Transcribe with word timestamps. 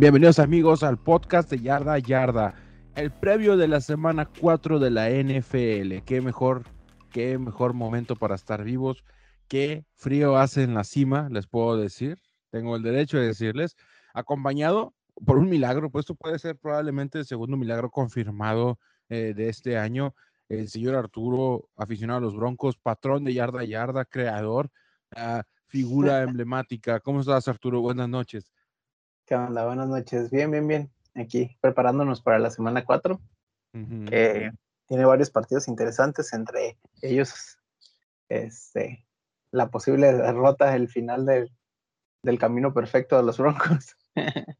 Bienvenidos 0.00 0.38
amigos 0.38 0.82
al 0.82 0.96
podcast 0.96 1.50
de 1.50 1.60
Yarda 1.60 1.98
Yarda, 1.98 2.54
el 2.94 3.10
previo 3.10 3.58
de 3.58 3.68
la 3.68 3.82
semana 3.82 4.30
4 4.40 4.78
de 4.78 4.90
la 4.90 5.10
NFL. 5.10 6.02
Qué 6.06 6.22
mejor, 6.22 6.64
qué 7.10 7.36
mejor 7.36 7.74
momento 7.74 8.16
para 8.16 8.34
estar 8.34 8.64
vivos. 8.64 9.04
Qué 9.46 9.84
frío 9.96 10.38
hace 10.38 10.62
en 10.62 10.72
la 10.72 10.84
cima, 10.84 11.28
les 11.30 11.46
puedo 11.46 11.76
decir. 11.76 12.16
Tengo 12.48 12.76
el 12.76 12.82
derecho 12.82 13.18
de 13.18 13.26
decirles, 13.26 13.76
acompañado 14.14 14.94
por 15.26 15.36
un 15.36 15.50
milagro, 15.50 15.90
pues 15.90 16.04
esto 16.04 16.14
puede 16.14 16.38
ser 16.38 16.56
probablemente 16.56 17.18
el 17.18 17.26
segundo 17.26 17.58
milagro 17.58 17.90
confirmado 17.90 18.78
eh, 19.10 19.34
de 19.36 19.50
este 19.50 19.76
año. 19.76 20.14
El 20.48 20.70
señor 20.70 20.94
Arturo, 20.94 21.68
aficionado 21.76 22.20
a 22.20 22.22
los 22.22 22.34
Broncos, 22.34 22.78
patrón 22.78 23.22
de 23.24 23.34
Yarda 23.34 23.64
Yarda, 23.64 24.06
creador, 24.06 24.70
uh, 25.14 25.42
figura 25.66 26.22
emblemática. 26.22 27.00
¿Cómo 27.00 27.20
estás, 27.20 27.48
Arturo? 27.48 27.82
Buenas 27.82 28.08
noches. 28.08 28.50
¿Qué 29.30 29.36
onda? 29.36 29.64
Buenas 29.64 29.86
noches. 29.86 30.28
Bien, 30.28 30.50
bien, 30.50 30.66
bien. 30.66 30.90
Aquí 31.14 31.56
preparándonos 31.60 32.20
para 32.20 32.40
la 32.40 32.50
semana 32.50 32.84
4, 32.84 33.20
que 34.08 34.50
tiene 34.88 35.04
varios 35.04 35.30
partidos 35.30 35.68
interesantes, 35.68 36.32
entre 36.32 36.76
ellos 37.00 37.56
este, 38.28 39.06
la 39.52 39.70
posible 39.70 40.12
derrota, 40.12 40.74
el 40.74 40.88
final 40.88 41.26
del, 41.26 41.52
del 42.24 42.40
camino 42.40 42.74
perfecto 42.74 43.16
de 43.16 43.22
los 43.22 43.38
Broncos. 43.38 43.96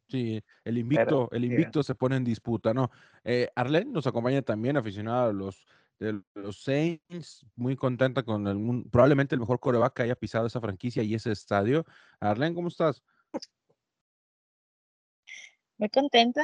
Sí, 0.07 0.41
el 0.63 0.79
invicto, 0.79 1.29
el 1.33 1.47
invicto 1.47 1.83
se 1.83 1.97
pone 1.97 2.15
en 2.15 2.23
disputa, 2.23 2.73
¿no? 2.73 2.93
Eh, 3.25 3.49
Arlen 3.57 3.93
nos 3.93 4.07
acompaña 4.07 4.43
también, 4.43 4.77
aficionado 4.77 5.31
a 5.31 5.33
los, 5.33 5.67
de 5.99 6.23
los 6.37 6.63
Saints, 6.63 7.45
muy 7.57 7.75
contenta 7.75 8.23
con 8.23 8.47
el, 8.47 8.85
probablemente 8.89 9.35
el 9.35 9.41
mejor 9.41 9.59
coreback 9.59 9.95
que 9.95 10.03
haya 10.05 10.15
pisado 10.15 10.47
esa 10.47 10.61
franquicia 10.61 11.03
y 11.03 11.17
ese 11.17 11.33
estadio. 11.33 11.85
Arlen, 12.21 12.55
¿cómo 12.55 12.69
estás? 12.69 13.03
Muy 15.81 15.89
contenta. 15.89 16.43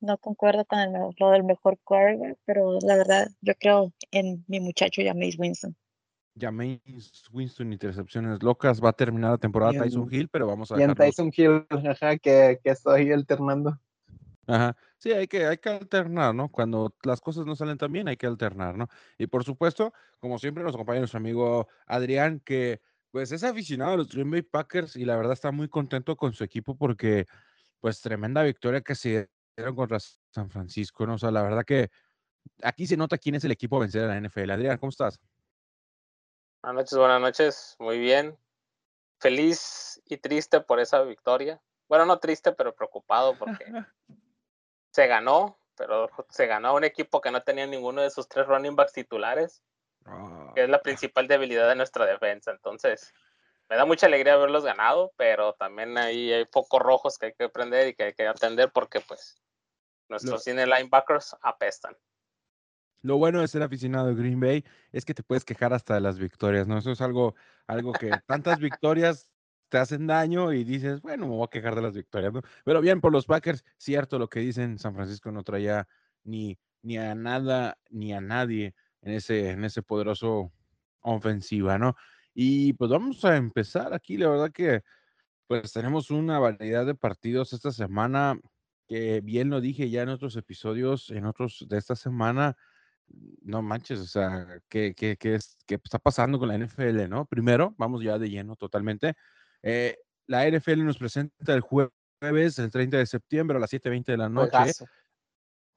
No 0.00 0.16
concuerdo 0.16 0.64
con 0.64 0.78
el, 0.78 0.92
lo 1.18 1.30
del 1.30 1.44
mejor 1.44 1.78
quarterback, 1.84 2.38
pero 2.46 2.78
la 2.80 2.96
verdad, 2.96 3.28
yo 3.42 3.52
creo 3.60 3.92
en 4.10 4.42
mi 4.48 4.58
muchacho 4.58 5.02
Jameis 5.04 5.38
Winston. 5.38 5.76
Jameis 6.34 6.80
Winston, 7.30 7.72
intercepciones 7.72 8.42
locas. 8.42 8.82
Va 8.82 8.88
a 8.88 8.94
terminar 8.94 9.32
la 9.32 9.38
temporada 9.38 9.72
Tyson 9.72 10.08
Hill, 10.10 10.28
pero 10.28 10.46
vamos 10.46 10.72
a 10.72 10.76
ver. 10.76 10.94
Tyson 10.94 11.30
Hill, 11.36 11.66
ajá, 11.68 12.16
que, 12.16 12.58
que 12.64 12.70
estoy 12.70 13.12
alternando. 13.12 13.78
Ajá. 14.46 14.74
Sí, 14.96 15.12
hay 15.12 15.28
que, 15.28 15.46
hay 15.46 15.58
que 15.58 15.68
alternar, 15.68 16.34
¿no? 16.34 16.48
Cuando 16.50 16.94
las 17.04 17.20
cosas 17.20 17.44
no 17.44 17.54
salen 17.54 17.76
tan 17.76 17.92
bien, 17.92 18.08
hay 18.08 18.16
que 18.16 18.26
alternar, 18.26 18.76
¿no? 18.76 18.88
Y 19.18 19.26
por 19.26 19.44
supuesto, 19.44 19.92
como 20.18 20.38
siempre, 20.38 20.64
nos 20.64 20.74
acompaña 20.74 21.00
nuestro 21.00 21.18
amigo 21.18 21.68
Adrián, 21.86 22.40
que 22.40 22.80
pues 23.10 23.32
es 23.32 23.44
aficionado 23.44 23.92
a 23.92 23.96
los 23.96 24.12
Green 24.12 24.30
Bay 24.30 24.42
Packers 24.42 24.96
y 24.96 25.04
la 25.04 25.16
verdad 25.16 25.32
está 25.32 25.50
muy 25.52 25.68
contento 25.68 26.16
con 26.16 26.32
su 26.32 26.44
equipo 26.44 26.76
porque 26.76 27.26
pues 27.80 28.00
tremenda 28.00 28.42
victoria 28.42 28.80
que 28.80 28.94
se 28.94 29.28
dieron 29.56 29.74
contra 29.74 29.98
San 29.98 30.50
Francisco, 30.50 31.06
¿no? 31.06 31.14
O 31.14 31.18
sea, 31.18 31.30
la 31.30 31.42
verdad 31.42 31.64
que 31.64 31.90
aquí 32.62 32.86
se 32.86 32.96
nota 32.96 33.18
quién 33.18 33.34
es 33.34 33.44
el 33.44 33.52
equipo 33.52 33.76
a 33.76 33.80
vencer 33.80 34.04
a 34.04 34.08
la 34.08 34.20
NFL. 34.20 34.50
Adrián, 34.50 34.78
¿cómo 34.78 34.90
estás? 34.90 35.20
Buenas 36.62 36.82
noches, 36.82 36.98
buenas 36.98 37.20
noches, 37.20 37.76
muy 37.78 37.98
bien. 37.98 38.38
Feliz 39.18 40.00
y 40.06 40.18
triste 40.18 40.60
por 40.60 40.80
esa 40.80 41.02
victoria. 41.02 41.60
Bueno, 41.88 42.06
no 42.06 42.18
triste, 42.18 42.52
pero 42.52 42.74
preocupado 42.74 43.36
porque 43.38 43.64
se 44.90 45.06
ganó, 45.06 45.58
pero 45.76 46.10
se 46.28 46.46
ganó 46.46 46.74
un 46.74 46.84
equipo 46.84 47.20
que 47.20 47.30
no 47.30 47.42
tenía 47.42 47.66
ninguno 47.66 48.02
de 48.02 48.10
sus 48.10 48.28
tres 48.28 48.46
running 48.46 48.76
backs 48.76 48.92
titulares, 48.92 49.62
que 50.54 50.62
es 50.62 50.68
la 50.68 50.76
ah. 50.76 50.82
principal 50.82 51.26
debilidad 51.26 51.68
de 51.68 51.76
nuestra 51.76 52.06
defensa. 52.06 52.50
Entonces, 52.50 53.12
me 53.70 53.76
da 53.76 53.84
mucha 53.84 54.06
alegría 54.06 54.34
haberlos 54.34 54.64
ganado, 54.64 55.12
pero 55.16 55.52
también 55.54 55.96
ahí 55.96 56.32
hay 56.32 56.44
focos 56.50 56.80
rojos 56.82 57.16
que 57.16 57.26
hay 57.26 57.32
que 57.34 57.44
aprender 57.44 57.88
y 57.88 57.94
que 57.94 58.02
hay 58.02 58.12
que 58.12 58.26
atender 58.26 58.72
porque 58.72 59.00
pues 59.00 59.40
nuestros 60.08 60.42
cine 60.42 60.66
linebackers 60.66 61.36
apestan. 61.40 61.96
Lo 63.02 63.16
bueno 63.16 63.40
de 63.40 63.48
ser 63.48 63.62
aficionado 63.62 64.08
de 64.08 64.16
Green 64.16 64.40
Bay 64.40 64.64
es 64.90 65.04
que 65.04 65.14
te 65.14 65.22
puedes 65.22 65.44
quejar 65.44 65.72
hasta 65.72 65.94
de 65.94 66.00
las 66.00 66.18
victorias, 66.18 66.66
¿no? 66.66 66.78
Eso 66.78 66.90
es 66.90 67.00
algo, 67.00 67.36
algo 67.68 67.92
que 67.92 68.10
tantas 68.26 68.58
victorias 68.58 69.30
te 69.68 69.78
hacen 69.78 70.08
daño 70.08 70.52
y 70.52 70.64
dices, 70.64 71.00
bueno, 71.00 71.28
me 71.28 71.36
voy 71.36 71.44
a 71.44 71.50
quejar 71.50 71.76
de 71.76 71.82
las 71.82 71.94
victorias, 71.94 72.32
¿no? 72.32 72.42
Pero 72.64 72.80
bien, 72.80 73.00
por 73.00 73.12
los 73.12 73.26
Packers, 73.26 73.64
cierto 73.78 74.18
lo 74.18 74.28
que 74.28 74.40
dicen, 74.40 74.80
San 74.80 74.96
Francisco 74.96 75.30
no 75.30 75.44
traía 75.44 75.86
ni, 76.24 76.58
ni 76.82 76.98
a 76.98 77.14
nada 77.14 77.78
ni 77.88 78.12
a 78.12 78.20
nadie 78.20 78.74
en 79.00 79.12
ese, 79.12 79.50
en 79.50 79.64
ese 79.64 79.80
poderoso 79.80 80.52
ofensiva, 81.02 81.78
¿no? 81.78 81.94
Y 82.34 82.72
pues 82.74 82.90
vamos 82.90 83.24
a 83.24 83.36
empezar 83.36 83.92
aquí. 83.92 84.16
La 84.16 84.28
verdad 84.28 84.52
que 84.52 84.82
pues 85.46 85.72
tenemos 85.72 86.10
una 86.10 86.38
variedad 86.38 86.86
de 86.86 86.94
partidos 86.94 87.52
esta 87.52 87.72
semana 87.72 88.38
que 88.86 89.20
bien 89.20 89.50
lo 89.50 89.60
dije 89.60 89.90
ya 89.90 90.02
en 90.02 90.08
otros 90.08 90.36
episodios, 90.36 91.10
en 91.10 91.24
otros 91.24 91.66
de 91.68 91.78
esta 91.78 91.96
semana. 91.96 92.56
No 93.42 93.62
manches, 93.62 93.98
o 94.00 94.06
sea, 94.06 94.46
¿qué, 94.68 94.94
qué, 94.96 95.16
qué, 95.16 95.34
es, 95.34 95.56
qué 95.66 95.76
está 95.76 95.98
pasando 95.98 96.38
con 96.38 96.48
la 96.48 96.58
NFL, 96.58 97.08
no? 97.08 97.26
Primero, 97.26 97.74
vamos 97.78 98.02
ya 98.02 98.18
de 98.18 98.30
lleno 98.30 98.56
totalmente. 98.56 99.14
Eh, 99.62 99.96
la 100.26 100.48
NFL 100.48 100.84
nos 100.84 100.98
presenta 100.98 101.54
el 101.54 101.60
jueves, 101.60 102.58
el 102.58 102.70
30 102.70 102.98
de 102.98 103.06
septiembre 103.06 103.56
a 103.56 103.60
las 103.60 103.72
7:20 103.72 104.04
de 104.12 104.16
la 104.16 104.28
noche. 104.28 104.50
Juegazo. 104.50 104.86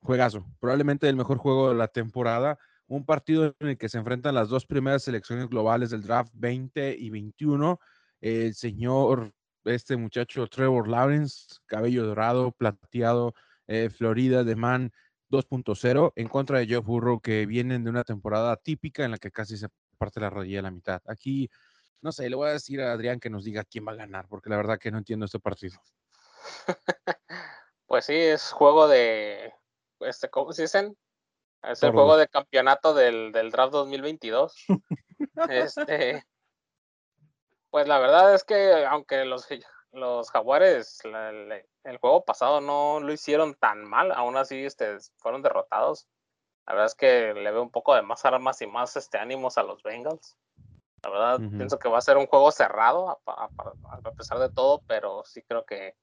Juegazo. 0.01 0.45
Probablemente 0.59 1.09
el 1.09 1.15
mejor 1.15 1.37
juego 1.37 1.69
de 1.69 1.75
la 1.75 1.87
temporada 1.87 2.59
un 2.87 3.05
partido 3.05 3.55
en 3.59 3.69
el 3.69 3.77
que 3.77 3.89
se 3.89 3.97
enfrentan 3.97 4.35
las 4.35 4.49
dos 4.49 4.65
primeras 4.65 5.03
selecciones 5.03 5.47
globales 5.49 5.89
del 5.89 6.03
draft 6.03 6.31
20 6.35 6.95
y 6.97 7.09
21. 7.09 7.79
El 8.21 8.53
señor, 8.53 9.33
este 9.65 9.97
muchacho 9.97 10.47
Trevor 10.47 10.87
Lawrence, 10.87 11.55
cabello 11.65 12.05
dorado, 12.05 12.51
plateado, 12.51 13.33
eh, 13.67 13.89
Florida 13.89 14.43
de 14.43 14.55
Man 14.55 14.91
2.0, 15.29 16.13
en 16.15 16.27
contra 16.27 16.59
de 16.59 16.67
Joe 16.67 16.79
Burrow, 16.79 17.19
que 17.19 17.45
vienen 17.45 17.83
de 17.83 17.89
una 17.89 18.03
temporada 18.03 18.55
típica 18.57 19.03
en 19.05 19.11
la 19.11 19.17
que 19.17 19.31
casi 19.31 19.57
se 19.57 19.67
parte 19.97 20.19
la 20.19 20.29
rodilla 20.29 20.59
a 20.59 20.63
la 20.63 20.71
mitad. 20.71 21.01
Aquí, 21.07 21.49
no 22.01 22.11
sé, 22.11 22.29
le 22.29 22.35
voy 22.35 22.49
a 22.49 22.53
decir 22.53 22.81
a 22.81 22.91
Adrián 22.91 23.19
que 23.19 23.29
nos 23.29 23.43
diga 23.43 23.63
quién 23.63 23.87
va 23.87 23.93
a 23.93 23.95
ganar, 23.95 24.27
porque 24.27 24.49
la 24.49 24.57
verdad 24.57 24.77
que 24.77 24.91
no 24.91 24.97
entiendo 24.97 25.25
este 25.25 25.39
partido. 25.39 25.79
Pues 27.85 28.05
sí, 28.05 28.15
es 28.15 28.51
juego 28.51 28.87
de, 28.87 29.53
este, 29.99 30.27
¿cómo 30.27 30.51
se 30.51 30.63
dicen? 30.63 30.97
Es 31.63 31.81
el 31.81 31.91
juego 31.91 32.17
de 32.17 32.27
campeonato 32.27 32.93
del, 32.93 33.31
del 33.31 33.51
draft 33.51 33.71
2022. 33.71 34.65
este, 35.49 36.23
pues 37.69 37.87
la 37.87 37.99
verdad 37.99 38.33
es 38.35 38.43
que 38.43 38.85
aunque 38.85 39.23
los, 39.25 39.47
los 39.93 40.29
jaguares 40.29 40.99
el 41.03 41.97
juego 41.97 42.25
pasado 42.25 42.61
no 42.61 42.99
lo 42.99 43.13
hicieron 43.13 43.55
tan 43.55 43.83
mal, 43.83 44.11
aún 44.11 44.37
así 44.37 44.65
este, 44.65 44.97
fueron 45.17 45.41
derrotados. 45.41 46.07
La 46.65 46.73
verdad 46.73 46.87
es 46.87 46.95
que 46.95 47.33
le 47.33 47.51
veo 47.51 47.61
un 47.61 47.71
poco 47.71 47.95
de 47.95 48.01
más 48.01 48.25
armas 48.25 48.61
y 48.61 48.67
más 48.67 48.95
este, 48.95 49.17
ánimos 49.17 49.57
a 49.57 49.63
los 49.63 49.81
Bengals. 49.83 50.37
La 51.03 51.09
verdad, 51.09 51.37
pienso 51.37 51.79
que 51.79 51.89
va 51.89 51.97
a 51.97 52.01
ser 52.01 52.15
un 52.17 52.27
juego 52.27 52.49
cerrado 52.51 53.09
a, 53.09 53.19
a, 53.25 54.11
pesar 54.15 54.39
de 54.39 54.49
todo, 54.49 54.81
pero 54.87 55.23
sí 55.25 55.41
creo 55.41 55.65
que 55.65 55.97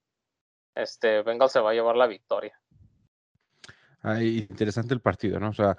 este 0.75 1.22
Bengals 1.22 1.53
se 1.53 1.60
va 1.60 1.71
a 1.71 1.75
llevar 1.75 1.97
la 1.97 2.06
victoria. 2.06 2.60
Ahí, 4.03 4.47
interesante 4.49 4.94
el 4.94 5.00
partido, 5.00 5.38
¿no? 5.38 5.50
O 5.50 5.53
sea, 5.53 5.77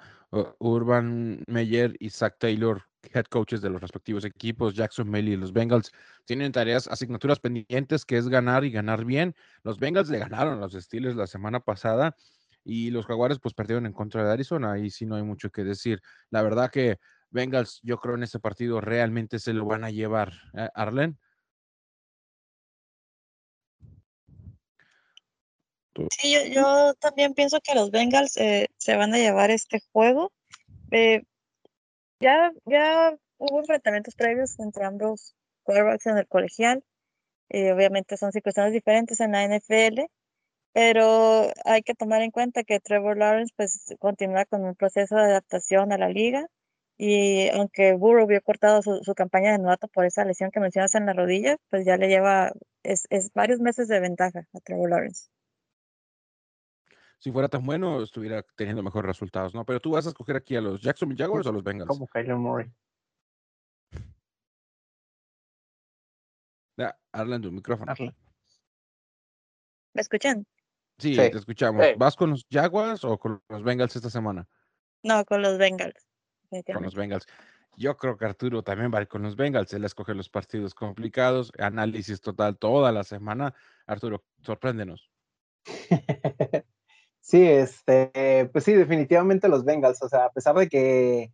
Urban 0.60 1.42
Meyer 1.48 1.96
y 1.98 2.10
Zach 2.10 2.36
Taylor, 2.38 2.82
head 3.12 3.24
coaches 3.24 3.60
de 3.60 3.68
los 3.70 3.80
respectivos 3.80 4.24
equipos, 4.24 4.74
Jackson 4.74 5.10
Melly 5.10 5.32
y 5.32 5.36
los 5.36 5.52
Bengals, 5.52 5.90
tienen 6.24 6.52
tareas, 6.52 6.86
asignaturas 6.86 7.40
pendientes, 7.40 8.04
que 8.04 8.16
es 8.16 8.28
ganar 8.28 8.64
y 8.64 8.70
ganar 8.70 9.04
bien. 9.04 9.34
Los 9.64 9.78
Bengals 9.80 10.08
le 10.08 10.20
ganaron 10.20 10.58
a 10.58 10.60
los 10.60 10.72
Steelers 10.74 11.16
la 11.16 11.26
semana 11.26 11.60
pasada 11.60 12.14
y 12.64 12.90
los 12.90 13.06
Jaguares 13.06 13.40
pues 13.40 13.54
perdieron 13.54 13.86
en 13.86 13.92
contra 13.92 14.24
de 14.24 14.30
Arizona. 14.32 14.72
Ahí 14.72 14.90
sí 14.90 15.04
no 15.04 15.16
hay 15.16 15.24
mucho 15.24 15.50
que 15.50 15.64
decir. 15.64 16.00
La 16.30 16.42
verdad 16.42 16.70
que 16.70 16.98
Bengals, 17.30 17.80
yo 17.82 17.98
creo 17.98 18.14
en 18.14 18.22
ese 18.22 18.38
partido 18.38 18.80
realmente 18.80 19.40
se 19.40 19.52
lo 19.52 19.64
van 19.66 19.82
a 19.82 19.90
llevar. 19.90 20.32
¿eh, 20.54 20.68
Arlen. 20.74 21.18
Sí, 26.10 26.52
yo, 26.52 26.94
también 26.94 27.34
pienso 27.34 27.60
que 27.60 27.74
los 27.74 27.90
Bengals 27.90 28.36
eh, 28.36 28.68
se 28.78 28.96
van 28.96 29.14
a 29.14 29.18
llevar 29.18 29.50
este 29.50 29.80
juego. 29.92 30.32
Eh, 30.90 31.22
ya, 32.20 32.52
ya 32.66 33.14
hubo 33.38 33.60
enfrentamientos 33.60 34.14
previos 34.14 34.58
entre 34.60 34.84
ambos 34.84 35.34
quarterbacks 35.64 36.06
en 36.06 36.18
el 36.18 36.28
colegial. 36.28 36.82
Eh, 37.50 37.72
obviamente 37.72 38.16
son 38.16 38.32
circunstancias 38.32 38.72
diferentes 38.72 39.20
en 39.20 39.32
la 39.32 39.44
NFL, 39.44 40.06
pero 40.72 41.50
hay 41.64 41.82
que 41.82 41.94
tomar 41.94 42.22
en 42.22 42.30
cuenta 42.30 42.64
que 42.64 42.80
Trevor 42.80 43.18
Lawrence 43.18 43.52
pues 43.56 43.94
continúa 43.98 44.46
con 44.46 44.64
un 44.64 44.74
proceso 44.74 45.16
de 45.16 45.24
adaptación 45.24 45.92
a 45.92 45.98
la 45.98 46.08
liga 46.08 46.46
y 46.96 47.48
aunque 47.50 47.94
Burrow 47.94 48.26
vio 48.26 48.40
cortado 48.42 48.82
su, 48.82 49.02
su, 49.02 49.14
campaña 49.14 49.52
de 49.52 49.58
novato 49.58 49.88
por 49.88 50.06
esa 50.06 50.24
lesión 50.24 50.50
que 50.50 50.60
mencionas 50.60 50.94
en 50.94 51.06
la 51.06 51.12
rodilla, 51.14 51.56
pues 51.70 51.84
ya 51.84 51.96
le 51.96 52.08
lleva 52.08 52.52
es, 52.82 53.06
es 53.10 53.32
varios 53.34 53.60
meses 53.60 53.88
de 53.88 54.00
ventaja 54.00 54.46
a 54.54 54.60
Trevor 54.60 54.90
Lawrence 54.90 55.28
si 57.22 57.30
fuera 57.30 57.48
tan 57.48 57.64
bueno, 57.64 58.02
estuviera 58.02 58.42
teniendo 58.56 58.82
mejores 58.82 59.06
resultados, 59.06 59.54
¿no? 59.54 59.64
Pero 59.64 59.78
tú 59.78 59.92
vas 59.92 60.04
a 60.06 60.08
escoger 60.08 60.34
aquí 60.34 60.56
a 60.56 60.60
los 60.60 60.82
Jacksonville 60.82 61.22
Jaguars 61.22 61.46
o 61.46 61.50
a 61.50 61.52
los 61.52 61.62
Bengals. 61.62 61.86
Como 61.86 62.08
Kyler 62.08 62.34
Murray. 62.34 62.68
Arlen, 67.12 67.42
tu 67.42 67.52
micrófono. 67.52 67.94
¿Me 69.94 70.00
escuchan? 70.00 70.44
Sí, 70.98 71.14
te 71.14 71.28
escuchamos. 71.28 71.86
¿Vas 71.96 72.16
con 72.16 72.30
los 72.30 72.44
Jaguars 72.50 73.04
o 73.04 73.16
con 73.16 73.40
los 73.48 73.62
Bengals 73.62 73.94
esta 73.94 74.10
semana? 74.10 74.48
No, 75.04 75.24
con 75.24 75.42
los 75.42 75.58
Bengals. 75.58 76.04
Con 76.50 76.82
los 76.82 76.96
Bengals. 76.96 77.26
Yo 77.76 77.96
creo 77.96 78.16
que 78.16 78.24
Arturo 78.24 78.64
también 78.64 78.92
va 78.92 78.98
a 78.98 79.02
ir 79.02 79.08
con 79.08 79.22
los 79.22 79.36
Bengals. 79.36 79.72
Él 79.74 79.84
escoge 79.84 80.12
los 80.12 80.28
partidos 80.28 80.74
complicados, 80.74 81.52
análisis 81.56 82.20
total 82.20 82.58
toda 82.58 82.90
la 82.90 83.04
semana. 83.04 83.54
Arturo, 83.86 84.24
sorpréndenos. 84.40 85.08
sí, 87.22 87.42
este, 87.42 88.50
pues 88.52 88.64
sí, 88.64 88.74
definitivamente 88.74 89.48
los 89.48 89.64
Bengals. 89.64 90.02
O 90.02 90.08
sea, 90.08 90.26
a 90.26 90.32
pesar 90.32 90.56
de 90.56 90.68
que 90.68 91.32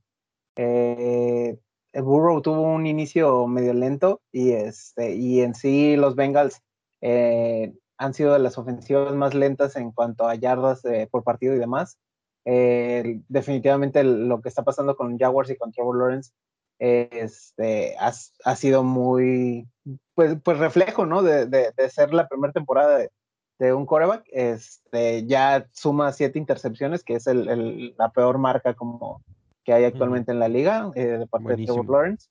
eh, 0.57 1.59
Burrow 1.95 2.41
tuvo 2.43 2.63
un 2.63 2.87
inicio 2.87 3.47
medio 3.49 3.73
lento 3.73 4.21
y 4.31 4.53
este, 4.53 5.15
y 5.15 5.41
en 5.41 5.55
sí 5.55 5.97
los 5.97 6.15
Bengals 6.15 6.63
eh, 7.01 7.75
han 7.97 8.15
sido 8.15 8.35
de 8.35 8.39
las 8.39 8.59
ofensivas 8.59 9.15
más 9.15 9.35
lentas 9.35 9.75
en 9.77 9.91
cuanto 9.93 10.29
a 10.29 10.37
yardas 10.37 10.85
eh, 10.85 11.09
por 11.11 11.25
partido 11.25 11.55
y 11.55 11.59
demás. 11.59 11.99
Definitivamente 12.45 14.05
lo 14.05 14.41
que 14.41 14.49
está 14.49 14.65
pasando 14.65 14.97
con 14.97 15.19
Jaguars 15.19 15.51
y 15.51 15.57
con 15.57 15.71
Trevor 15.71 15.99
Lawrence 15.99 16.33
este, 16.79 17.97
ha, 17.99 18.57
sido 18.57 18.85
muy, 18.85 19.69
pues, 20.15 20.37
pues 20.43 20.59
reflejo, 20.59 21.05
¿no? 21.05 21.23
De, 21.23 21.47
de, 21.47 21.91
ser 21.91 22.15
la 22.15 22.29
primera 22.29 22.53
temporada 22.53 22.99
de, 22.99 23.11
un 23.61 23.87
quarterback. 23.87 24.25
Este, 24.31 25.27
ya 25.27 25.67
suma 25.73 26.13
siete 26.13 26.39
intercepciones, 26.39 27.05
que 27.05 27.15
es 27.15 27.27
el, 27.27 27.95
la 27.99 28.11
peor 28.11 28.39
marca 28.39 28.75
como 28.75 29.23
que 29.65 29.73
hay 29.73 29.85
actualmente 29.85 30.33
en 30.33 30.39
la 30.39 30.49
liga 30.49 30.91
eh, 30.95 31.19
de 31.19 31.27
parte 31.27 31.57
de 31.57 31.65
Trevor 31.65 31.91
Lawrence. 31.91 32.29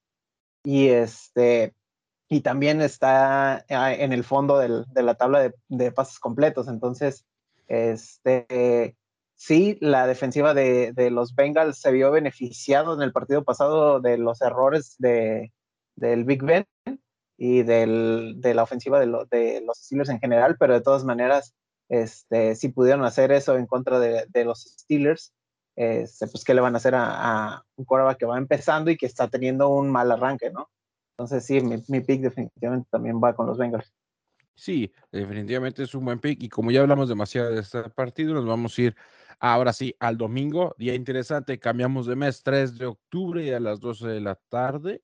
Y 0.63 0.87
este, 0.87 1.75
y 2.29 2.41
también 2.41 2.81
está 2.81 3.65
ah, 3.69 3.93
en 3.93 4.11
el 4.11 4.23
fondo 4.23 4.57
de 4.57 5.03
la 5.03 5.15
tabla 5.15 5.51
de, 5.67 5.91
pases 5.91 6.19
completos. 6.19 6.67
Entonces, 6.67 7.25
este, 7.67 8.97
sí, 9.35 9.77
la 9.81 10.07
defensiva 10.07 10.53
de, 10.53 11.09
los 11.11 11.35
Bengals 11.35 11.79
se 11.79 11.91
vio 11.91 12.11
beneficiado 12.11 12.93
en 12.93 13.01
el 13.01 13.13
partido 13.13 13.43
pasado 13.43 14.01
de 14.01 14.17
los 14.17 14.41
errores 14.41 14.95
de, 14.99 15.53
del 15.95 16.25
Big 16.25 16.43
Ben 16.43 16.65
y 17.37 17.63
de 17.63 18.53
la 18.55 18.63
ofensiva 18.63 18.99
de, 18.99 19.05
de, 19.29 19.61
los 19.61 19.77
Steelers 19.77 20.09
en 20.09 20.19
general, 20.19 20.57
pero 20.59 20.73
de 20.73 20.81
todas 20.81 21.03
maneras, 21.03 21.53
este, 21.87 22.55
si 22.55 22.69
pudieron 22.69 23.05
hacer 23.05 23.31
eso 23.31 23.57
en 23.57 23.67
contra 23.67 23.99
de, 23.99 24.45
los 24.45 24.63
Steelers, 24.63 25.33
este, 25.75 26.27
pues 26.27 26.43
qué 26.43 26.55
le 26.55 26.61
van 26.61 26.73
a 26.73 26.77
hacer 26.77 26.95
a, 26.95 27.53
a 27.53 27.63
un 27.75 27.85
quarterback 27.85 28.17
que 28.17 28.25
va 28.25 28.37
empezando 28.37 28.89
y 28.89 28.97
que 28.97 29.05
está 29.05 29.27
teniendo 29.27 29.69
un 29.69 29.91
mal 29.91 30.11
arranque, 30.11 30.49
¿no? 30.49 30.69
Entonces 31.11 31.45
sí, 31.45 31.61
mi, 31.61 31.83
mi 31.87 32.01
pick 32.01 32.21
definitivamente 32.21 32.87
también 32.91 33.21
va 33.23 33.35
con 33.35 33.45
los 33.45 33.57
Bengals. 33.57 33.93
Sí, 34.55 34.91
definitivamente 35.11 35.83
es 35.83 35.93
un 35.93 36.03
buen 36.03 36.19
pick 36.19 36.41
y 36.41 36.49
como 36.49 36.71
ya 36.71 36.81
hablamos 36.81 37.07
demasiado 37.07 37.51
de 37.51 37.61
este 37.61 37.83
partido, 37.91 38.33
nos 38.33 38.47
vamos 38.47 38.75
a 38.77 38.81
ir 38.81 38.95
ahora 39.39 39.71
sí 39.71 39.95
al 39.99 40.17
domingo, 40.17 40.75
día 40.79 40.95
interesante, 40.95 41.59
cambiamos 41.59 42.07
de 42.07 42.15
mes 42.15 42.41
3 42.41 42.77
de 42.77 42.87
octubre 42.87 43.55
a 43.55 43.59
las 43.59 43.79
12 43.79 44.07
de 44.07 44.21
la 44.21 44.35
tarde. 44.49 45.03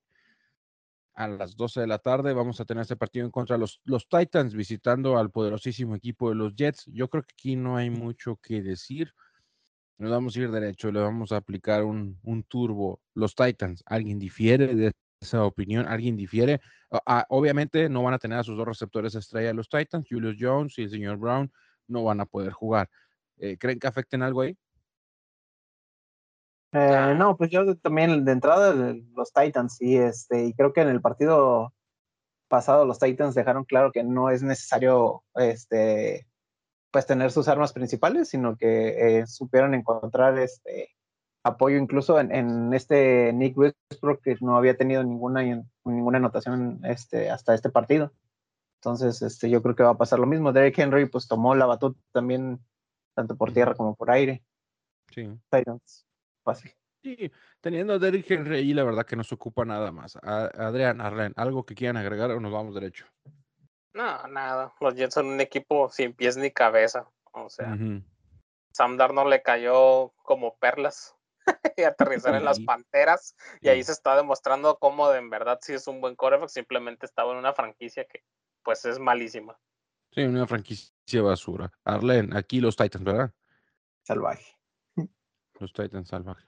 A 1.14 1.28
las 1.28 1.56
12 1.56 1.80
de 1.80 1.86
la 1.86 1.98
tarde 1.98 2.32
vamos 2.32 2.60
a 2.60 2.64
tener 2.64 2.82
este 2.82 2.96
partido 2.96 3.24
en 3.24 3.30
contra 3.30 3.56
de 3.56 3.60
los, 3.60 3.80
los 3.84 4.08
Titans 4.08 4.54
visitando 4.54 5.16
al 5.16 5.30
poderosísimo 5.30 5.94
equipo 5.94 6.28
de 6.28 6.34
los 6.34 6.54
Jets. 6.54 6.86
Yo 6.86 7.08
creo 7.08 7.22
que 7.22 7.32
aquí 7.32 7.56
no 7.56 7.76
hay 7.76 7.90
mucho 7.90 8.36
que 8.42 8.62
decir. 8.62 9.12
Nos 9.96 10.10
vamos 10.10 10.36
a 10.36 10.40
ir 10.40 10.50
derecho, 10.50 10.90
le 10.90 11.00
vamos 11.00 11.30
a 11.30 11.36
aplicar 11.36 11.84
un, 11.84 12.18
un 12.22 12.42
turbo. 12.42 13.00
Los 13.14 13.34
Titans, 13.36 13.84
¿alguien 13.86 14.18
difiere 14.18 14.74
de 14.74 14.92
esa 15.24 15.44
opinión, 15.44 15.86
alguien 15.88 16.16
difiere. 16.16 16.60
Ah, 17.06 17.26
obviamente 17.28 17.88
no 17.88 18.02
van 18.02 18.14
a 18.14 18.18
tener 18.18 18.38
a 18.38 18.44
sus 18.44 18.56
dos 18.56 18.66
receptores 18.66 19.14
estrella 19.14 19.52
los 19.52 19.68
Titans, 19.68 20.06
Julius 20.08 20.36
Jones 20.38 20.78
y 20.78 20.82
el 20.82 20.90
señor 20.90 21.16
Brown, 21.16 21.50
no 21.88 22.04
van 22.04 22.20
a 22.20 22.26
poder 22.26 22.52
jugar. 22.52 22.88
Eh, 23.38 23.56
¿Creen 23.58 23.78
que 23.78 23.86
afecten 23.86 24.22
algo 24.22 24.42
ahí? 24.42 24.56
Eh, 26.76 27.14
no, 27.16 27.36
pues 27.36 27.50
yo 27.50 27.76
también 27.76 28.24
de 28.24 28.32
entrada 28.32 28.74
los 29.14 29.32
Titans 29.32 29.80
y 29.80 29.96
este 29.96 30.46
y 30.46 30.54
creo 30.54 30.72
que 30.72 30.80
en 30.80 30.88
el 30.88 31.00
partido 31.00 31.72
pasado 32.48 32.84
los 32.84 32.98
Titans 32.98 33.36
dejaron 33.36 33.64
claro 33.64 33.92
que 33.92 34.02
no 34.02 34.28
es 34.28 34.42
necesario 34.42 35.22
este 35.36 36.26
pues 36.90 37.06
tener 37.06 37.30
sus 37.30 37.46
armas 37.46 37.72
principales, 37.72 38.28
sino 38.28 38.56
que 38.56 39.20
eh, 39.20 39.26
supieron 39.28 39.74
encontrar 39.74 40.36
este 40.38 40.90
apoyo 41.44 41.76
incluso 41.76 42.18
en, 42.18 42.72
este 42.74 43.32
Nick 43.32 43.56
Westbrook 43.56 44.22
que 44.22 44.36
no 44.40 44.56
había 44.56 44.76
tenido 44.76 45.04
ninguna 45.04 45.42
ninguna 45.84 46.18
anotación 46.18 46.80
este, 46.84 47.30
hasta 47.30 47.54
este 47.54 47.70
partido. 47.70 48.12
Entonces, 48.80 49.22
este, 49.22 49.48
yo 49.48 49.62
creo 49.62 49.76
que 49.76 49.82
va 49.82 49.90
a 49.90 49.98
pasar 49.98 50.18
lo 50.18 50.26
mismo. 50.26 50.52
Derek 50.52 50.78
Henry 50.78 51.06
pues 51.06 51.28
tomó 51.28 51.54
la 51.54 51.66
batuta 51.66 52.00
también 52.12 52.60
tanto 53.14 53.36
por 53.36 53.52
tierra 53.52 53.74
como 53.74 53.94
por 53.94 54.10
aire. 54.10 54.42
Sí. 55.12 55.28
Fácil. 56.44 56.72
Sí, 57.02 57.30
teniendo 57.60 57.94
a 57.94 57.98
Derek 57.98 58.30
Henry 58.30 58.56
ahí, 58.56 58.72
la 58.72 58.84
verdad 58.84 59.04
que 59.04 59.16
no 59.16 59.24
se 59.24 59.34
ocupa 59.34 59.64
nada 59.64 59.92
más. 59.92 60.16
Adrián, 60.22 61.00
Arlen, 61.00 61.34
¿algo 61.36 61.66
que 61.66 61.74
quieran 61.74 61.98
agregar 61.98 62.30
o 62.30 62.40
nos 62.40 62.52
vamos 62.52 62.74
derecho? 62.74 63.06
No, 63.92 64.26
nada. 64.28 64.72
Los 64.80 64.94
Jets 64.94 65.14
son 65.14 65.26
un 65.26 65.40
equipo 65.40 65.90
sin 65.90 66.14
pies 66.14 66.36
ni 66.36 66.50
cabeza. 66.50 67.06
O 67.32 67.50
sea, 67.50 67.76
Sam 68.72 68.96
Darnold 68.96 69.28
le 69.28 69.42
cayó 69.42 70.14
como 70.22 70.56
perlas 70.56 71.14
y 71.76 71.82
aterrizar 71.82 72.34
en 72.34 72.44
las 72.44 72.60
Panteras. 72.60 73.36
Y 73.60 73.68
ahí 73.68 73.82
se 73.84 73.92
está 73.92 74.16
demostrando 74.16 74.78
cómo 74.78 75.10
de 75.10 75.18
en 75.18 75.30
verdad 75.30 75.58
sí 75.60 75.74
es 75.74 75.86
un 75.86 76.00
buen 76.00 76.16
coreback, 76.16 76.48
simplemente 76.48 77.06
estaba 77.06 77.32
en 77.32 77.38
una 77.38 77.52
franquicia 77.52 78.04
que 78.04 78.24
pues 78.62 78.84
es 78.84 78.98
malísima. 78.98 79.58
Sí, 80.12 80.22
una 80.22 80.46
franquicia 80.46 81.22
basura. 81.22 81.70
Arlen, 81.84 82.34
aquí 82.34 82.60
los 82.60 82.76
Titans, 82.76 83.04
¿verdad? 83.04 83.32
Salvaje. 84.04 84.56
Los 85.64 85.72
Titans 85.72 86.08
salvaje. 86.08 86.44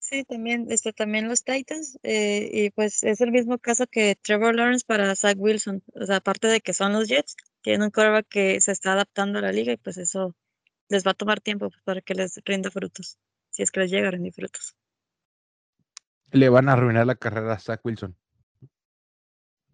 Sí, 0.00 0.24
también, 0.24 0.66
este, 0.68 0.92
también 0.92 1.28
los 1.28 1.44
Titans, 1.44 1.98
eh, 2.02 2.50
y 2.52 2.70
pues 2.70 3.04
es 3.04 3.20
el 3.20 3.30
mismo 3.30 3.58
caso 3.58 3.86
que 3.86 4.16
Trevor 4.20 4.56
Lawrence 4.56 4.84
para 4.84 5.14
Zach 5.14 5.36
Wilson. 5.38 5.84
O 5.94 6.04
sea, 6.04 6.16
aparte 6.16 6.48
de 6.48 6.60
que 6.60 6.74
son 6.74 6.92
los 6.92 7.08
Jets, 7.08 7.36
tienen 7.62 7.82
un 7.82 7.90
coreback 7.90 8.26
que 8.28 8.60
se 8.60 8.72
está 8.72 8.94
adaptando 8.94 9.38
a 9.38 9.42
la 9.42 9.52
liga 9.52 9.72
y 9.72 9.76
pues 9.76 9.96
eso 9.96 10.34
les 10.88 11.06
va 11.06 11.12
a 11.12 11.14
tomar 11.14 11.40
tiempo 11.40 11.70
para 11.84 12.00
que 12.00 12.14
les 12.14 12.40
rinda 12.44 12.72
frutos 12.72 13.18
si 13.50 13.62
es 13.62 13.70
que 13.70 13.80
les 13.80 13.90
llega 13.90 14.08
a 14.08 14.10
rendir 14.10 14.32
frutos. 14.32 14.76
Le 16.32 16.48
van 16.48 16.68
a 16.68 16.72
arruinar 16.72 17.06
la 17.06 17.14
carrera 17.14 17.52
a 17.52 17.58
Zach 17.60 17.80
Wilson. 17.84 18.16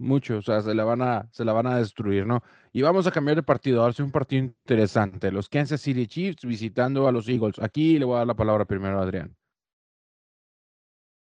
Mucho, 0.00 0.38
o 0.38 0.42
sea, 0.42 0.62
se 0.62 0.74
la 0.74 0.84
van 0.84 1.02
a, 1.02 1.28
se 1.30 1.44
la 1.44 1.52
van 1.52 1.66
a 1.66 1.76
destruir, 1.76 2.26
¿no? 2.26 2.42
Y 2.72 2.80
vamos 2.80 3.06
a 3.06 3.10
cambiar 3.10 3.36
de 3.36 3.42
partido, 3.42 3.82
ahora 3.82 3.92
es 3.92 4.00
un 4.00 4.10
partido 4.10 4.44
interesante. 4.44 5.30
Los 5.30 5.50
Kansas 5.50 5.82
City 5.82 6.06
Chiefs 6.06 6.46
visitando 6.46 7.06
a 7.06 7.12
los 7.12 7.28
Eagles. 7.28 7.58
Aquí 7.58 7.98
le 7.98 8.06
voy 8.06 8.14
a 8.14 8.18
dar 8.18 8.26
la 8.26 8.34
palabra 8.34 8.64
primero 8.64 8.98
a 8.98 9.02
Adrián. 9.02 9.36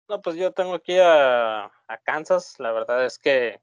No, 0.07 0.21
pues 0.21 0.35
yo 0.35 0.51
tengo 0.51 0.75
aquí 0.75 0.99
a, 0.99 1.65
a 1.65 1.97
Kansas. 2.03 2.59
La 2.59 2.71
verdad 2.71 3.03
es 3.03 3.17
que 3.17 3.59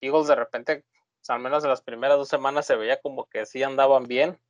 Eagles 0.00 0.28
de 0.28 0.36
repente, 0.36 0.86
al 1.28 1.40
menos 1.40 1.62
en 1.62 1.68
las 1.68 1.82
primeras 1.82 2.16
dos 2.16 2.28
semanas, 2.28 2.64
se 2.64 2.76
veía 2.76 2.98
como 2.98 3.26
que 3.26 3.44
sí 3.44 3.62
andaban 3.62 4.04
bien. 4.04 4.40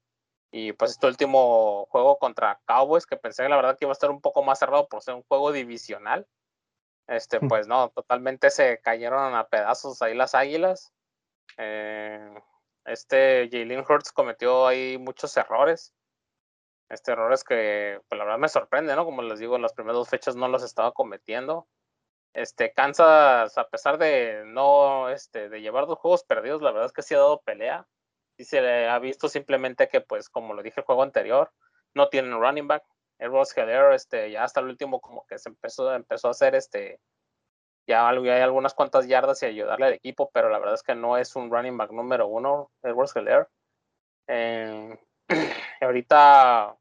Y 0.52 0.72
pues 0.72 0.92
este 0.92 1.08
último 1.08 1.86
juego 1.90 2.16
contra 2.16 2.60
Cowboys, 2.64 3.06
que 3.06 3.16
pensé 3.16 3.48
la 3.48 3.56
verdad 3.56 3.76
que 3.76 3.86
iba 3.86 3.92
a 3.92 3.98
estar 3.98 4.10
un 4.10 4.20
poco 4.20 4.44
más 4.44 4.60
cerrado 4.60 4.86
por 4.86 5.02
ser 5.02 5.14
un 5.14 5.24
juego 5.24 5.50
divisional. 5.50 6.28
Este, 7.10 7.40
pues 7.40 7.66
no, 7.66 7.90
totalmente 7.90 8.50
se 8.50 8.80
cayeron 8.80 9.34
a 9.34 9.48
pedazos 9.48 10.00
ahí 10.00 10.14
las 10.14 10.34
águilas. 10.34 10.92
Eh, 11.58 12.32
este 12.84 13.48
Jalen 13.50 13.84
Hurts 13.86 14.12
cometió 14.12 14.66
ahí 14.66 14.96
muchos 14.96 15.36
errores. 15.36 15.92
Este 16.88 17.12
errores 17.12 17.44
que, 17.44 18.00
pues 18.08 18.18
la 18.18 18.24
verdad 18.24 18.38
me 18.38 18.48
sorprende, 18.48 18.94
¿no? 18.94 19.04
Como 19.04 19.22
les 19.22 19.40
digo, 19.40 19.56
en 19.56 19.62
las 19.62 19.72
primeras 19.72 19.96
dos 19.96 20.08
fechas 20.08 20.36
no 20.36 20.48
los 20.48 20.62
estaba 20.62 20.92
cometiendo. 20.92 21.66
Este, 22.32 22.72
Kansas, 22.72 23.58
a 23.58 23.68
pesar 23.68 23.98
de 23.98 24.44
no, 24.46 25.08
este, 25.08 25.48
de 25.48 25.60
llevar 25.60 25.86
dos 25.86 25.98
juegos 25.98 26.24
perdidos, 26.24 26.62
la 26.62 26.70
verdad 26.70 26.86
es 26.86 26.92
que 26.92 27.02
sí 27.02 27.14
ha 27.14 27.18
dado 27.18 27.40
pelea 27.42 27.86
se 28.44 28.60
le 28.60 28.88
ha 28.88 28.98
visto 28.98 29.28
simplemente 29.28 29.88
que, 29.88 30.00
pues, 30.00 30.28
como 30.28 30.54
lo 30.54 30.62
dije 30.62 30.80
el 30.80 30.86
juego 30.86 31.02
anterior, 31.02 31.52
no 31.94 32.08
tienen 32.08 32.38
running 32.38 32.68
back. 32.68 32.84
El 33.20 33.30
Ross 33.30 33.56
Heller, 33.56 33.92
este, 33.92 34.30
ya 34.30 34.44
hasta 34.44 34.60
el 34.60 34.66
último 34.66 35.00
como 35.00 35.26
que 35.26 35.38
se 35.38 35.48
empezó, 35.48 35.94
empezó 35.94 36.28
a 36.28 36.32
hacer 36.32 36.54
este, 36.54 37.00
ya 37.86 38.08
hay 38.08 38.28
algunas 38.40 38.74
cuantas 38.74 39.06
yardas 39.06 39.42
y 39.42 39.46
ayudarle 39.46 39.86
al 39.86 39.92
equipo, 39.92 40.30
pero 40.32 40.48
la 40.48 40.58
verdad 40.58 40.74
es 40.74 40.82
que 40.82 40.94
no 40.94 41.16
es 41.16 41.36
un 41.36 41.50
running 41.50 41.76
back 41.76 41.92
número 41.92 42.26
uno, 42.26 42.70
el 42.82 42.94
Ross 42.94 43.14
Heller. 43.16 43.48
Eh, 44.26 44.98
ahorita, 45.80 46.76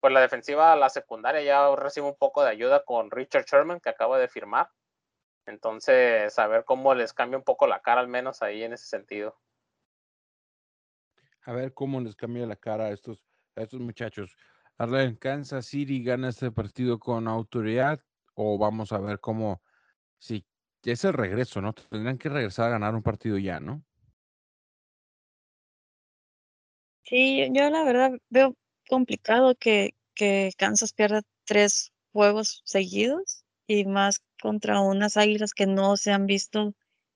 pues 0.00 0.12
la 0.12 0.20
defensiva, 0.20 0.76
la 0.76 0.90
secundaria 0.90 1.42
ya 1.42 1.74
recibe 1.76 2.06
un 2.06 2.16
poco 2.16 2.42
de 2.42 2.50
ayuda 2.50 2.84
con 2.84 3.10
Richard 3.10 3.44
Sherman, 3.44 3.80
que 3.80 3.90
acaba 3.90 4.18
de 4.18 4.28
firmar. 4.28 4.70
Entonces, 5.46 6.38
a 6.38 6.46
ver 6.48 6.64
cómo 6.64 6.94
les 6.94 7.12
cambia 7.12 7.38
un 7.38 7.44
poco 7.44 7.66
la 7.66 7.80
cara, 7.80 8.00
al 8.00 8.08
menos 8.08 8.42
ahí 8.42 8.62
en 8.64 8.72
ese 8.72 8.86
sentido 8.86 9.38
a 11.46 11.52
ver 11.52 11.72
cómo 11.72 12.00
les 12.00 12.16
cambia 12.16 12.44
la 12.44 12.56
cara 12.56 12.86
a 12.86 12.90
estos, 12.90 13.22
a 13.54 13.62
estos 13.62 13.80
muchachos. 13.80 14.36
¿Kansas 15.18 15.66
City 15.66 16.02
gana 16.02 16.28
este 16.28 16.50
partido 16.50 16.98
con 16.98 17.28
autoridad 17.28 18.00
o 18.34 18.58
vamos 18.58 18.92
a 18.92 18.98
ver 18.98 19.20
cómo, 19.20 19.62
si 20.18 20.44
es 20.84 21.04
el 21.04 21.14
regreso, 21.14 21.60
¿no? 21.60 21.72
Tendrían 21.72 22.18
que 22.18 22.28
regresar 22.28 22.66
a 22.66 22.70
ganar 22.70 22.94
un 22.94 23.02
partido 23.02 23.38
ya, 23.38 23.58
¿no? 23.60 23.82
Sí, 27.04 27.48
yo 27.52 27.70
la 27.70 27.84
verdad 27.84 28.12
veo 28.28 28.56
complicado 28.88 29.54
que, 29.54 29.94
que 30.14 30.52
Kansas 30.56 30.92
pierda 30.92 31.22
tres 31.44 31.92
juegos 32.12 32.62
seguidos 32.64 33.44
y 33.66 33.84
más 33.84 34.22
contra 34.40 34.80
unas 34.80 35.16
águilas 35.16 35.54
que 35.54 35.66
no 35.66 35.96
se 35.96 36.12
han 36.12 36.26
visto 36.26 36.74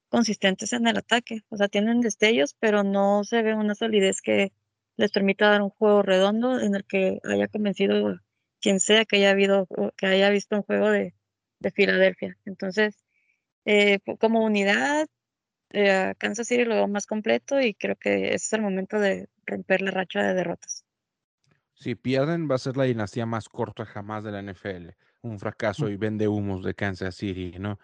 consistentes 0.09 0.73
en 0.73 0.87
el 0.87 0.97
ataque. 0.97 1.41
O 1.49 1.57
sea, 1.57 1.67
tienen 1.67 2.01
destellos, 2.01 2.55
pero 2.59 2.83
no 2.83 3.23
se 3.23 3.41
ve 3.43 3.53
una 3.53 3.75
solidez 3.75 4.21
que 4.21 4.51
les 5.01 5.11
permita 5.11 5.49
dar 5.49 5.61
un 5.61 5.71
juego 5.71 6.03
redondo 6.03 6.59
en 6.59 6.75
el 6.75 6.85
que 6.85 7.19
haya 7.23 7.47
convencido 7.47 8.19
quien 8.61 8.79
sea 8.79 9.05
que 9.05 9.17
haya 9.17 9.31
habido 9.31 9.67
que 9.97 10.05
haya 10.05 10.29
visto 10.29 10.55
un 10.55 10.61
juego 10.61 10.91
de, 10.91 11.15
de 11.59 11.71
Filadelfia. 11.71 12.37
Entonces, 12.45 13.03
eh, 13.65 13.99
como 14.19 14.45
unidad, 14.45 15.07
eh, 15.71 16.13
Kansas 16.19 16.47
City 16.47 16.65
lo 16.65 16.75
veo 16.75 16.87
más 16.87 17.07
completo 17.07 17.59
y 17.59 17.73
creo 17.73 17.95
que 17.95 18.27
ese 18.27 18.35
es 18.35 18.53
el 18.53 18.61
momento 18.61 18.99
de 18.99 19.27
romper 19.47 19.81
la 19.81 19.91
racha 19.91 20.21
de 20.21 20.35
derrotas. 20.35 20.85
Si 21.73 21.95
pierden, 21.95 22.47
va 22.49 22.55
a 22.55 22.59
ser 22.59 22.77
la 22.77 22.83
dinastía 22.83 23.25
más 23.25 23.49
corta 23.49 23.85
jamás 23.85 24.23
de 24.23 24.31
la 24.31 24.43
NFL. 24.43 24.89
Un 25.23 25.39
fracaso 25.39 25.89
y 25.89 25.97
vende 25.97 26.27
humos 26.27 26.63
de 26.63 26.75
Kansas 26.75 27.15
City, 27.15 27.55
¿no? 27.57 27.79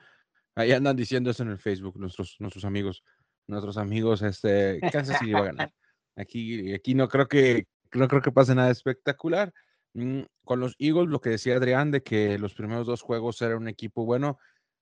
Ahí 0.53 0.71
andan 0.71 0.95
diciendo 0.95 1.31
eso 1.31 1.41
en 1.41 1.49
el 1.49 1.57
Facebook, 1.57 1.97
nuestros, 1.99 2.35
nuestros 2.39 2.63
amigos, 2.65 3.03
nuestros 3.47 3.77
amigos, 3.77 4.21
este, 4.21 4.79
Kansas 4.91 5.17
City 5.17 5.31
va 5.31 5.39
a 5.39 5.45
ganar. 5.45 5.73
Aquí, 6.17 6.73
aquí 6.73 6.95
no 6.95 7.07
creo 7.07 7.27
que, 7.27 7.67
no 7.93 8.07
creo 8.07 8.21
que 8.21 8.31
pase 8.31 8.55
nada 8.55 8.71
espectacular. 8.71 9.53
Mm, 9.93 10.23
con 10.43 10.59
los 10.59 10.75
Eagles, 10.79 11.09
lo 11.09 11.21
que 11.21 11.29
decía 11.29 11.55
Adrián 11.55 11.91
de 11.91 12.03
que 12.03 12.37
los 12.37 12.53
primeros 12.53 12.85
dos 12.85 13.01
juegos 13.01 13.41
era 13.41 13.55
un 13.55 13.67
equipo 13.67 14.05
bueno, 14.05 14.37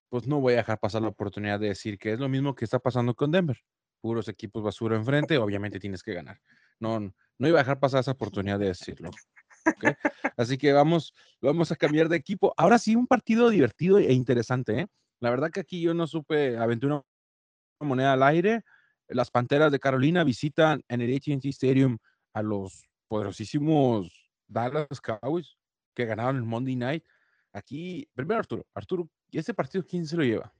pues 0.09 0.27
no 0.27 0.39
voy 0.39 0.53
a 0.53 0.57
dejar 0.57 0.79
pasar 0.79 1.01
la 1.01 1.09
oportunidad 1.09 1.59
de 1.59 1.69
decir 1.69 1.97
que 1.97 2.13
es 2.13 2.19
lo 2.19 2.29
mismo 2.29 2.55
que 2.55 2.65
está 2.65 2.79
pasando 2.79 3.13
con 3.13 3.31
Denver. 3.31 3.57
Puros 4.01 4.27
equipos 4.27 4.63
basura 4.63 4.95
enfrente, 4.95 5.37
obviamente 5.37 5.79
tienes 5.79 6.03
que 6.03 6.13
ganar. 6.13 6.39
No, 6.79 6.99
no 6.99 7.47
iba 7.47 7.59
a 7.59 7.63
dejar 7.63 7.79
pasar 7.79 8.01
esa 8.01 8.11
oportunidad 8.11 8.59
de 8.59 8.67
decirlo. 8.67 9.11
Así 10.37 10.57
que 10.57 10.73
vamos, 10.73 11.13
vamos 11.41 11.71
a 11.71 11.75
cambiar 11.75 12.09
de 12.09 12.17
equipo. 12.17 12.53
Ahora 12.57 12.77
sí, 12.77 12.95
un 12.95 13.07
partido 13.07 13.49
divertido 13.49 13.99
e 13.99 14.13
interesante. 14.13 14.79
¿eh? 14.81 14.87
La 15.19 15.29
verdad 15.29 15.49
que 15.51 15.61
aquí 15.61 15.81
yo 15.81 15.93
no 15.93 16.07
supe 16.07 16.57
aventura 16.57 17.03
una 17.79 17.87
moneda 17.87 18.13
al 18.13 18.23
aire. 18.23 18.63
Las 19.07 19.29
Panteras 19.29 19.71
de 19.71 19.79
Carolina 19.79 20.23
visitan 20.23 20.83
en 20.87 21.01
el 21.01 21.15
AT&T 21.15 21.47
Stadium 21.49 21.97
a 22.33 22.41
los 22.41 22.83
poderosísimos 23.07 24.11
Dallas 24.47 25.01
Cowboys 25.01 25.57
que 25.93 26.05
ganaron 26.05 26.37
el 26.37 26.43
Monday 26.43 26.75
Night. 26.75 27.03
Aquí, 27.53 28.09
primero 28.13 28.39
Arturo, 28.39 28.65
Arturo, 28.73 29.09
¿y 29.29 29.37
este 29.39 29.53
partido 29.53 29.85
quién 29.87 30.05
se 30.05 30.17
lo 30.17 30.23
lleva? 30.23 30.53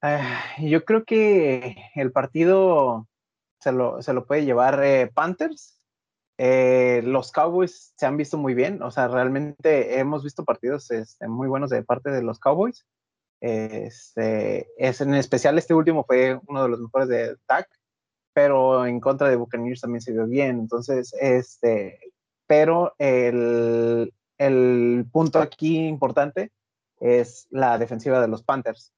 Ah, 0.00 0.42
yo 0.58 0.84
creo 0.84 1.04
que 1.04 1.76
el 1.94 2.10
partido 2.10 3.08
se 3.60 3.70
lo, 3.70 4.02
se 4.02 4.12
lo 4.12 4.26
puede 4.26 4.44
llevar 4.44 4.82
eh, 4.82 5.10
Panthers. 5.14 5.80
Eh, 6.38 7.02
los 7.04 7.30
Cowboys 7.30 7.92
se 7.96 8.06
han 8.06 8.16
visto 8.16 8.36
muy 8.36 8.54
bien, 8.54 8.82
o 8.82 8.90
sea, 8.90 9.06
realmente 9.06 10.00
hemos 10.00 10.24
visto 10.24 10.44
partidos 10.44 10.90
este, 10.90 11.28
muy 11.28 11.46
buenos 11.46 11.70
de 11.70 11.84
parte 11.84 12.10
de 12.10 12.22
los 12.22 12.40
Cowboys. 12.40 12.84
Este, 13.44 14.68
es, 14.78 15.00
en 15.00 15.14
especial 15.14 15.58
este 15.58 15.74
último 15.74 16.04
fue 16.04 16.38
uno 16.46 16.62
de 16.62 16.68
los 16.68 16.78
mejores 16.78 17.08
de 17.08 17.36
TAC, 17.46 17.68
pero 18.32 18.86
en 18.86 19.00
contra 19.00 19.28
de 19.28 19.34
Buccaneers 19.34 19.80
también 19.80 20.00
se 20.00 20.12
vio 20.12 20.28
bien. 20.28 20.60
Entonces, 20.60 21.12
este, 21.20 21.98
pero 22.46 22.94
el, 22.98 24.14
el 24.38 25.06
punto 25.10 25.40
aquí 25.40 25.88
importante 25.88 26.52
es 27.00 27.48
la 27.50 27.78
defensiva 27.78 28.20
de 28.20 28.28
los 28.28 28.44
Panthers. 28.44 28.92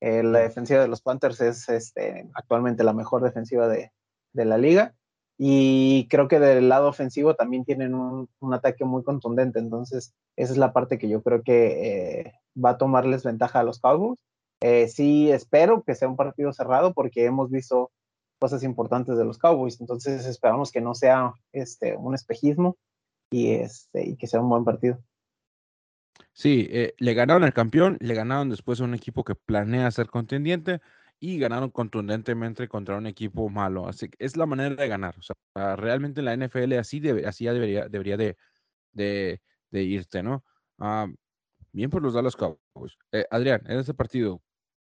Eh, 0.00 0.22
la 0.22 0.40
defensiva 0.40 0.80
de 0.80 0.88
los 0.88 1.02
Panthers 1.02 1.42
es 1.42 1.68
este, 1.68 2.30
actualmente 2.32 2.84
la 2.84 2.94
mejor 2.94 3.22
defensiva 3.22 3.68
de, 3.68 3.92
de, 4.32 4.44
la 4.46 4.56
liga. 4.56 4.94
Y 5.36 6.06
creo 6.08 6.28
que 6.28 6.38
del 6.38 6.68
lado 6.68 6.88
ofensivo 6.88 7.34
también 7.34 7.64
tienen 7.64 7.94
un, 7.94 8.28
un, 8.38 8.54
ataque 8.54 8.84
muy 8.84 9.02
contundente. 9.02 9.58
Entonces, 9.58 10.14
esa 10.36 10.52
es 10.52 10.58
la 10.58 10.72
parte 10.72 10.98
que 10.98 11.08
yo 11.08 11.22
creo 11.22 11.42
que 11.42 12.20
eh, 12.20 12.32
va 12.62 12.70
a 12.70 12.78
tomarles 12.78 13.24
ventaja 13.24 13.60
a 13.60 13.64
los 13.64 13.80
Cowboys. 13.80 14.18
Eh, 14.60 14.88
sí, 14.88 15.30
espero 15.30 15.82
que 15.82 15.94
sea 15.94 16.08
un 16.08 16.16
partido 16.16 16.52
cerrado 16.52 16.94
porque 16.94 17.24
hemos 17.24 17.50
visto 17.50 17.90
cosas 18.38 18.62
importantes 18.62 19.18
de 19.18 19.24
los 19.24 19.38
Cowboys. 19.38 19.80
Entonces, 19.80 20.24
esperamos 20.26 20.70
que 20.70 20.80
no 20.80 20.94
sea 20.94 21.32
este, 21.52 21.96
un 21.96 22.14
espejismo 22.14 22.76
y, 23.30 23.54
este, 23.54 24.08
y 24.08 24.16
que 24.16 24.26
sea 24.26 24.40
un 24.40 24.48
buen 24.48 24.64
partido. 24.64 25.02
Sí, 26.32 26.68
eh, 26.70 26.94
le 26.98 27.14
ganaron 27.14 27.44
al 27.44 27.54
campeón, 27.54 27.96
le 28.00 28.14
ganaron 28.14 28.50
después 28.50 28.80
a 28.80 28.84
un 28.84 28.94
equipo 28.94 29.24
que 29.24 29.34
planea 29.34 29.90
ser 29.90 30.08
contendiente 30.08 30.80
y 31.20 31.38
ganaron 31.38 31.70
contundentemente 31.70 32.68
contra 32.68 32.96
un 32.96 33.06
equipo 33.06 33.48
malo. 33.48 33.88
Así 33.88 34.08
que 34.08 34.24
es 34.24 34.36
la 34.36 34.46
manera 34.46 34.74
de 34.74 34.88
ganar. 34.88 35.16
O 35.18 35.22
sea, 35.22 35.76
realmente 35.76 36.22
la 36.22 36.36
NFL 36.36 36.74
así, 36.74 37.02
así 37.26 37.46
debería, 37.46 37.88
debería 37.88 38.16
de, 38.16 38.36
de, 38.92 39.40
de 39.70 39.82
irte, 39.82 40.22
¿no? 40.22 40.44
Ah, 40.78 41.06
bien 41.72 41.90
por 41.90 42.02
los 42.02 42.14
Dallas 42.14 42.36
Cowboys. 42.36 42.96
Eh, 43.12 43.26
Adrián, 43.30 43.62
en 43.66 43.78
este 43.78 43.94
partido, 43.94 44.42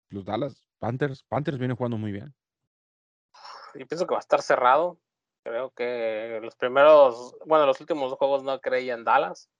los 0.08 0.24
Dallas 0.24 0.66
Panthers, 0.78 1.22
Panthers 1.24 1.58
vienen 1.58 1.76
jugando 1.76 1.98
muy 1.98 2.12
bien. 2.12 2.34
Yo 3.74 3.86
pienso 3.86 4.06
que 4.06 4.14
va 4.14 4.18
a 4.18 4.20
estar 4.20 4.42
cerrado. 4.42 4.98
Creo 5.42 5.70
que 5.72 6.40
los 6.42 6.54
primeros, 6.56 7.36
bueno, 7.44 7.66
los 7.66 7.80
últimos 7.80 8.12
juegos 8.14 8.42
no 8.42 8.60
creía 8.60 8.94
en 8.94 9.04
Dallas. 9.04 9.50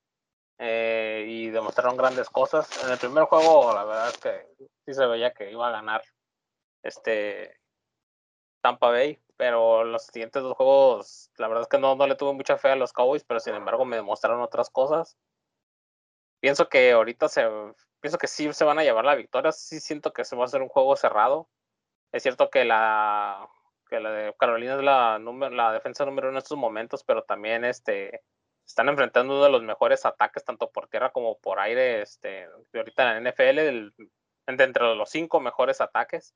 Eh, 0.58 1.26
y 1.28 1.50
demostraron 1.50 1.96
grandes 1.96 2.30
cosas. 2.30 2.84
En 2.84 2.92
el 2.92 2.99
primer 2.99 3.25
juego, 3.25 3.75
la 3.75 3.84
verdad 3.84 4.08
es 4.08 4.18
que 4.18 4.46
sí 4.87 4.94
se 4.94 5.04
veía 5.06 5.32
que 5.32 5.50
iba 5.50 5.68
a 5.68 5.73
ganar 5.73 6.02
este 6.85 7.59
Tampa 8.61 8.91
Bay, 8.91 9.21
pero 9.37 9.85
los 9.85 10.07
siguientes 10.07 10.43
dos 10.43 10.57
juegos, 10.57 11.31
la 11.38 11.49
verdad 11.49 11.62
es 11.62 11.69
que 11.69 11.79
no, 11.79 11.97
no 11.97 12.07
le 12.07 12.14
tuve 12.14 12.33
mucha 12.33 12.57
fe 12.57 12.69
a 12.69 12.76
los 12.76 12.93
Cowboys, 12.93 13.25
pero 13.25 13.41
sin 13.41 13.55
embargo 13.55 13.85
me 13.85 13.97
demostraron 13.97 14.41
otras 14.41 14.71
cosas. 14.71 15.19
Pienso 16.41 16.69
que 16.69 16.93
ahorita 16.93 17.29
se, 17.29 17.47
pienso 18.00 18.19
que 18.19 18.26
sí 18.26 18.53
se 18.53 18.64
van 18.64 18.79
a 18.79 18.85
llevar 18.85 19.05
la 19.05 19.14
victoria, 19.14 19.53
sí 19.53 19.81
siento 19.81 20.12
que 20.12 20.25
se 20.25 20.37
va 20.37 20.43
a 20.43 20.45
hacer 20.47 20.62
un 20.62 20.69
juego 20.69 20.97
cerrado. 20.97 21.49
Es 22.12 22.23
cierto 22.23 22.50
que 22.50 22.64
la, 22.64 23.49
que 23.88 23.97
de 23.99 24.35
Carolina 24.38 24.76
es 24.76 24.83
la, 24.83 25.19
la 25.19 25.73
defensa 25.73 26.05
número 26.05 26.29
uno 26.29 26.38
en 26.38 26.43
estos 26.43 26.59
momentos, 26.59 27.03
pero 27.05 27.25
también 27.25 27.64
este, 27.64 28.23
están 28.67 28.88
enfrentando 28.88 29.35
uno 29.35 29.45
de 29.45 29.50
los 29.50 29.62
mejores 29.62 30.07
ataques, 30.07 30.45
tanto 30.45 30.71
por 30.71 30.88
tierra 30.88 31.11
como 31.12 31.38
por 31.38 31.61
aire, 31.61 32.03
este, 32.03 32.49
ahorita 32.73 33.17
en 33.17 33.25
la 33.25 33.31
NFL, 33.31 33.59
el, 33.59 33.95
entre 34.47 34.95
los 34.95 35.11
cinco 35.11 35.41
mejores 35.41 35.81
ataques. 35.81 36.35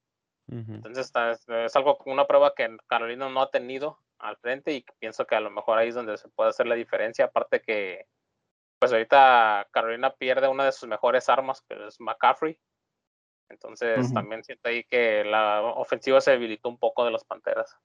Entonces 0.50 1.12
es, 1.46 1.76
algo, 1.76 1.98
una 2.06 2.26
prueba 2.26 2.54
que 2.54 2.76
Carolina 2.86 3.28
no 3.28 3.42
ha 3.42 3.50
tenido 3.50 4.00
al 4.18 4.36
frente 4.38 4.72
y 4.72 4.84
pienso 4.98 5.26
que 5.26 5.34
a 5.34 5.40
lo 5.40 5.50
mejor 5.50 5.78
ahí 5.78 5.88
es 5.88 5.94
donde 5.94 6.16
se 6.16 6.28
puede 6.28 6.50
hacer 6.50 6.66
la 6.66 6.74
diferencia. 6.74 7.26
Aparte 7.26 7.60
que, 7.60 8.06
pues 8.78 8.92
ahorita 8.92 9.68
Carolina 9.70 10.14
pierde 10.14 10.48
una 10.48 10.64
de 10.64 10.72
sus 10.72 10.88
mejores 10.88 11.28
armas, 11.28 11.62
que 11.68 11.86
es 11.86 12.00
McCaffrey. 12.00 12.58
Entonces 13.50 14.12
también 14.12 14.44
siento 14.44 14.68
ahí 14.68 14.84
que 14.84 15.24
la 15.24 15.62
ofensiva 15.62 16.20
se 16.20 16.32
debilitó 16.32 16.68
un 16.68 16.78
poco 16.78 17.04
de 17.04 17.10
los 17.10 17.24
Panteras. 17.24 17.76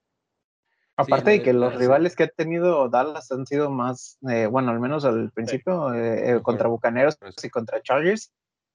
Aparte 0.96 1.30
de 1.30 1.42
que 1.42 1.52
los 1.52 1.74
rivales 1.74 2.14
que 2.14 2.24
ha 2.24 2.28
tenido 2.28 2.88
Dallas 2.88 3.32
han 3.32 3.46
sido 3.46 3.68
más, 3.68 4.18
eh, 4.28 4.46
bueno, 4.46 4.70
al 4.70 4.78
menos 4.78 5.04
al 5.04 5.32
principio, 5.32 5.92
eh, 5.92 6.36
eh, 6.36 6.42
contra 6.42 6.68
Bucaneros 6.68 7.18
y 7.42 7.50
contra 7.50 7.82
Chargers, 7.82 8.32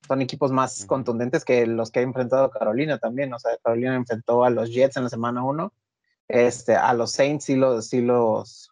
son 0.08 0.22
equipos 0.22 0.52
más 0.52 0.86
contundentes 0.86 1.46
que 1.46 1.66
los 1.68 1.92
que 1.92 2.00
ha 2.00 2.04
enfrentado 2.04 2.50
Carolina 2.50 2.98
también. 2.98 3.34
O 3.34 3.40
sea, 3.40 3.52
Carolina 3.64 3.96
enfrentó 3.96 4.44
a 4.44 4.50
los 4.50 4.72
Jets 4.72 4.98
en 4.98 5.04
la 5.04 5.10
semana 5.10 5.44
1, 5.44 5.74
este, 6.28 6.76
a 6.76 6.94
los 6.94 7.12
Saints 7.12 7.46
sí 7.46 7.56
los, 7.56 7.88
sí 7.88 8.02
los, 8.02 8.72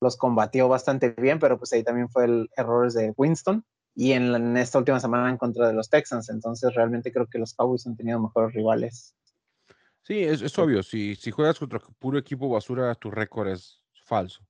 los 0.00 0.16
combatió 0.16 0.68
bastante 0.68 1.10
bien, 1.10 1.38
pero 1.38 1.58
pues 1.58 1.72
ahí 1.72 1.82
también 1.82 2.08
fue 2.08 2.24
el 2.24 2.50
errores 2.56 2.94
de 2.94 3.12
Winston. 3.16 3.64
Y 3.94 4.12
en, 4.12 4.34
en 4.34 4.56
esta 4.56 4.78
última 4.78 5.00
semana 5.00 5.28
en 5.28 5.36
contra 5.36 5.66
de 5.66 5.74
los 5.74 5.90
Texans. 5.90 6.30
Entonces, 6.30 6.74
realmente 6.74 7.12
creo 7.12 7.26
que 7.26 7.38
los 7.38 7.52
Cowboys 7.52 7.86
han 7.86 7.96
tenido 7.96 8.18
mejores 8.20 8.54
rivales 8.54 9.14
Sí, 10.02 10.24
es, 10.24 10.42
es 10.42 10.58
obvio. 10.58 10.82
Si, 10.82 11.14
si 11.14 11.30
juegas 11.30 11.58
contra 11.58 11.80
puro 11.98 12.18
equipo 12.18 12.48
basura, 12.48 12.94
tu 12.96 13.10
récord 13.10 13.48
es 13.48 13.80
falso. 14.04 14.44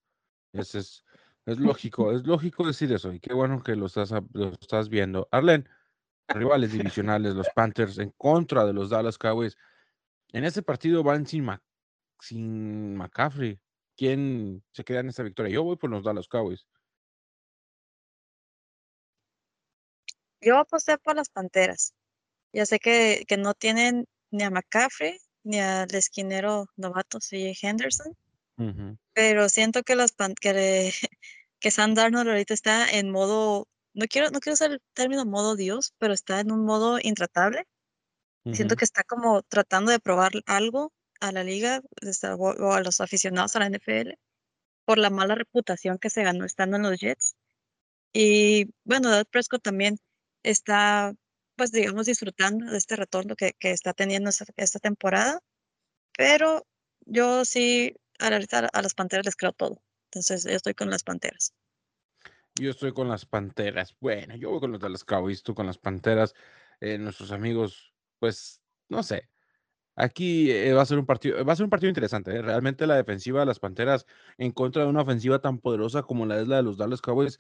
Es, 0.53 0.75
es, 0.75 1.05
es 1.45 1.59
lógico, 1.59 2.13
es 2.13 2.27
lógico 2.27 2.67
decir 2.67 2.93
eso. 2.93 3.13
Y 3.13 3.21
qué 3.21 3.35
bueno 3.35 3.63
que 3.63 3.77
lo 3.77 3.87
estás, 3.87 4.13
lo 4.33 4.49
estás 4.49 4.89
viendo. 4.89 5.29
Arlen, 5.31 5.69
rivales 6.29 6.73
divisionales, 6.73 7.35
los 7.35 7.49
Panthers 7.51 7.99
en 7.99 8.11
contra 8.17 8.65
de 8.65 8.73
los 8.73 8.91
Dallas 8.91 9.19
Cowboys. 9.19 9.57
En 10.33 10.45
ese 10.45 10.63
partido 10.63 11.03
van 11.03 11.27
sin, 11.27 11.47
sin 12.21 12.97
McCaffrey. 12.97 13.61
¿Quién 13.97 14.65
se 14.73 14.85
queda 14.85 15.01
en 15.01 15.09
esta 15.09 15.23
victoria? 15.23 15.53
Yo 15.53 15.63
voy 15.65 15.77
por 15.77 15.91
los 15.91 16.03
Dallas 16.03 16.29
Cowboys. 16.29 16.67
Yo 20.41 20.59
aposté 20.59 20.99
por 20.99 21.15
las 21.15 21.29
Panteras. 21.29 21.95
Ya 22.53 22.67
sé 22.67 22.79
que, 22.79 23.25
que 23.29 23.37
no 23.37 23.55
tienen 23.55 24.07
ni 24.31 24.43
a 24.43 24.51
McCaffrey 24.51 25.19
ni 25.45 25.61
al 25.61 25.95
esquinero 25.95 26.67
novato 26.77 27.21
C.J. 27.21 27.67
Henderson. 27.67 28.17
Pero 29.13 29.49
siento 29.49 29.83
que 29.83 29.97
las 29.97 30.13
que, 30.41 30.93
que 31.61 31.71
Sam 31.71 31.95
Darnold 31.95 32.29
ahorita 32.29 32.55
está 32.55 32.91
en 32.91 33.11
modo, 33.11 33.67
no 33.95 34.07
quiero, 34.07 34.31
no 34.31 34.41
quiero 34.41 34.55
usar 34.55 34.73
el 34.73 34.83
término 34.95 35.25
modo 35.25 35.57
Dios, 35.57 35.95
pero 35.99 36.15
está 36.15 36.41
en 36.41 36.51
un 36.51 36.65
modo 36.65 36.99
intratable. 37.01 37.67
Siento 38.53 38.75
que 38.75 38.85
está 38.85 39.05
como 39.05 39.43
tratando 39.43 39.93
de 39.93 40.01
probar 40.01 40.33
algo 40.47 40.93
a 41.21 41.31
la 41.31 41.45
liga 41.45 41.81
o 42.39 42.73
a 42.73 42.81
los 42.81 43.01
aficionados 43.01 43.55
a 43.55 43.61
la 43.61 43.71
NFL 43.71 44.15
por 44.85 44.99
la 44.99 45.11
mala 45.11 45.37
reputación 45.37 45.99
que 45.99 46.11
se 46.11 46.25
ganó 46.25 46.45
estando 46.45 46.77
en 46.77 46.83
los 46.83 46.99
Jets. 46.99 47.37
Y 48.13 48.71
bueno, 48.85 49.11
Dad 49.11 49.27
Prescott 49.31 49.63
también 49.63 49.99
está, 50.43 51.15
pues 51.57 51.71
digamos, 51.71 52.07
disfrutando 52.07 52.71
de 52.71 52.79
este 52.79 52.97
retorno 52.97 53.37
que, 53.37 53.53
que 53.59 53.71
está 53.71 53.93
teniendo 53.93 54.31
esta, 54.31 54.79
temporada. 54.81 55.41
Pero 56.17 56.67
yo 57.07 57.45
sí, 57.45 57.95
a, 58.19 58.27
a 58.27 58.83
las 58.83 58.95
Panteras 58.95 59.27
les 59.27 59.37
creo 59.37 59.53
todo. 59.53 59.81
Entonces, 60.07 60.45
yo 60.45 60.51
estoy 60.51 60.75
con 60.75 60.91
las 60.91 61.05
Panteras. 61.05 61.55
Yo 62.61 62.71
estoy 62.71 62.93
con 62.93 63.09
las 63.09 63.25
Panteras. 63.27 63.97
Bueno, 64.01 64.37
yo 64.37 64.51
voy 64.51 64.61
con 64.61 64.73
los 64.73 64.81
de 64.81 64.91
los 64.91 65.05
Cowboys, 65.05 65.43
tú 65.43 65.55
con 65.55 65.67
las 65.67 65.79
Panteras. 65.79 66.35
Eh, 66.81 66.99
nuestros 66.99 67.33
amigos, 67.33 67.95
pues, 68.19 68.61
no 68.89 69.03
sé. 69.03 69.29
Aquí 69.97 70.51
eh, 70.51 70.73
va 70.75 70.83
a 70.83 70.87
ser 70.87 70.99
un 70.99 71.07
partido, 71.07 71.45
va 71.45 71.53
a 71.55 71.57
ser 71.57 71.65
un 71.65 71.71
partido 71.71 71.91
interesante. 71.91 72.33
¿eh? 72.37 72.43
Realmente 72.43 72.87
la 72.87 72.97
defensiva 72.97 73.41
de 73.41 73.47
las 73.47 73.61
Panteras 73.61 74.07
en 74.39 74.53
contra 74.53 74.85
de 74.85 74.91
una 74.91 75.03
ofensiva 75.03 75.41
tan 75.41 75.59
poderosa 75.59 76.03
como 76.03 76.27
la 76.27 76.41
es 76.41 76.49
la 76.49 76.57
de 76.57 76.63
los 76.65 76.79
Dallas 76.79 77.03
Cowboys 77.03 77.39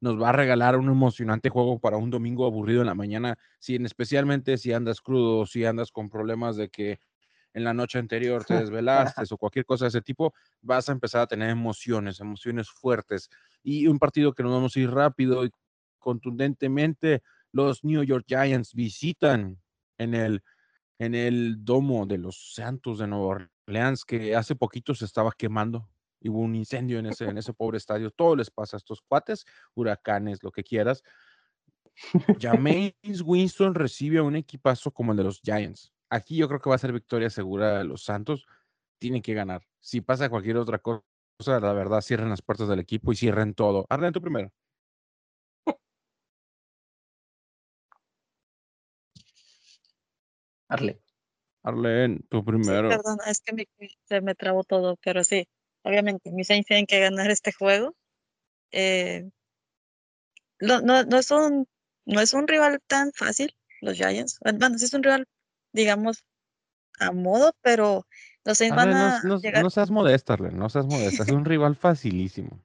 nos 0.00 0.20
va 0.20 0.30
a 0.30 0.32
regalar 0.32 0.76
un 0.76 0.88
emocionante 0.88 1.48
juego 1.48 1.78
para 1.78 1.96
un 1.96 2.10
domingo 2.10 2.46
aburrido 2.46 2.80
en 2.80 2.86
la 2.86 2.94
mañana, 2.94 3.38
si 3.58 3.76
especialmente 3.76 4.58
si 4.58 4.72
andas 4.72 5.00
crudo, 5.00 5.46
si 5.46 5.64
andas 5.64 5.90
con 5.90 6.10
problemas 6.10 6.56
de 6.56 6.68
que 6.68 7.00
en 7.56 7.64
la 7.64 7.72
noche 7.72 7.98
anterior 7.98 8.44
te 8.44 8.54
desvelaste 8.70 9.24
o 9.30 9.38
cualquier 9.38 9.64
cosa 9.64 9.86
de 9.86 9.88
ese 9.88 10.02
tipo, 10.02 10.34
vas 10.60 10.88
a 10.90 10.92
empezar 10.92 11.22
a 11.22 11.26
tener 11.26 11.48
emociones, 11.48 12.20
emociones 12.20 12.68
fuertes 12.68 13.30
y 13.62 13.86
un 13.86 13.98
partido 13.98 14.34
que 14.34 14.42
nos 14.42 14.52
vamos 14.52 14.76
a 14.76 14.80
ir 14.80 14.90
rápido 14.90 15.44
y 15.44 15.50
contundentemente. 15.98 17.22
Los 17.52 17.82
New 17.82 18.02
York 18.02 18.26
Giants 18.28 18.74
visitan 18.74 19.58
en 19.96 20.14
el, 20.14 20.42
en 20.98 21.14
el 21.14 21.64
domo 21.64 22.04
de 22.04 22.18
los 22.18 22.52
Santos 22.54 22.98
de 22.98 23.06
Nueva 23.06 23.48
Orleans, 23.66 24.04
que 24.04 24.36
hace 24.36 24.54
poquito 24.54 24.94
se 24.94 25.06
estaba 25.06 25.32
quemando 25.32 25.88
hubo 26.28 26.40
un 26.40 26.56
incendio 26.56 26.98
en 26.98 27.06
ese, 27.06 27.24
en 27.24 27.38
ese 27.38 27.52
pobre 27.52 27.78
estadio. 27.78 28.10
Todo 28.10 28.34
les 28.34 28.50
pasa 28.50 28.76
a 28.76 28.78
estos 28.78 29.00
cuates, 29.00 29.46
huracanes, 29.74 30.42
lo 30.42 30.50
que 30.50 30.64
quieras. 30.64 31.04
James 32.40 33.22
Winston 33.24 33.74
recibe 33.74 34.18
a 34.18 34.24
un 34.24 34.34
equipazo 34.34 34.90
como 34.90 35.12
el 35.12 35.18
de 35.18 35.24
los 35.24 35.40
Giants. 35.40 35.92
Aquí 36.10 36.36
yo 36.36 36.48
creo 36.48 36.60
que 36.60 36.70
va 36.70 36.76
a 36.76 36.78
ser 36.78 36.92
victoria 36.92 37.30
segura 37.30 37.78
de 37.78 37.84
los 37.84 38.04
Santos. 38.04 38.46
Tienen 38.98 39.22
que 39.22 39.34
ganar. 39.34 39.62
Si 39.80 40.00
pasa 40.00 40.28
cualquier 40.28 40.56
otra 40.56 40.78
cosa, 40.78 41.02
la 41.60 41.72
verdad, 41.72 42.00
cierren 42.00 42.30
las 42.30 42.42
puertas 42.42 42.68
del 42.68 42.80
equipo 42.80 43.12
y 43.12 43.16
cierren 43.16 43.54
todo. 43.54 43.86
Arlen, 43.88 44.12
tú 44.12 44.20
primero. 44.20 44.50
Arlen. 50.68 51.00
Arlen, 51.62 52.26
tú 52.28 52.44
primero. 52.44 52.88
perdón, 52.88 53.18
es 53.26 53.40
que 53.40 53.52
me, 53.52 53.68
se 54.04 54.20
me 54.20 54.34
trabó 54.34 54.64
todo, 54.64 54.96
pero 55.02 55.24
sí 55.24 55.48
obviamente 55.86 56.30
mis 56.32 56.48
Saints 56.48 56.66
tienen 56.66 56.86
que 56.86 57.00
ganar 57.00 57.30
este 57.30 57.52
juego. 57.52 57.94
Eh, 58.72 59.30
no, 60.60 60.80
no, 60.80 61.04
no, 61.04 61.18
es 61.18 61.30
un, 61.30 61.68
no 62.06 62.20
es 62.20 62.34
un 62.34 62.48
rival 62.48 62.80
tan 62.86 63.12
fácil, 63.12 63.54
los 63.80 63.96
Giants. 63.96 64.38
Bueno, 64.40 64.78
sí 64.78 64.86
es 64.86 64.94
un 64.94 65.02
rival, 65.02 65.26
digamos, 65.76 66.24
a 66.98 67.12
modo, 67.12 67.52
pero 67.62 68.06
los 68.44 68.58
Saints 68.58 68.76
van 68.76 68.94
a. 68.94 69.22
No, 69.22 69.38
no 69.38 69.70
seas 69.70 69.90
modesta, 69.90 70.36
no 70.36 70.68
seas 70.68 70.86
modesta, 70.86 71.22
es 71.22 71.30
un 71.30 71.44
rival 71.52 71.76
facilísimo. 71.76 72.60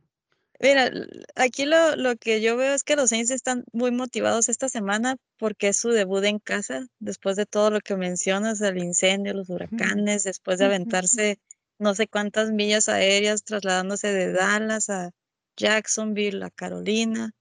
Mira, 0.59 0.91
aquí 1.35 1.65
lo, 1.65 1.95
lo, 1.95 2.15
que 2.17 2.39
yo 2.39 2.55
veo 2.55 2.73
es 2.75 2.83
que 2.83 2.95
los 2.95 3.09
Saints 3.09 3.31
están 3.31 3.63
muy 3.73 3.89
motivados 3.89 4.47
esta 4.47 4.69
semana 4.69 5.17
porque 5.37 5.69
es 5.69 5.77
su 5.77 5.89
debut 5.89 6.23
en 6.23 6.37
casa, 6.37 6.85
después 6.99 7.35
de 7.35 7.47
todo 7.47 7.71
lo 7.71 7.79
que 7.79 7.95
mencionas, 7.95 8.61
el 8.61 8.77
incendio, 8.77 9.33
los 9.33 9.49
huracanes, 9.49 10.23
después 10.23 10.59
de 10.59 10.65
aventarse 10.65 11.39
no 11.79 11.95
sé 11.95 12.07
cuántas 12.07 12.51
millas 12.51 12.89
aéreas 12.89 13.43
trasladándose 13.43 14.13
de 14.13 14.33
Dallas 14.33 14.91
a 14.91 15.09
Jacksonville, 15.57 16.43
a 16.45 16.51
Carolina. 16.51 17.31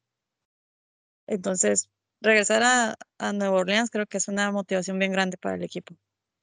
Entonces, 1.27 1.91
regresar 2.21 2.63
a, 2.63 2.97
a 3.19 3.33
Nueva 3.33 3.59
Orleans 3.59 3.91
creo 3.91 4.07
que 4.07 4.19
es 4.19 4.29
una 4.29 4.51
motivación 4.53 4.99
bien 4.99 5.13
grande 5.13 5.37
para 5.37 5.57
el 5.57 5.63
equipo. 5.63 5.95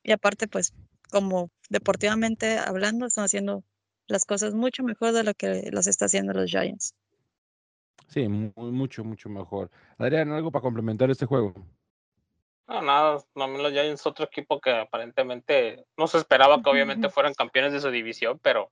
Y 0.04 0.12
aparte, 0.12 0.48
pues, 0.48 0.74
como 1.12 1.50
deportivamente 1.70 2.58
hablando, 2.58 3.06
están 3.06 3.26
haciendo 3.26 3.64
las 4.08 4.26
cosas 4.26 4.54
mucho 4.54 4.84
mejor 4.84 5.12
de 5.12 5.24
lo 5.24 5.34
que 5.34 5.70
las 5.72 5.88
está 5.88 6.06
haciendo 6.06 6.34
los 6.34 6.50
Giants. 6.50 6.96
Sí, 8.08 8.28
mucho, 8.28 9.04
mucho 9.04 9.30
mejor. 9.30 9.70
Adrián, 9.98 10.32
¿algo 10.32 10.52
para 10.52 10.62
complementar 10.62 11.12
este 11.12 11.26
juego? 11.26 11.54
No, 12.68 12.82
nada, 12.82 13.24
no, 13.36 13.48
los 13.48 13.72
Giants 13.72 14.06
otro 14.06 14.26
equipo 14.26 14.60
que 14.60 14.72
aparentemente 14.72 15.86
no 15.98 16.08
se 16.08 16.18
esperaba 16.18 16.62
que 16.62 16.70
obviamente 16.70 17.10
fueran 17.10 17.34
campeones 17.34 17.74
de 17.74 17.80
su 17.80 17.90
división, 17.90 18.40
pero 18.42 18.72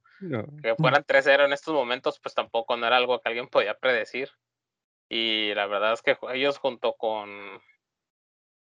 que 0.61 0.75
fueran 0.75 1.03
3-0 1.03 1.45
en 1.45 1.53
estos 1.53 1.73
momentos, 1.73 2.19
pues 2.21 2.35
tampoco 2.35 2.75
no 2.75 2.87
era 2.87 2.97
algo 2.97 3.19
que 3.19 3.29
alguien 3.29 3.47
podía 3.47 3.73
predecir. 3.77 4.29
Y 5.09 5.53
la 5.53 5.67
verdad 5.67 5.93
es 5.93 6.01
que 6.01 6.17
ellos 6.33 6.57
junto 6.57 6.93
con 6.93 7.29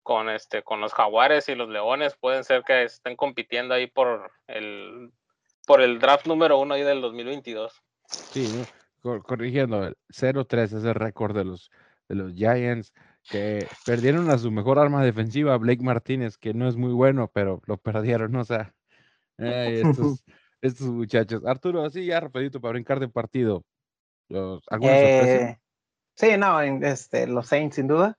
con 0.04 0.30
este 0.30 0.62
con 0.62 0.82
los 0.82 0.94
Jaguares 0.94 1.50
y 1.50 1.56
los 1.56 1.70
Leones 1.70 2.16
pueden 2.16 2.44
ser 2.44 2.64
que 2.64 2.84
estén 2.84 3.16
compitiendo 3.16 3.74
ahí 3.74 3.88
por 3.88 4.32
el 4.48 5.12
por 5.66 5.82
el 5.82 5.98
draft 6.00 6.28
número 6.28 6.60
uno 6.60 6.76
ahí 6.76 6.84
del 6.84 7.02
2022. 7.02 7.82
Sí, 8.08 8.64
corrigiendo, 9.02 9.92
0-3 10.10 10.64
es 10.64 10.84
el 10.84 10.94
récord 10.94 11.36
de 11.36 11.46
los 11.46 11.72
de 12.08 12.16
los 12.16 12.34
Giants 12.34 12.94
que 13.30 13.68
perdieron 13.86 14.30
a 14.30 14.38
su 14.38 14.52
mejor 14.52 14.78
arma 14.78 15.04
defensiva, 15.04 15.58
Blake 15.58 15.84
Martínez, 15.84 16.38
que 16.38 16.54
no 16.54 16.68
es 16.68 16.76
muy 16.76 16.94
bueno, 16.94 17.32
pero 17.34 17.62
lo 17.66 17.78
perdieron, 17.78 18.36
o 18.36 18.46
sea, 18.46 18.76
estos, 19.38 20.24
estos, 20.62 20.88
muchachos. 20.88 21.44
Arturo, 21.46 21.84
así 21.84 22.06
ya 22.06 22.20
rapidito 22.20 22.62
para 22.62 22.74
brincar 22.74 23.00
de 23.00 23.08
partido. 23.08 23.64
¿Alguna 24.30 24.94
sorpresa? 24.94 25.60
Eh, 26.16 26.32
sí, 26.32 26.38
no, 26.38 26.62
este, 26.62 27.28
los 27.28 27.48
Saints 27.48 27.76
sin 27.76 27.88
duda. 27.88 28.18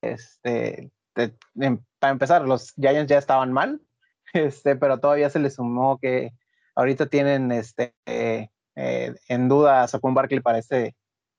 Este, 0.00 0.90
em, 1.16 1.78
para 1.98 2.12
empezar, 2.12 2.42
los 2.46 2.72
Giants 2.74 3.10
ya 3.10 3.18
estaban 3.18 3.52
mal, 3.52 3.80
este, 4.32 4.76
pero 4.76 5.00
todavía 5.00 5.30
se 5.30 5.40
les 5.40 5.54
sumó 5.54 5.98
que 5.98 6.32
ahorita 6.76 7.06
tienen 7.06 7.52
este, 7.52 7.94
eh, 8.06 8.48
en 8.76 9.48
duda 9.48 9.82
a 9.82 9.88
Saquon 9.88 10.14
Barkley 10.14 10.40
para 10.40 10.58
este 10.58 10.94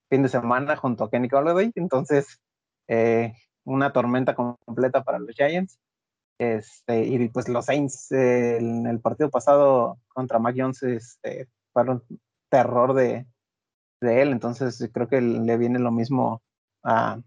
fin 0.09 0.23
de 0.23 0.29
semana 0.29 0.75
junto 0.75 1.03
a 1.05 1.09
Kenny 1.09 1.27
Golladay, 1.27 1.71
entonces 1.75 2.39
eh, 2.87 3.33
una 3.63 3.91
tormenta 3.93 4.35
completa 4.35 5.03
para 5.03 5.19
los 5.19 5.35
Giants. 5.35 5.79
Este, 6.37 7.05
y 7.05 7.29
pues 7.29 7.47
los 7.47 7.65
Saints 7.65 8.11
en 8.11 8.85
el 8.87 8.99
partido 8.99 9.29
pasado 9.29 9.97
contra 10.09 10.37
Mac 10.37 10.55
Jones 10.57 10.83
este, 10.83 11.47
fueron 11.71 12.03
terror 12.49 12.93
de, 12.93 13.25
de, 14.05 14.21
él, 14.21 14.31
entonces 14.31 14.89
creo 14.93 15.07
que 15.07 15.21
le 15.21 15.57
viene 15.57 15.79
lo 15.79 15.91
mismo 15.91 16.41
a, 16.83 17.19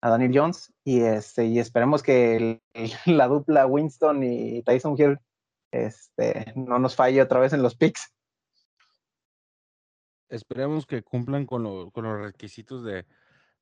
a 0.00 0.10
Daniel 0.10 0.32
Jones 0.34 0.72
y, 0.84 1.00
este, 1.00 1.46
y 1.46 1.58
esperemos 1.58 2.02
que 2.02 2.60
la 3.06 3.28
dupla 3.28 3.66
Winston 3.66 4.22
y 4.22 4.62
Tyson 4.62 4.96
Hill 4.98 5.18
este, 5.72 6.52
no 6.56 6.78
nos 6.78 6.96
falle 6.96 7.22
otra 7.22 7.40
vez 7.40 7.52
en 7.52 7.62
los 7.62 7.76
picks. 7.76 8.12
Esperemos 10.28 10.86
que 10.86 11.02
cumplan 11.02 11.46
con, 11.46 11.90
con 11.90 12.04
los 12.04 12.20
requisitos 12.20 12.84
de, 12.84 13.04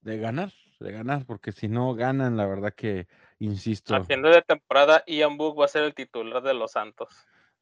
de 0.01 0.19
ganar, 0.19 0.53
de 0.81 0.93
ganar, 0.93 1.27
porque 1.27 1.53
si 1.53 1.69
no 1.69 1.95
ganan, 1.95 2.37
la 2.37 2.47
verdad 2.47 2.73
que, 2.75 3.07
insisto. 3.39 3.95
Al 3.95 4.07
final 4.07 4.33
de 4.33 4.43
temporada, 4.43 5.03
Ian 5.07 5.37
Book 5.37 5.61
va 5.61 5.65
a 5.65 5.69
ser 5.69 5.83
el 5.83 5.95
titular 5.95 6.43
de 6.43 6.55
los 6.55 6.73
Santos. 6.73 7.09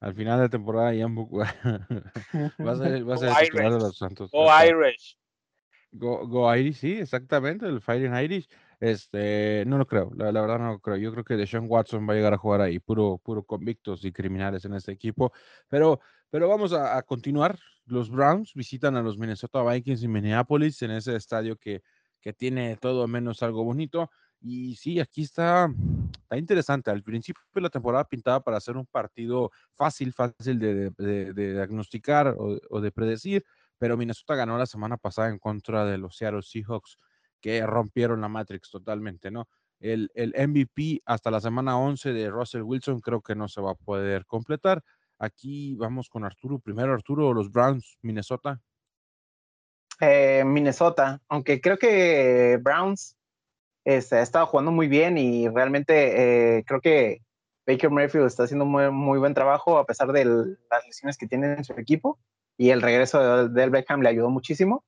Al 0.02 0.14
final 0.14 0.40
de 0.40 0.48
temporada, 0.48 0.92
Ian 0.92 1.14
Book 1.14 1.30
va, 1.38 1.44
a 1.44 2.76
ser, 2.76 3.08
va 3.08 3.14
a 3.14 3.18
ser 3.18 3.28
el 3.28 3.36
titular 3.44 3.72
de 3.72 3.78
los 3.78 3.96
Santos. 3.96 4.32
Go 4.32 4.48
Irish. 4.64 5.16
Go, 5.92 6.26
Go, 6.26 6.54
Irish, 6.56 6.78
sí, 6.78 6.94
exactamente, 6.94 7.66
el 7.66 7.80
Fighting 7.80 8.12
Irish. 8.14 8.48
Este, 8.80 9.62
no 9.64 9.78
lo 9.78 9.86
creo, 9.86 10.10
la, 10.16 10.32
verdad 10.32 10.58
no 10.58 10.72
lo 10.72 10.80
creo. 10.80 10.96
Yo 10.96 11.12
creo 11.12 11.22
que 11.22 11.36
Deshaun 11.36 11.66
Watson 11.68 12.08
va 12.08 12.14
a 12.14 12.16
llegar 12.16 12.34
a 12.34 12.38
jugar 12.38 12.62
ahí, 12.62 12.80
puro, 12.80 13.18
puro 13.22 13.44
convictos 13.44 14.04
y 14.04 14.10
criminales 14.10 14.64
en 14.64 14.74
este 14.74 14.90
equipo. 14.90 15.32
Pero, 15.68 16.00
pero 16.30 16.48
vamos 16.48 16.72
a, 16.72 16.96
a 16.96 17.02
continuar. 17.02 17.56
Los 17.86 18.10
Browns 18.10 18.54
visitan 18.54 18.96
a 18.96 19.02
los 19.02 19.16
Minnesota 19.16 19.62
Vikings 19.62 20.02
en 20.02 20.10
Minneapolis, 20.10 20.82
en 20.82 20.90
ese 20.90 21.14
estadio 21.14 21.56
que 21.56 21.82
que 22.22 22.32
tiene 22.32 22.76
todo 22.76 23.06
menos 23.06 23.42
algo 23.42 23.64
bonito. 23.64 24.10
Y 24.42 24.74
sí, 24.74 24.98
aquí 24.98 25.22
está, 25.22 25.72
está 26.20 26.36
interesante. 26.36 26.90
Al 26.90 27.02
principio 27.02 27.42
de 27.54 27.60
la 27.60 27.70
temporada 27.70 28.04
pintaba 28.04 28.40
para 28.40 28.56
hacer 28.56 28.76
un 28.76 28.86
partido 28.86 29.52
fácil, 29.74 30.12
fácil 30.12 30.58
de, 30.58 31.32
diagnosticar 31.32 32.34
o, 32.36 32.80
de 32.80 32.92
predecir, 32.92 33.44
pero 33.78 33.96
Minnesota 33.96 34.34
ganó 34.34 34.58
la 34.58 34.66
semana 34.66 34.96
pasada 34.96 35.28
en 35.28 35.38
contra 35.38 35.84
de 35.84 35.98
los 35.98 36.16
Seattle 36.16 36.42
Seahawks, 36.42 36.98
que 37.40 37.64
rompieron 37.64 38.20
la 38.20 38.28
Matrix 38.28 38.70
totalmente, 38.70 39.30
¿no? 39.30 39.48
El, 39.78 40.10
el 40.14 40.32
MVP 40.36 41.02
hasta 41.06 41.30
la 41.30 41.40
semana 41.40 41.76
11 41.78 42.12
de 42.12 42.30
Russell 42.30 42.62
Wilson 42.62 43.00
creo 43.00 43.20
que 43.20 43.34
no 43.34 43.48
se 43.48 43.60
va 43.60 43.72
a 43.72 43.74
poder 43.74 44.26
completar. 44.26 44.82
Aquí 45.18 45.74
vamos 45.76 46.08
con 46.08 46.24
Arturo. 46.24 46.58
Primero, 46.58 46.92
Arturo, 46.92 47.32
los 47.32 47.50
Browns, 47.50 47.96
Minnesota. 48.02 48.60
Eh, 50.00 50.42
Minnesota, 50.44 51.20
aunque 51.28 51.60
creo 51.60 51.78
que 51.78 52.58
Browns 52.60 53.16
este, 53.84 54.16
ha 54.16 54.22
estado 54.22 54.46
jugando 54.46 54.72
muy 54.72 54.88
bien 54.88 55.18
y 55.18 55.48
realmente 55.48 56.58
eh, 56.58 56.64
creo 56.64 56.80
que 56.80 57.22
Baker 57.66 57.90
Mayfield 57.90 58.26
está 58.26 58.44
haciendo 58.44 58.64
muy, 58.64 59.18
buen 59.18 59.34
trabajo 59.34 59.78
a 59.78 59.86
pesar 59.86 60.12
de 60.12 60.24
las 60.24 60.86
lesiones 60.86 61.16
que 61.16 61.28
tiene 61.28 61.54
en 61.54 61.64
su 61.64 61.72
equipo 61.74 62.18
y 62.56 62.70
el 62.70 62.82
regreso 62.82 63.46
de 63.46 63.48
Del 63.48 63.70
Beckham 63.70 64.02
le 64.02 64.08
ayudó 64.08 64.30
muchísimo. 64.30 64.84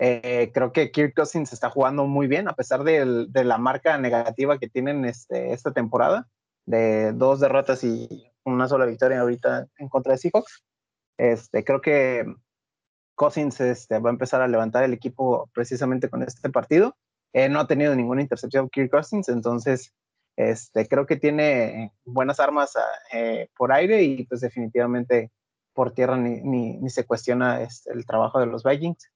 Eh, 0.00 0.50
creo 0.54 0.72
que 0.72 0.92
Kirk 0.92 1.14
Cousins 1.14 1.52
está 1.52 1.70
jugando 1.70 2.06
muy 2.06 2.28
bien 2.28 2.48
a 2.48 2.54
pesar 2.54 2.84
de, 2.84 3.26
de 3.28 3.44
la 3.44 3.58
marca 3.58 3.98
negativa 3.98 4.58
que 4.58 4.68
tienen 4.68 5.04
este, 5.04 5.52
esta 5.52 5.72
temporada 5.72 6.28
de 6.66 7.12
dos 7.12 7.40
derrotas 7.40 7.82
y 7.82 8.30
una 8.44 8.68
sola 8.68 8.86
victoria 8.86 9.20
ahorita 9.20 9.66
en 9.78 9.88
contra 9.88 10.12
de 10.12 10.18
Seahawks. 10.18 10.62
Este, 11.18 11.64
creo 11.64 11.80
que 11.80 12.24
Cousins 13.14 13.60
este, 13.60 13.98
va 13.98 14.10
a 14.10 14.12
empezar 14.12 14.40
a 14.40 14.48
levantar 14.48 14.84
el 14.84 14.92
equipo 14.92 15.50
precisamente 15.52 16.08
con 16.08 16.22
este 16.22 16.50
partido. 16.50 16.96
Eh, 17.32 17.48
no 17.48 17.60
ha 17.60 17.66
tenido 17.66 17.94
ninguna 17.94 18.22
intercepción 18.22 18.68
Kirk 18.68 18.90
Cousins, 18.90 19.28
entonces 19.28 19.92
este, 20.36 20.86
creo 20.86 21.04
que 21.04 21.16
tiene 21.16 21.92
buenas 22.04 22.38
armas 22.38 22.72
eh, 23.12 23.48
por 23.56 23.72
aire 23.72 24.02
y 24.04 24.24
pues 24.24 24.40
definitivamente 24.40 25.32
por 25.72 25.92
tierra 25.94 26.16
ni, 26.16 26.40
ni, 26.40 26.90
se 26.90 27.04
cuestiona 27.04 27.60
este, 27.60 27.92
el 27.92 28.06
trabajo 28.06 28.40
de 28.40 28.46
los 28.46 28.64
Vikings. 28.64 29.10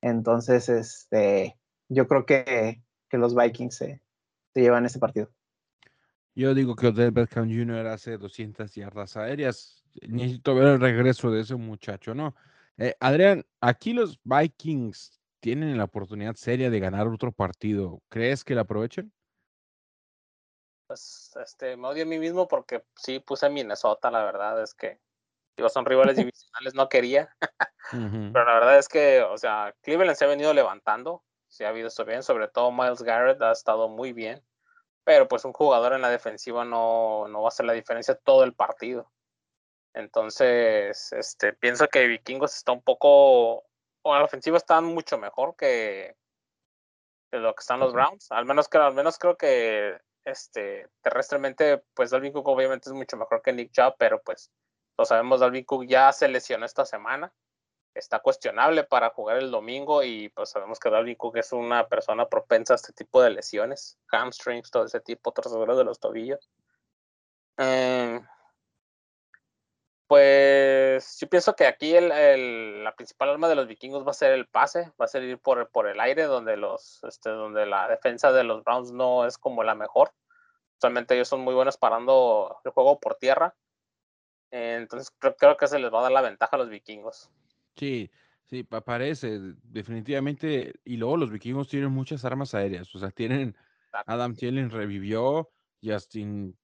Entonces, 0.00 0.68
este, 0.68 1.56
yo 1.88 2.06
creo 2.06 2.26
que, 2.26 2.82
que 3.08 3.18
los 3.18 3.34
Vikings 3.34 3.76
se, 3.76 4.02
se 4.52 4.60
llevan 4.60 4.84
ese 4.84 4.98
partido. 4.98 5.30
Yo 6.34 6.54
digo 6.54 6.74
que 6.74 6.88
Odell 6.88 7.12
Beckham 7.12 7.48
Jr. 7.48 7.86
hace 7.86 8.18
200 8.18 8.74
yardas 8.74 9.16
aéreas. 9.16 9.84
Necesito 10.08 10.54
ver 10.54 10.66
el 10.66 10.80
regreso 10.80 11.30
de 11.30 11.42
ese 11.42 11.54
muchacho, 11.54 12.14
¿no? 12.14 12.34
Eh, 12.76 12.94
Adrián, 12.98 13.44
aquí 13.60 13.92
los 13.92 14.20
Vikings 14.24 15.20
tienen 15.44 15.76
la 15.76 15.84
oportunidad 15.84 16.36
seria 16.36 16.70
de 16.70 16.80
ganar 16.80 17.06
otro 17.06 17.30
partido. 17.30 18.00
¿Crees 18.08 18.44
que 18.44 18.54
la 18.54 18.62
aprovechen? 18.62 19.12
Pues 20.86 21.36
este, 21.38 21.76
me 21.76 21.88
odio 21.88 22.04
a 22.04 22.06
mí 22.06 22.18
mismo 22.18 22.48
porque 22.48 22.82
sí 22.96 23.20
puse 23.20 23.50
Minnesota, 23.50 24.10
la 24.10 24.24
verdad 24.24 24.62
es 24.62 24.72
que 24.72 24.98
digo, 25.54 25.68
son 25.68 25.84
rivales 25.84 26.16
divisionales, 26.32 26.74
no 26.74 26.88
quería. 26.88 27.28
Pero 28.32 28.44
la 28.46 28.54
verdad 28.54 28.78
es 28.78 28.88
que, 28.88 29.20
o 29.20 29.36
sea, 29.36 29.74
Cleveland 29.82 30.16
se 30.16 30.24
ha 30.24 30.28
venido 30.28 30.54
levantando, 30.54 31.22
se 31.46 31.66
ha 31.66 31.72
visto 31.72 32.06
bien, 32.06 32.22
sobre 32.22 32.48
todo 32.48 32.72
Miles 32.72 33.02
Garrett 33.02 33.42
ha 33.42 33.52
estado 33.52 33.90
muy 33.90 34.14
bien 34.14 34.42
pero 35.04 35.28
pues 35.28 35.44
un 35.44 35.52
jugador 35.52 35.92
en 35.92 36.00
la 36.00 36.08
defensiva 36.08 36.64
no, 36.64 37.28
no 37.28 37.42
va 37.42 37.48
a 37.48 37.48
hacer 37.48 37.66
la 37.66 37.74
diferencia 37.74 38.14
todo 38.14 38.42
el 38.42 38.54
partido. 38.54 39.12
Entonces, 39.92 41.12
este, 41.12 41.52
pienso 41.52 41.86
que 41.88 42.06
Vikingos 42.06 42.56
está 42.56 42.72
un 42.72 42.82
poco, 42.82 43.64
o 44.04 44.14
la 44.14 44.24
ofensiva 44.24 44.56
está 44.56 44.80
mucho 44.80 45.18
mejor 45.18 45.56
que, 45.56 46.16
lo 47.32 47.54
que 47.54 47.60
están 47.60 47.80
los 47.80 47.92
Browns. 47.92 48.30
Al 48.30 48.44
menos, 48.44 48.68
que, 48.68 48.78
al 48.78 48.94
menos 48.94 49.18
creo 49.18 49.36
que 49.36 49.98
este, 50.24 50.88
terrestremente, 51.02 51.82
pues 51.94 52.10
Dalvin 52.10 52.32
Cook 52.32 52.48
obviamente 52.48 52.88
es 52.88 52.94
mucho 52.94 53.16
mejor 53.16 53.42
que 53.42 53.52
Nick 53.52 53.72
Chubb, 53.72 53.96
pero 53.98 54.22
pues 54.22 54.50
lo 54.96 55.04
sabemos, 55.04 55.40
Dalvin 55.40 55.64
Cook 55.64 55.86
ya 55.86 56.12
se 56.12 56.28
lesionó 56.28 56.64
esta 56.66 56.84
semana 56.84 57.32
está 57.94 58.18
cuestionable 58.18 58.84
para 58.84 59.10
jugar 59.10 59.38
el 59.38 59.50
domingo 59.50 60.02
y 60.02 60.28
pues 60.30 60.50
sabemos 60.50 60.78
que 60.78 60.90
Dalvin 60.90 61.14
Cook 61.14 61.36
es 61.36 61.52
una 61.52 61.86
persona 61.86 62.28
propensa 62.28 62.74
a 62.74 62.76
este 62.76 62.92
tipo 62.92 63.22
de 63.22 63.30
lesiones, 63.30 63.98
hamstrings, 64.08 64.70
todo 64.70 64.84
ese 64.84 65.00
tipo, 65.00 65.30
otros 65.30 65.52
de 65.52 65.84
los 65.84 66.00
tobillos. 66.00 66.50
Em, 67.56 68.26
pues 70.14 71.18
yo 71.18 71.28
pienso 71.28 71.56
que 71.56 71.66
aquí 71.66 71.92
el, 71.92 72.84
la 72.84 72.94
principal 72.94 73.30
arma 73.30 73.48
de 73.48 73.56
los 73.56 73.66
vikingos 73.66 74.06
va 74.06 74.12
a 74.12 74.14
ser 74.14 74.30
el 74.30 74.46
pase, 74.46 74.92
va 75.00 75.06
a 75.06 75.08
ser 75.08 75.24
ir 75.24 75.38
por, 75.38 75.68
por 75.70 75.88
el 75.88 75.98
aire, 75.98 76.22
donde, 76.22 76.56
los, 76.56 77.02
este, 77.02 77.30
donde 77.30 77.66
la 77.66 77.88
defensa 77.88 78.30
de 78.30 78.44
los 78.44 78.62
Browns 78.62 78.92
no 78.92 79.26
es 79.26 79.38
como 79.38 79.64
la 79.64 79.74
mejor. 79.74 80.12
Solamente 80.80 81.16
ellos 81.16 81.26
son 81.26 81.40
muy 81.40 81.52
buenos 81.52 81.78
parando 81.78 82.58
el 82.64 82.70
juego 82.70 83.00
por 83.00 83.16
tierra. 83.16 83.56
entonces 84.52 85.12
creo, 85.18 85.34
creo 85.34 85.56
que 85.56 85.66
se 85.66 85.80
les 85.80 85.92
va 85.92 85.98
a 85.98 86.02
dar 86.02 86.12
la 86.12 86.22
ventaja 86.22 86.54
a 86.54 86.60
los 86.60 86.68
vikingos. 86.68 87.28
Sí, 87.74 88.08
sí, 88.44 88.62
parece, 88.62 89.40
definitivamente. 89.64 90.74
Y 90.84 90.96
luego 90.96 91.16
los 91.16 91.32
vikingos 91.32 91.66
tienen 91.66 91.90
muchas 91.90 92.24
armas 92.24 92.54
aéreas. 92.54 92.94
O 92.94 93.00
sea, 93.00 93.10
tienen. 93.10 93.56
Adam 94.06 94.36
Thielen 94.36 94.70
revivió, 94.70 95.50
Justin 95.82 96.56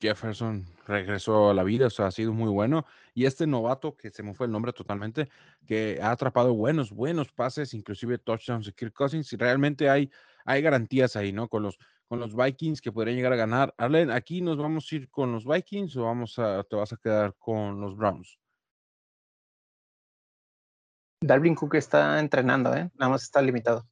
Jefferson 0.00 0.64
regresó 0.86 1.50
a 1.50 1.54
la 1.54 1.64
vida, 1.64 1.86
o 1.86 1.90
sea, 1.90 2.06
ha 2.06 2.10
sido 2.10 2.32
muy 2.32 2.50
bueno. 2.50 2.86
Y 3.14 3.26
este 3.26 3.46
novato, 3.46 3.96
que 3.96 4.10
se 4.10 4.22
me 4.22 4.34
fue 4.34 4.46
el 4.46 4.52
nombre 4.52 4.72
totalmente, 4.72 5.28
que 5.66 5.98
ha 6.02 6.10
atrapado 6.10 6.54
buenos, 6.54 6.92
buenos 6.92 7.32
pases, 7.32 7.74
inclusive 7.74 8.18
touchdowns 8.18 8.66
de 8.66 8.72
Kirk 8.72 8.92
Cousins. 8.92 9.32
Y 9.32 9.36
realmente 9.36 9.90
hay, 9.90 10.10
hay 10.44 10.62
garantías 10.62 11.16
ahí, 11.16 11.32
¿no? 11.32 11.48
Con 11.48 11.62
los, 11.62 11.78
con 12.06 12.20
los 12.20 12.34
Vikings 12.34 12.80
que 12.80 12.92
podrían 12.92 13.16
llegar 13.16 13.32
a 13.32 13.36
ganar. 13.36 13.74
Arlen, 13.76 14.10
¿aquí 14.10 14.40
nos 14.40 14.56
vamos 14.56 14.90
a 14.90 14.94
ir 14.94 15.10
con 15.10 15.32
los 15.32 15.44
Vikings 15.44 15.96
o 15.96 16.04
vamos 16.04 16.38
a, 16.38 16.62
te 16.64 16.76
vas 16.76 16.92
a 16.92 16.96
quedar 16.96 17.34
con 17.36 17.80
los 17.80 17.96
Browns? 17.96 18.38
Dalvin 21.20 21.54
Cook 21.54 21.74
está 21.74 22.20
entrenando, 22.20 22.74
¿eh? 22.74 22.90
Nada 22.94 23.10
más 23.10 23.24
está 23.24 23.42
limitado. 23.42 23.88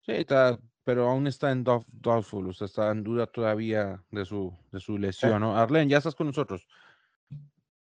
Sí, 0.00 0.12
está, 0.12 0.58
pero 0.88 1.06
aún 1.06 1.26
está 1.26 1.52
en 1.52 1.64
doubtful, 1.64 2.48
o 2.48 2.52
sea, 2.54 2.64
está 2.64 2.90
en 2.90 3.04
duda 3.04 3.26
todavía 3.26 4.02
de 4.10 4.24
su, 4.24 4.56
de 4.72 4.80
su 4.80 4.96
lesión, 4.96 5.42
¿no? 5.42 5.54
Arlen, 5.54 5.86
ya 5.86 5.98
estás 5.98 6.14
con 6.14 6.28
nosotros. 6.28 6.66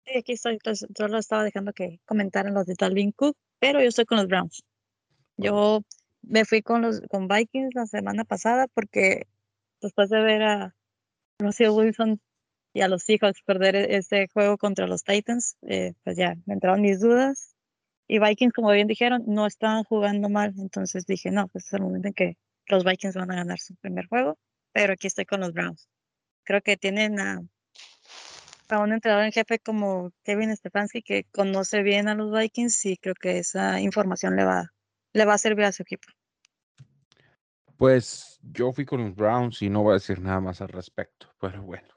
Sí, 0.06 0.16
aquí 0.16 0.32
estoy, 0.32 0.58
solo 0.96 1.18
estaba 1.18 1.44
dejando 1.44 1.74
que 1.74 2.00
comentaran 2.06 2.54
los 2.54 2.64
de 2.64 2.72
Dalvin 2.78 3.12
Cook, 3.12 3.36
pero 3.58 3.82
yo 3.82 3.88
estoy 3.88 4.06
con 4.06 4.16
los 4.16 4.26
Browns. 4.26 4.64
Yo 5.36 5.82
me 6.22 6.46
fui 6.46 6.62
con 6.62 6.80
los 6.80 7.02
con 7.10 7.28
Vikings 7.28 7.74
la 7.74 7.84
semana 7.84 8.24
pasada 8.24 8.68
porque 8.68 9.26
después 9.82 10.08
de 10.08 10.22
ver 10.22 10.42
a 10.42 10.74
Russell 11.38 11.72
Wilson 11.72 12.22
y 12.72 12.80
a 12.80 12.88
los 12.88 13.02
Seahawks 13.02 13.42
perder 13.42 13.76
e-, 13.76 13.96
ese 13.96 14.28
juego 14.32 14.56
contra 14.56 14.86
los 14.86 15.04
Titans, 15.04 15.58
eh, 15.60 15.92
pues 16.04 16.16
ya 16.16 16.36
me 16.46 16.54
entraron 16.54 16.80
mis 16.80 17.00
dudas 17.00 17.54
y 18.08 18.18
Vikings, 18.18 18.54
como 18.54 18.70
bien 18.70 18.86
dijeron, 18.86 19.24
no 19.26 19.46
estaban 19.46 19.84
jugando 19.84 20.30
mal. 20.30 20.54
Entonces 20.56 21.04
dije, 21.04 21.30
no, 21.30 21.48
pues 21.48 21.66
es 21.66 21.72
el 21.74 21.82
momento 21.82 22.08
en 22.08 22.14
que 22.14 22.38
los 22.66 22.85
Vikings 22.85 23.14
van 23.14 23.31
a 23.31 23.37
ganar 23.37 23.59
su 23.59 23.74
primer 23.77 24.07
juego. 24.07 24.38
Pero 24.72 24.94
aquí 24.94 25.07
estoy 25.07 25.24
con 25.24 25.40
los 25.40 25.53
Browns. 25.53 25.88
Creo 26.44 26.61
que 26.61 26.77
tienen 26.77 27.20
a, 27.20 27.40
un 28.70 28.92
entrenador 28.92 29.24
en 29.24 29.33
jefe 29.33 29.61
como 29.61 30.11
Kevin 30.24 30.55
Stefanski 30.57 31.03
que 31.03 31.24
conoce 31.33 31.83
bien 31.83 32.09
a 32.09 32.14
los 32.14 32.33
Vikings 32.33 32.87
y 32.87 32.96
creo 32.96 33.14
que 33.14 33.38
esa 33.38 33.81
información 33.81 34.35
le 34.35 34.44
va, 34.44 34.72
le 35.12 35.24
va 35.24 35.35
a 35.35 35.38
servir 35.38 35.64
a 35.64 35.72
su 35.72 35.83
equipo. 35.83 36.09
Pues 37.77 38.40
yo 38.42 38.72
fui 38.72 38.85
con 38.85 39.05
los 39.05 39.14
Browns 39.14 39.62
y 39.62 39.70
no 39.70 39.83
voy 39.83 39.92
a 39.92 39.94
decir 39.94 40.20
nada 40.20 40.40
más 40.40 40.61
al 40.61 40.68
respecto, 40.68 41.29
pero 41.40 41.62
bueno. 41.62 41.88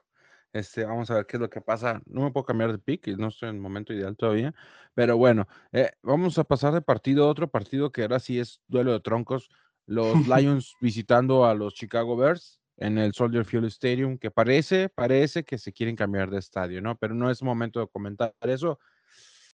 Este, 0.52 0.84
vamos 0.84 1.10
a 1.10 1.14
ver 1.14 1.26
qué 1.26 1.36
es 1.36 1.40
lo 1.40 1.50
que 1.50 1.60
pasa. 1.60 2.00
No 2.06 2.22
me 2.22 2.30
puedo 2.30 2.44
cambiar 2.44 2.72
de 2.72 2.78
pick, 2.78 3.06
no 3.18 3.28
estoy 3.28 3.50
en 3.50 3.56
el 3.56 3.60
momento 3.60 3.92
ideal 3.92 4.16
todavía. 4.16 4.54
Pero 4.94 5.16
bueno, 5.16 5.46
eh, 5.72 5.92
vamos 6.02 6.38
a 6.38 6.44
pasar 6.44 6.72
de 6.74 6.80
partido 6.80 7.24
a 7.24 7.30
otro 7.30 7.48
partido 7.48 7.92
que 7.92 8.02
ahora 8.02 8.18
sí 8.18 8.38
es 8.38 8.60
duelo 8.66 8.92
de 8.92 9.00
troncos. 9.00 9.50
Los 9.88 10.14
Lions 10.28 10.76
visitando 10.80 11.44
a 11.46 11.54
los 11.54 11.74
Chicago 11.74 12.16
Bears 12.16 12.60
en 12.76 12.98
el 12.98 13.12
Soldier 13.12 13.44
Field 13.44 13.66
Stadium, 13.66 14.18
que 14.18 14.30
parece, 14.30 14.88
parece 14.88 15.42
que 15.42 15.58
se 15.58 15.72
quieren 15.72 15.96
cambiar 15.96 16.30
de 16.30 16.38
estadio, 16.38 16.80
¿no? 16.80 16.96
Pero 16.96 17.14
no 17.14 17.30
es 17.30 17.42
momento 17.42 17.80
de 17.80 17.88
comentar 17.88 18.32
eso. 18.42 18.78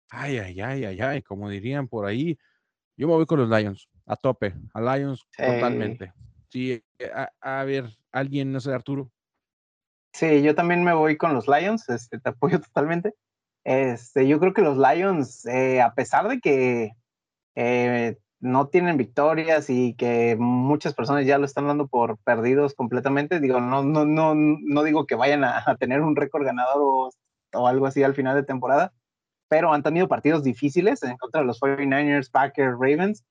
Ay, 0.08 0.38
ay, 0.38 0.60
ay, 0.60 0.84
ay, 0.84 1.00
ay, 1.00 1.22
como 1.22 1.48
dirían 1.48 1.88
por 1.88 2.06
ahí. 2.06 2.38
Yo 2.96 3.08
me 3.08 3.14
voy 3.14 3.26
con 3.26 3.40
los 3.40 3.48
Lions, 3.48 3.88
a 4.06 4.16
tope, 4.16 4.54
a 4.72 4.80
Lions 4.80 5.26
totalmente. 5.36 6.12
Sí, 6.50 6.82
a 7.40 7.64
ver, 7.64 7.86
alguien, 8.12 8.52
no 8.52 8.60
sé, 8.60 8.72
Arturo. 8.72 9.10
Sí, 10.12 10.42
yo 10.42 10.54
también 10.54 10.82
me 10.82 10.94
voy 10.94 11.16
con 11.16 11.34
los 11.34 11.46
Lions, 11.46 11.88
este, 11.88 12.18
te 12.18 12.30
apoyo 12.30 12.60
totalmente. 12.60 13.14
Este, 13.64 14.26
yo 14.26 14.38
creo 14.40 14.54
que 14.54 14.62
los 14.62 14.78
Lions, 14.78 15.44
eh, 15.46 15.80
a 15.80 15.94
pesar 15.94 16.28
de 16.28 16.40
que 16.40 16.92
eh, 17.54 18.16
no 18.40 18.68
tienen 18.68 18.96
victorias 18.96 19.68
y 19.68 19.94
que 19.94 20.36
muchas 20.38 20.94
personas 20.94 21.26
ya 21.26 21.38
lo 21.38 21.44
están 21.44 21.66
dando 21.66 21.88
por 21.88 22.18
perdidos 22.18 22.74
completamente, 22.74 23.40
digo, 23.40 23.60
no, 23.60 23.82
no, 23.82 24.04
no, 24.04 24.34
no 24.34 24.82
digo 24.84 25.06
que 25.06 25.16
vayan 25.16 25.44
a, 25.44 25.76
tener 25.78 26.02
un 26.02 26.16
récord 26.16 26.44
ganador 26.44 27.10
o, 27.52 27.66
algo 27.66 27.86
así 27.86 28.02
al 28.02 28.14
final 28.14 28.36
de 28.36 28.44
temporada, 28.44 28.92
pero 29.48 29.72
han 29.72 29.82
tenido 29.82 30.08
partidos 30.08 30.44
difíciles 30.44 31.02
en 31.02 31.16
contra 31.16 31.40
de 31.40 31.46
los 31.46 31.60
49ers, 31.60 32.30
Packers, 32.30 32.76
Ravens. 32.78 33.24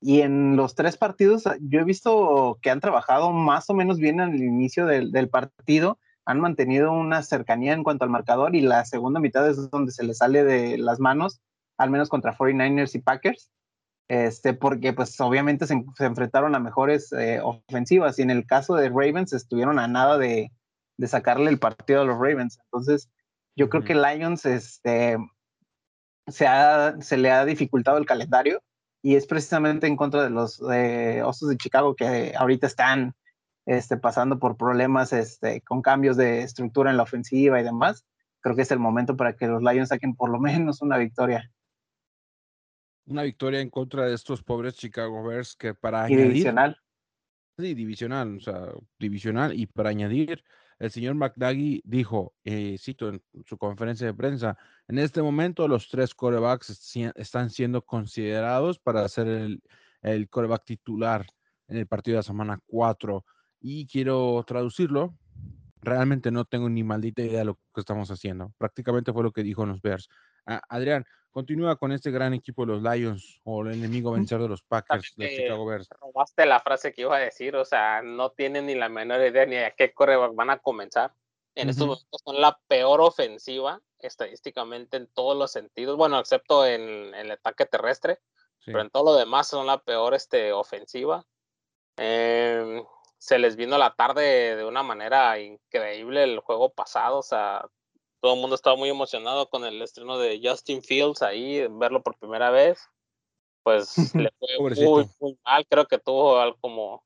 Y 0.00 0.20
en 0.20 0.56
los 0.56 0.76
tres 0.76 0.96
partidos 0.96 1.44
yo 1.60 1.80
he 1.80 1.84
visto 1.84 2.58
que 2.62 2.70
han 2.70 2.80
trabajado 2.80 3.32
más 3.32 3.68
o 3.68 3.74
menos 3.74 3.98
bien 3.98 4.20
al 4.20 4.36
inicio 4.36 4.86
del, 4.86 5.10
del 5.10 5.28
partido 5.28 5.98
han 6.24 6.40
mantenido 6.40 6.92
una 6.92 7.22
cercanía 7.22 7.72
en 7.72 7.82
cuanto 7.82 8.04
al 8.04 8.10
marcador 8.10 8.54
y 8.54 8.60
la 8.60 8.84
segunda 8.84 9.18
mitad 9.18 9.48
es 9.48 9.70
donde 9.70 9.92
se 9.92 10.04
les 10.04 10.18
sale 10.18 10.44
de 10.44 10.76
las 10.76 11.00
manos, 11.00 11.40
al 11.78 11.88
menos 11.90 12.10
contra 12.10 12.36
49ers 12.36 12.94
y 12.94 12.98
Packers, 12.98 13.50
este, 14.08 14.54
porque 14.54 14.92
pues 14.92 15.20
obviamente 15.20 15.66
se, 15.66 15.84
enfrentaron 16.00 16.54
a 16.54 16.60
mejores 16.60 17.12
eh, 17.12 17.40
ofensivas 17.42 18.18
y 18.18 18.22
en 18.22 18.30
el 18.30 18.46
caso 18.46 18.74
de 18.74 18.88
Ravens 18.88 19.32
estuvieron 19.32 19.78
a 19.78 19.86
nada 19.86 20.18
de, 20.18 20.50
sacarle 21.06 21.50
el 21.50 21.58
partido 21.58 22.00
a 22.00 22.04
los 22.04 22.18
Ravens. 22.18 22.58
Entonces, 22.64 23.08
yo 23.54 23.68
creo 23.68 23.84
que 23.84 23.94
Lions 23.94 24.44
este, 24.46 25.16
se, 26.26 26.46
se 27.00 27.16
le 27.16 27.30
ha 27.30 27.44
dificultado 27.44 27.98
el 27.98 28.06
calendario 28.06 28.60
y 29.02 29.14
es 29.14 29.26
precisamente 29.26 29.86
en 29.86 29.96
contra 29.96 30.24
de 30.24 30.30
los 30.30 30.60
Osos 30.60 31.48
de 31.48 31.56
Chicago 31.56 31.94
que 31.94 32.34
ahorita 32.36 32.66
están 32.66 33.14
este, 33.68 33.98
pasando 33.98 34.38
por 34.38 34.56
problemas 34.56 35.12
este, 35.12 35.60
con 35.60 35.82
cambios 35.82 36.16
de 36.16 36.42
estructura 36.42 36.90
en 36.90 36.96
la 36.96 37.02
ofensiva 37.02 37.60
y 37.60 37.64
demás, 37.64 38.06
creo 38.40 38.56
que 38.56 38.62
es 38.62 38.70
el 38.70 38.78
momento 38.78 39.14
para 39.14 39.34
que 39.34 39.46
los 39.46 39.62
Lions 39.62 39.90
saquen 39.90 40.16
por 40.16 40.30
lo 40.30 40.40
menos 40.40 40.80
una 40.80 40.96
victoria. 40.96 41.50
Una 43.08 43.22
victoria 43.22 43.60
en 43.60 43.70
contra 43.70 44.04
de 44.04 44.14
estos 44.14 44.42
pobres 44.42 44.74
Chicago 44.74 45.24
Bears 45.24 45.56
que 45.56 45.74
para 45.74 46.10
y 46.10 46.16
divisional. 46.16 46.78
Sí, 47.58 47.74
divisional, 47.74 48.36
o 48.36 48.40
sea, 48.40 48.68
divisional. 48.98 49.58
Y 49.58 49.66
para 49.66 49.88
añadir, 49.88 50.44
el 50.78 50.90
señor 50.90 51.14
McNaghy 51.14 51.80
dijo, 51.84 52.34
eh, 52.44 52.76
cito 52.78 53.08
en 53.08 53.22
su 53.46 53.56
conferencia 53.56 54.06
de 54.06 54.14
prensa, 54.14 54.56
en 54.86 54.98
este 54.98 55.22
momento 55.22 55.66
los 55.66 55.88
tres 55.88 56.14
corebacks 56.14 56.94
están 57.16 57.50
siendo 57.50 57.82
considerados 57.82 58.78
para 58.78 59.08
ser 59.08 59.26
el, 59.26 59.62
el 60.02 60.28
coreback 60.28 60.64
titular 60.64 61.26
en 61.66 61.78
el 61.78 61.86
partido 61.86 62.14
de 62.14 62.18
la 62.18 62.22
semana 62.22 62.60
4. 62.66 63.24
Y 63.60 63.86
quiero 63.86 64.44
traducirlo. 64.46 65.16
Realmente 65.80 66.30
no 66.30 66.44
tengo 66.44 66.68
ni 66.68 66.84
maldita 66.84 67.22
idea 67.22 67.40
de 67.40 67.44
lo 67.46 67.54
que 67.74 67.80
estamos 67.80 68.10
haciendo. 68.10 68.52
Prácticamente 68.58 69.12
fue 69.12 69.22
lo 69.22 69.32
que 69.32 69.42
dijo 69.42 69.62
en 69.62 69.70
los 69.70 69.82
Bears. 69.82 70.08
Ah, 70.50 70.62
Adrián, 70.70 71.04
continúa 71.30 71.76
con 71.76 71.92
este 71.92 72.10
gran 72.10 72.32
equipo 72.32 72.64
de 72.64 72.72
los 72.72 72.82
Lions 72.82 73.40
o 73.44 73.62
el 73.62 73.74
enemigo 73.74 74.12
vencer 74.12 74.40
de 74.40 74.48
los 74.48 74.62
Packers 74.62 75.12
de 75.16 75.36
Chicago 75.36 75.66
Bears. 75.66 75.88
Robaste 76.00 76.46
la 76.46 76.58
frase 76.60 76.94
que 76.94 77.02
iba 77.02 77.16
a 77.16 77.20
decir, 77.20 77.54
o 77.54 77.66
sea, 77.66 78.00
no 78.00 78.30
tienen 78.30 78.64
ni 78.64 78.74
la 78.74 78.88
menor 78.88 79.20
idea 79.20 79.44
ni 79.44 79.56
a 79.56 79.72
qué 79.72 79.92
coreback 79.92 80.34
van 80.34 80.48
a 80.48 80.58
comenzar. 80.58 81.12
En 81.54 81.68
estos 81.68 81.86
momentos 81.86 82.22
son 82.24 82.40
la 82.40 82.58
peor 82.66 83.02
ofensiva 83.02 83.82
estadísticamente 83.98 84.96
en 84.96 85.08
todos 85.08 85.36
los 85.36 85.52
sentidos, 85.52 85.98
bueno, 85.98 86.18
excepto 86.18 86.64
en, 86.64 87.14
el 87.14 87.30
ataque 87.32 87.66
terrestre, 87.66 88.20
pero 88.64 88.80
en 88.80 88.90
todo 88.90 89.12
lo 89.12 89.14
demás 89.16 89.48
son 89.48 89.66
la 89.66 89.82
peor 89.82 90.14
este, 90.14 90.52
ofensiva. 90.52 91.26
Em, 91.96 92.84
se 93.18 93.38
les 93.38 93.56
vino 93.56 93.76
la 93.76 93.94
tarde 93.94 94.56
de 94.56 94.64
una 94.64 94.82
manera 94.82 95.38
increíble 95.40 96.22
el 96.22 96.38
juego 96.38 96.72
pasado, 96.72 97.18
o 97.18 97.22
sea, 97.22 97.68
todo 98.20 98.34
el 98.34 98.40
mundo 98.40 98.56
estaba 98.56 98.76
muy 98.76 98.88
emocionado 98.88 99.48
con 99.48 99.64
el 99.64 99.80
estreno 99.82 100.18
de 100.18 100.40
Justin 100.42 100.82
Fields 100.82 101.22
ahí, 101.22 101.66
verlo 101.70 102.02
por 102.02 102.18
primera 102.18 102.50
vez. 102.50 102.88
Pues 103.62 103.94
le 104.14 104.30
fue 104.38 104.48
muy, 104.58 105.08
muy 105.20 105.38
mal. 105.44 105.66
Creo 105.68 105.86
que 105.86 105.98
tuvo 105.98 106.38
algo 106.38 106.56
como. 106.60 107.04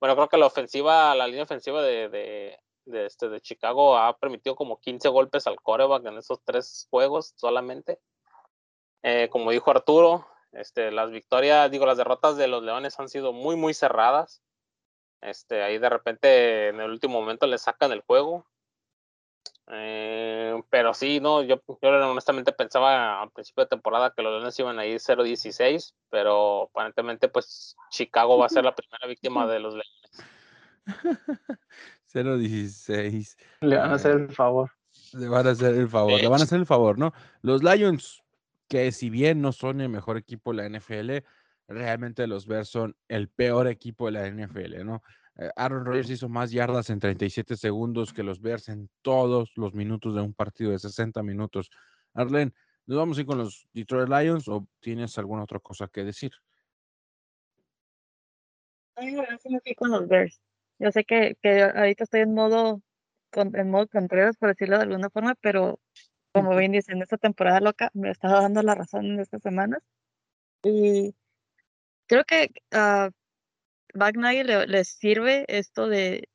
Bueno, 0.00 0.16
creo 0.16 0.28
que 0.28 0.36
la 0.36 0.46
ofensiva, 0.46 1.14
la 1.14 1.26
línea 1.26 1.44
ofensiva 1.44 1.82
de, 1.82 2.08
de, 2.08 2.58
de, 2.84 3.06
este, 3.06 3.28
de 3.28 3.40
Chicago 3.40 3.96
ha 3.96 4.16
permitido 4.18 4.54
como 4.54 4.78
15 4.78 5.08
golpes 5.08 5.46
al 5.46 5.60
coreback 5.60 6.04
en 6.06 6.18
esos 6.18 6.40
tres 6.44 6.86
juegos 6.90 7.32
solamente. 7.36 7.98
Eh, 9.02 9.28
como 9.30 9.50
dijo 9.50 9.70
Arturo, 9.70 10.26
este, 10.52 10.90
las 10.90 11.10
victorias, 11.10 11.70
digo, 11.70 11.86
las 11.86 11.96
derrotas 11.96 12.36
de 12.36 12.48
los 12.48 12.62
Leones 12.62 12.98
han 13.00 13.08
sido 13.08 13.32
muy, 13.32 13.56
muy 13.56 13.74
cerradas. 13.74 14.42
Este, 15.20 15.62
ahí 15.62 15.78
de 15.78 15.88
repente 15.88 16.68
en 16.68 16.80
el 16.80 16.90
último 16.90 17.20
momento 17.20 17.46
le 17.46 17.58
sacan 17.58 17.92
el 17.92 18.02
juego. 18.02 18.46
Eh, 19.68 20.62
pero 20.68 20.92
sí, 20.92 21.20
no, 21.20 21.42
yo, 21.42 21.62
yo 21.80 22.10
honestamente 22.10 22.52
pensaba 22.52 23.22
a 23.22 23.30
principio 23.30 23.64
de 23.64 23.70
temporada 23.70 24.12
que 24.14 24.22
los 24.22 24.32
Leones 24.32 24.58
iban 24.58 24.78
a 24.78 24.84
ir 24.84 24.98
0-16, 24.98 25.94
pero 26.10 26.64
aparentemente 26.64 27.28
pues 27.28 27.74
Chicago 27.90 28.36
va 28.36 28.46
a 28.46 28.50
ser 28.50 28.64
la 28.64 28.74
primera 28.74 29.06
víctima 29.06 29.46
de 29.46 29.60
los 29.60 29.74
Leones. 30.86 31.34
0-16. 32.12 33.36
Le 33.60 33.76
van 33.76 33.90
a 33.90 33.94
hacer 33.94 34.12
el 34.12 34.32
favor. 34.32 34.70
Le 35.12 35.28
van 35.28 35.46
a 35.46 35.50
hacer 35.50 35.74
el 35.74 35.88
favor, 35.88 36.20
le 36.20 36.28
van 36.28 36.40
a 36.40 36.44
hacer 36.44 36.58
el 36.58 36.66
favor, 36.66 36.98
¿no? 36.98 37.12
Los 37.40 37.62
Lions, 37.62 38.22
que 38.68 38.92
si 38.92 39.10
bien 39.10 39.40
no 39.40 39.52
son 39.52 39.80
el 39.80 39.88
mejor 39.88 40.16
equipo 40.16 40.52
de 40.52 40.56
la 40.56 40.78
NFL, 40.78 41.24
realmente 41.68 42.26
los 42.26 42.46
Bears 42.46 42.68
son 42.68 42.96
el 43.08 43.28
peor 43.28 43.68
equipo 43.68 44.06
de 44.06 44.12
la 44.12 44.26
NFL, 44.28 44.84
¿no? 44.84 45.02
Eh, 45.36 45.50
Aaron 45.56 45.84
Rodgers 45.84 46.10
hizo 46.10 46.28
más 46.28 46.52
yardas 46.52 46.90
en 46.90 47.00
37 47.00 47.56
segundos 47.56 48.12
que 48.12 48.22
los 48.22 48.40
Bears 48.40 48.68
en 48.68 48.88
todos 49.02 49.52
los 49.56 49.74
minutos 49.74 50.14
de 50.14 50.20
un 50.20 50.32
partido 50.32 50.70
de 50.70 50.78
60 50.78 51.22
minutos. 51.22 51.70
Arlen, 52.14 52.54
¿nos 52.86 52.98
vamos 52.98 53.18
a 53.18 53.20
ir 53.22 53.26
con 53.26 53.38
los 53.38 53.66
Detroit 53.72 54.08
Lions 54.08 54.48
o 54.48 54.66
tienes 54.80 55.16
alguna 55.18 55.42
otra 55.42 55.58
cosa 55.58 55.88
que 55.88 56.04
decir? 56.04 56.32
con 59.76 59.90
los 59.90 60.06
Bears. 60.06 60.40
Yo 60.78 60.92
sé 60.92 61.04
que, 61.04 61.36
que 61.42 61.62
ahorita 61.62 62.04
estoy 62.04 62.20
en 62.20 62.34
modo, 62.34 62.80
en 63.32 63.70
modo 63.70 63.88
Contreras, 63.88 64.36
por 64.36 64.50
decirlo 64.50 64.76
de 64.76 64.84
alguna 64.84 65.10
forma, 65.10 65.34
pero 65.40 65.80
como 66.32 66.56
bien 66.56 66.72
dicen, 66.72 67.02
esta 67.02 67.16
temporada 67.16 67.60
loca 67.60 67.90
me 67.94 68.10
estado 68.10 68.40
dando 68.40 68.62
la 68.62 68.74
razón 68.74 69.06
en 69.06 69.20
estas 69.20 69.42
semanas. 69.42 69.80
Y 70.62 71.14
creo 72.06 72.24
que 72.24 72.50
uh, 72.72 73.10
le, 73.94 74.66
les 74.66 74.88
sirve 74.88 75.44
esto 75.48 75.88
de... 75.88 76.28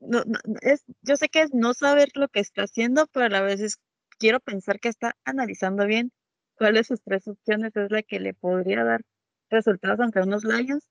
No, 0.00 0.22
es, 0.62 0.84
yo 1.02 1.16
sé 1.16 1.28
que 1.28 1.42
es 1.42 1.54
no 1.54 1.74
saber 1.74 2.08
lo 2.14 2.28
que 2.28 2.40
está 2.40 2.62
haciendo, 2.64 3.06
pero 3.12 3.26
a 3.26 3.28
la 3.28 3.40
vez 3.40 3.78
quiero 4.18 4.40
pensar 4.40 4.80
que 4.80 4.88
está 4.88 5.16
analizando 5.24 5.86
bien 5.86 6.12
cuáles 6.56 6.88
sus 6.88 7.00
tres 7.02 7.26
opciones 7.28 7.74
es 7.76 7.90
la 7.90 8.02
que 8.02 8.20
le 8.20 8.34
podría 8.34 8.84
dar 8.84 9.02
resultados 9.50 10.00
ante 10.00 10.20
unos 10.20 10.44
Lions 10.44 10.88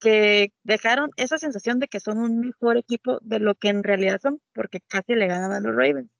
que 0.00 0.52
dejaron 0.62 1.10
esa 1.16 1.38
sensación 1.38 1.80
de 1.80 1.88
que 1.88 2.00
son 2.00 2.18
un 2.18 2.40
mejor 2.40 2.76
equipo 2.76 3.18
de 3.22 3.40
lo 3.40 3.54
que 3.56 3.68
en 3.68 3.82
realidad 3.82 4.20
son, 4.22 4.40
porque 4.52 4.80
casi 4.80 5.14
le 5.14 5.26
ganan 5.26 5.52
a 5.52 5.60
los 5.60 5.74
Ravens, 5.74 6.10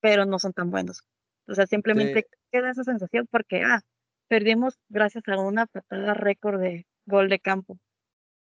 pero 0.00 0.24
no 0.24 0.38
son 0.38 0.52
tan 0.52 0.70
buenos. 0.70 1.02
O 1.48 1.54
sea, 1.54 1.66
simplemente 1.66 2.26
queda 2.52 2.70
esa 2.70 2.84
sensación 2.84 3.26
porque, 3.30 3.62
ah, 3.62 3.80
perdimos 4.28 4.78
gracias 4.88 5.24
a 5.26 5.40
una 5.40 5.66
patada 5.66 6.14
récord 6.14 6.60
de 6.60 6.86
gol 7.06 7.28
de 7.28 7.38
campo. 7.40 7.78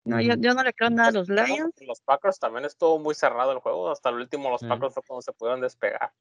No, 0.06 0.20
yo, 0.20 0.34
yo, 0.38 0.54
no 0.54 0.64
le 0.64 0.74
creo 0.74 0.90
nada 0.90 1.10
a 1.10 1.12
los 1.12 1.30
Lions. 1.30 1.74
Los 1.82 2.02
Packers 2.02 2.38
también 2.38 2.66
estuvo 2.66 3.00
muy 3.00 3.16
cerrado 3.16 3.54
el 3.54 3.60
juego. 3.60 3.90
Hasta 3.90 4.10
el 4.10 4.16
último, 4.16 4.50
los 4.50 4.62
Packers 4.62 4.94
fue 4.94 5.04
cuando 5.08 5.22
se 5.22 5.32
pudieron 5.32 5.62
despegar. 5.62 6.12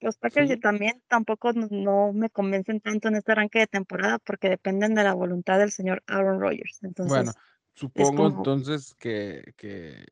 Los 0.00 0.16
Packers 0.16 0.58
también 0.60 1.00
tampoco 1.06 1.52
no 1.52 2.12
me 2.12 2.28
convencen 2.28 2.80
tanto 2.80 3.06
en 3.06 3.16
este 3.16 3.30
arranque 3.30 3.60
de 3.60 3.66
temporada 3.68 4.18
porque 4.18 4.48
dependen 4.48 4.96
de 4.96 5.04
la 5.04 5.14
voluntad 5.14 5.60
del 5.60 5.70
señor 5.70 6.02
Aaron 6.08 6.40
Rodgers. 6.40 6.82
Entonces, 6.82 7.16
bueno, 7.16 7.32
supongo 7.74 8.26
entonces 8.26 8.96
que, 8.98 9.54
que 9.56 10.04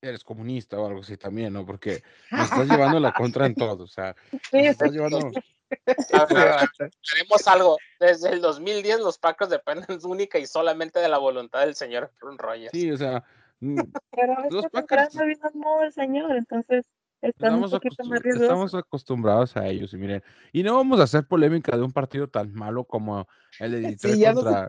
eres 0.00 0.22
comunista 0.22 0.78
o 0.78 0.86
algo 0.86 1.00
así 1.00 1.16
también, 1.16 1.52
¿no? 1.52 1.66
Porque 1.66 2.04
me 2.30 2.42
estás 2.42 2.68
llevando 2.94 3.00
la 3.00 3.12
contra 3.12 3.46
en 3.46 3.56
todo. 3.56 3.82
O 3.82 3.88
sea, 3.88 4.14
me 4.52 4.68
estás 4.68 4.92
llevando 4.92 5.32
Haremos 7.12 7.48
algo. 7.48 7.76
Desde 8.00 8.30
el 8.30 8.40
2010 8.40 9.00
los 9.00 9.18
Packers 9.18 9.50
dependen 9.50 9.86
única 10.04 10.38
y 10.38 10.46
solamente 10.46 11.00
de 11.00 11.08
la 11.08 11.18
voluntad 11.18 11.60
del 11.60 11.74
señor 11.74 12.10
Rogers. 12.20 12.70
Sí, 12.72 12.90
o 12.90 12.96
sea, 12.96 13.24
pero 14.10 14.34
los 14.50 14.66
Packers 14.70 15.16
vino 15.16 15.50
modo 15.54 15.84
el 15.84 15.92
señor, 15.92 16.36
entonces 16.36 16.84
estamos, 17.22 17.72
estamos 17.72 18.74
acostumbrados 18.74 19.56
a 19.56 19.66
ellos 19.66 19.92
y 19.94 19.96
miren, 19.96 20.22
y 20.52 20.62
no 20.62 20.76
vamos 20.76 21.00
a 21.00 21.04
hacer 21.04 21.26
polémica 21.26 21.76
de 21.76 21.82
un 21.82 21.92
partido 21.92 22.28
tan 22.28 22.52
malo 22.52 22.84
como 22.84 23.26
el 23.58 23.72
de 23.72 23.80
Detroit 23.80 24.34
contra, 24.34 24.68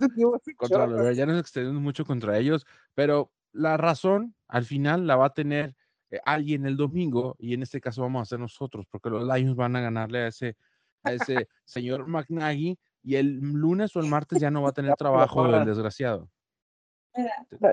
contra 0.56 0.88
los 0.88 1.16
ya 1.16 1.26
nos 1.26 1.40
extendemos 1.40 1.82
mucho 1.82 2.06
contra 2.06 2.38
ellos, 2.38 2.66
pero 2.96 3.32
la 3.52 3.78
razón 3.78 4.36
al 4.48 4.66
final 4.66 5.06
la 5.06 5.18
va 5.18 5.28
a 5.28 5.34
tener 5.34 5.76
eh, 6.10 6.20
alguien 6.26 6.66
el 6.66 6.78
domingo 6.78 7.36
y 7.38 7.54
en 7.54 7.64
este 7.64 7.82
caso 7.82 8.02
vamos 8.02 8.22
a 8.22 8.26
ser 8.26 8.40
nosotros 8.40 8.86
porque 8.90 9.10
los 9.10 9.24
Lions 9.24 9.56
van 9.56 9.76
a 9.76 9.82
ganarle 9.82 10.20
a 10.20 10.28
ese 10.28 10.56
a 11.04 11.14
ese 11.14 11.48
señor 11.66 12.08
McNaghy 12.08 12.78
y 13.04 13.16
el 13.16 13.40
lunes 13.40 13.96
o 13.96 14.00
el 14.00 14.08
martes 14.10 14.40
ya 14.40 14.52
no 14.52 14.62
va 14.62 14.70
a 14.70 14.74
tener 14.74 14.96
trabajo 14.96 15.46
el 15.46 15.66
desgraciado. 15.66 16.30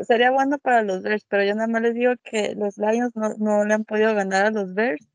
Sería 0.07 0.31
bueno 0.31 0.59
para 0.59 0.83
los 0.83 1.03
Bears, 1.03 1.27
pero 1.29 1.45
yo 1.45 1.55
nada 1.55 1.67
más 1.67 1.83
les 1.83 1.95
digo 1.95 2.15
que 2.23 2.55
los 2.55 2.79
Lions 2.79 3.15
no, 3.15 3.35
no 3.39 3.65
le 3.65 3.75
han 3.75 3.85
podido 3.85 4.15
ganar 4.15 4.47
a 4.47 4.51
los 4.51 4.73
Bears 4.73 5.07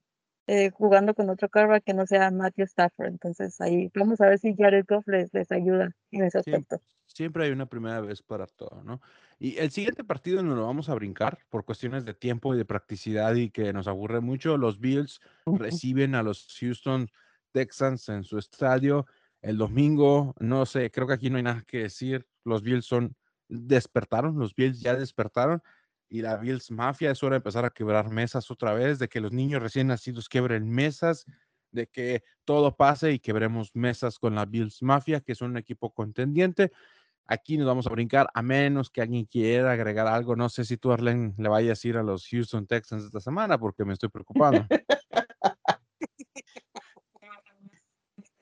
eh, 0.52 0.72
jugando 0.72 1.14
con 1.14 1.30
otro 1.30 1.48
quarterback 1.48 1.84
que 1.84 1.94
no 1.94 2.08
sea 2.08 2.32
Matthew 2.32 2.66
Stafford. 2.66 3.08
Entonces 3.08 3.60
ahí 3.62 3.92
vamos 3.94 4.20
a 4.22 4.28
ver 4.28 4.40
si 4.40 4.56
Jared 4.56 4.86
Goff 4.88 5.08
les, 5.08 5.34
les 5.34 5.52
ayuda 5.52 5.92
en 6.12 6.24
ese 6.24 6.40
aspecto. 6.40 6.82
Siempre, 7.06 7.46
hay 7.46 7.52
una 7.52 7.66
primera 7.66 8.02
vez 8.02 8.22
para 8.22 8.46
todo, 8.46 8.84
¿no? 8.84 9.02
Y 9.40 9.58
el 9.58 9.72
siguiente 9.72 10.04
partido 10.04 10.44
nos 10.44 10.58
lo 10.58 10.66
vamos 10.66 10.90
a 10.90 10.96
brincar 10.96 11.40
por 11.50 11.66
cuestiones 11.66 12.04
de 12.04 12.14
tiempo 12.14 12.54
y 12.54 12.58
de 12.58 12.66
practicidad 12.66 13.36
y 13.36 13.50
que 13.50 13.74
nos 13.74 13.88
aburre 13.88 14.22
mucho. 14.22 14.58
Los 14.58 14.80
Bills 14.80 15.22
reciben 15.46 16.14
a 16.14 16.24
los 16.24 16.48
Houston 16.60 17.10
Texans 17.52 18.10
en 18.10 18.24
su 18.24 18.38
estadio 18.38 19.06
el 19.42 19.58
domingo. 19.58 20.36
No 20.40 20.66
sé, 20.66 20.92
creo 20.92 21.08
que 21.08 21.14
aquí 21.14 21.30
no 21.30 21.38
hay 21.38 21.44
nada 21.44 21.64
que 21.68 21.80
decir. 21.80 22.26
Los 22.44 22.64
Bills 22.64 22.86
son, 22.86 23.16
despertaron, 23.48 24.38
los 24.38 24.56
Bills 24.56 24.80
ya 24.80 24.96
despertaron 24.96 25.62
y 26.10 26.22
la 26.22 26.38
Bills 26.38 26.72
Mafia 26.72 27.12
es 27.12 27.24
hora 27.24 27.36
de 27.36 27.38
empezar 27.38 27.66
a 27.66 27.70
quebrar 27.70 28.10
mesas 28.10 28.50
otra 28.50 28.74
vez, 28.74 28.98
de 29.00 29.08
que 29.08 29.22
los 29.22 29.32
niños 29.32 29.62
recién 29.62 29.88
nacidos 29.88 30.28
quebren 30.28 30.68
mesas, 30.70 31.26
de 31.72 31.88
que 31.88 32.24
todo 32.46 32.76
pase 32.76 33.12
y 33.12 33.20
quebremos 33.20 33.76
mesas 33.76 34.18
con 34.18 34.34
la 34.34 34.46
Bills 34.46 34.82
Mafia, 34.82 35.22
que 35.22 35.36
son 35.36 35.52
un 35.52 35.58
equipo 35.58 35.94
contendiente. 35.94 36.72
Aquí 37.28 37.60
nos 37.60 37.68
vamos 37.68 37.86
a 37.86 37.92
brincar, 37.92 38.28
a 38.34 38.42
menos 38.42 38.90
que 38.90 39.02
alguien 39.04 39.26
quiera 39.26 39.72
agregar 39.72 40.08
algo. 40.08 40.36
No 40.36 40.50
sé 40.50 40.66
si 40.66 40.78
tú, 40.78 40.92
Arlen, 40.92 41.36
le 41.38 41.48
vayas 41.48 41.86
a 41.86 41.88
ir 41.88 41.98
a 41.98 42.04
los 42.04 42.28
Houston 42.28 42.66
Texans 42.66 43.06
esta 43.06 43.20
semana, 43.20 43.60
porque 43.60 43.86
me 43.86 43.94
estoy 43.94 44.10
preocupando. 44.10 44.66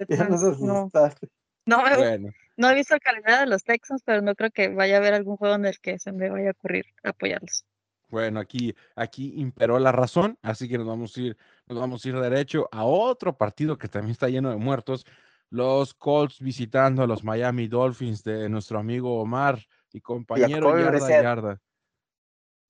Ya 0.08 0.28
nos 0.28 0.44
asustaste. 0.44 1.30
No, 1.66 1.82
bueno, 1.82 2.30
no 2.56 2.70
he 2.70 2.76
visto 2.76 2.94
el 2.94 3.02
calendario 3.02 3.42
de 3.42 3.46
los 3.48 3.64
Texans, 3.64 4.02
pero 4.06 4.22
no 4.22 4.36
creo 4.36 4.52
que 4.52 4.70
vaya 4.70 4.96
a 4.96 4.98
haber 5.00 5.14
algún 5.14 5.36
juego 5.38 5.56
en 5.56 5.66
el 5.66 5.80
que 5.80 6.00
se 6.00 6.12
me 6.12 6.30
vaya 6.30 6.50
a 6.50 6.52
ocurrir 6.52 6.86
apoyarlos. 7.04 7.66
Bueno, 8.10 8.40
aquí, 8.40 8.74
aquí 8.96 9.34
imperó 9.36 9.78
la 9.80 9.92
razón, 9.92 10.38
así 10.42 10.70
que 10.70 10.78
nos 10.78 10.88
vamos 10.88 11.18
a 11.18 11.22
ir, 11.22 11.38
nos 11.68 11.78
vamos 11.78 12.06
a 12.06 12.08
ir 12.10 12.18
derecho 12.18 12.70
a 12.72 12.86
otro 12.86 13.38
partido 13.38 13.78
que 13.78 13.90
también 13.90 14.12
está 14.12 14.30
lleno 14.30 14.50
de 14.50 14.56
muertos. 14.56 15.06
Los 15.50 15.94
Colts 15.94 16.40
visitando 16.40 17.04
a 17.04 17.08
los 17.08 17.24
Miami 17.26 17.68
Dolphins 17.68 18.24
de 18.24 18.48
nuestro 18.48 18.80
amigo 18.80 19.20
Omar 19.20 19.60
y 19.92 20.00
compañero 20.00 20.68
Jacoby 20.70 20.84
yarda 20.84 20.92
Brissett. 20.92 21.24
yarda. 21.24 21.62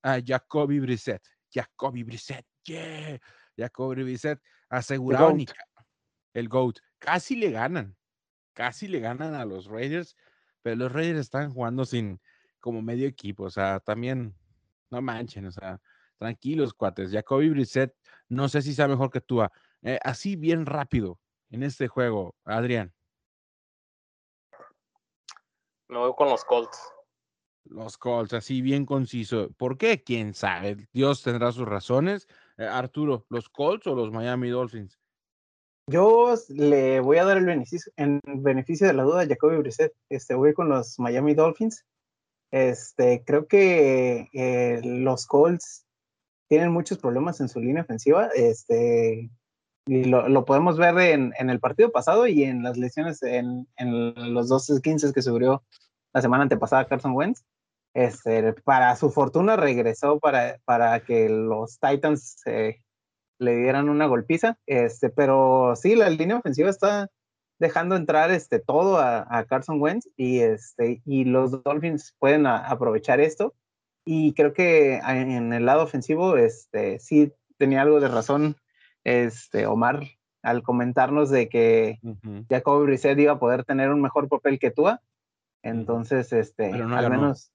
Ah, 0.02 0.20
Jacoby 0.26 0.80
Brissett. 0.80 1.22
Jacoby 1.54 2.04
Brissett. 2.04 2.46
Yeah. 2.66 3.20
Jacoby 3.56 4.04
Brissett 4.04 4.40
ca- 5.46 5.67
el 6.34 6.50
GOAT. 6.50 6.80
Casi 7.00 7.36
le 7.36 7.52
ganan. 7.52 7.96
Casi 8.54 8.88
le 8.88 9.00
ganan 9.00 9.36
a 9.36 9.46
los 9.46 9.68
Raiders, 9.68 10.16
pero 10.62 10.76
los 10.76 10.92
Raiders 10.92 11.20
están 11.20 11.54
jugando 11.54 11.86
sin 11.86 12.20
como 12.60 12.82
medio 12.82 13.08
equipo, 13.08 13.44
o 13.44 13.50
sea, 13.50 13.80
también 13.80 14.36
no 14.90 15.02
manchen, 15.02 15.46
o 15.46 15.52
sea, 15.52 15.80
tranquilos, 16.18 16.74
cuates. 16.74 17.12
Jacoby 17.12 17.50
Brissett, 17.50 17.96
no 18.30 18.50
sé 18.50 18.62
si 18.62 18.74
sea 18.74 18.88
mejor 18.88 19.12
que 19.12 19.22
tú. 19.22 19.42
Eh, 19.84 20.00
así 20.04 20.36
bien 20.36 20.66
rápido 20.66 21.20
en 21.50 21.63
este 21.63 21.88
juego, 21.88 22.36
Adrián. 22.44 22.94
Me 25.88 25.98
voy 25.98 26.13
con 26.18 26.30
los 26.30 26.44
Colts. 26.44 26.78
Los 27.66 27.98
Colts, 27.98 28.34
así 28.34 28.62
bien 28.62 28.86
conciso. 28.86 29.50
¿Por 29.58 29.78
qué? 29.78 30.04
¿Quién 30.04 30.34
sabe? 30.34 30.88
Dios 30.92 31.24
tendrá 31.24 31.52
sus 31.52 31.68
razones. 31.68 32.28
Eh, 32.58 32.66
Arturo, 32.66 33.26
¿los 33.30 33.50
Colts 33.50 33.88
o 33.88 33.96
los 33.96 34.12
Miami 34.12 34.50
Dolphins? 34.50 35.00
Yo 35.89 36.36
le 36.50 37.00
voy 37.00 37.17
a 37.17 37.23
dar 37.23 37.38
el 37.38 37.45
beneficio, 37.45 37.91
en 37.95 38.19
beneficio 38.26 38.88
de 38.88 38.93
la 38.93 39.04
duda 39.04 39.21
a 39.21 39.26
Jacoby 39.26 39.56
Brissett. 39.58 39.93
Este, 40.10 40.36
voy 40.36 40.54
con 40.54 40.67
los 40.67 41.00
Miami 41.00 41.34
Dolphins. 41.34 41.86
Este, 42.52 43.23
creo 43.26 43.47
que 43.47 44.28
eh, 44.34 44.82
los 44.84 45.26
Colts 45.26 45.86
tienen 46.50 46.73
muchos 46.73 46.97
problemas 46.97 47.39
en 47.39 47.47
su 47.47 47.62
línea 47.62 47.84
ofensiva. 47.84 48.28
Este, 48.36 49.30
y 49.86 50.04
lo, 50.04 50.43
podemos 50.43 50.78
ver 50.78 50.97
en, 50.97 51.34
el 51.38 51.60
partido 51.62 51.89
pasado 51.89 52.28
y 52.28 52.43
en 52.43 52.63
las 52.63 52.76
lesiones 52.76 53.23
en, 53.23 53.65
los 53.78 54.50
dos 54.50 54.69
15 54.82 55.13
que 55.13 55.21
subió 55.21 55.63
la 56.13 56.21
semana 56.21 56.43
antepasada 56.43 56.86
Carson 56.86 57.13
Wentz. 57.13 57.45
Este, 57.93 58.52
para 58.52 58.93
su 58.97 59.10
fortuna 59.10 59.56
regresó 59.56 60.19
para, 60.19 60.60
para 60.65 61.00
que 61.00 61.30
los 61.30 61.80
Titans 61.80 62.41
eh, 62.45 62.82
le 63.39 63.56
dieran 63.56 63.89
una 63.89 64.06
golpiza, 64.08 64.58
este, 64.65 65.10
pero 65.10 65.76
sí, 65.76 65.95
la 65.95 66.10
línea 66.10 66.38
ofensiva 66.38 66.69
está 66.69 67.10
dejando 67.60 67.95
entrar 67.95 68.32
este, 68.32 68.60
todo 68.60 68.97
a, 68.97 69.26
a 69.30 69.45
Carson 69.45 69.82
Wentz 69.82 70.08
y, 70.15 70.39
este, 70.39 71.02
y 71.06 71.26
los 71.26 71.63
Dolphins 71.63 72.15
pueden 72.19 72.45
a, 72.45 72.58
aprovechar 72.58 73.19
esto. 73.19 73.56
Y 74.06 74.34
creo 74.34 74.54
que 74.54 75.00
en 75.00 75.52
el 75.52 75.65
lado 75.65 75.84
ofensivo 75.84 76.38
este, 76.38 77.00
sí 77.00 77.34
tenía 77.58 77.82
algo 77.82 78.00
de 78.00 78.08
razón 78.08 78.56
este, 79.04 79.65
Omar 79.65 80.04
al 80.41 80.63
comentarnos 80.63 81.30
de 81.30 81.50
que 81.50 82.00
uh 82.04 82.13
-huh. 82.13 82.45
Jacoby 82.50 82.86
Brissett 82.86 83.19
iba 83.19 83.34
a 83.34 83.39
poder 83.39 83.65
tener 83.65 83.89
un 83.89 84.02
mejor 84.02 84.30
papel 84.30 84.60
que 84.60 84.71
Tua. 84.71 85.02
Entonces, 85.62 86.32
este, 86.32 86.69
no 86.71 86.95
al 86.95 87.04
ganó. 87.04 87.10
menos... 87.10 87.52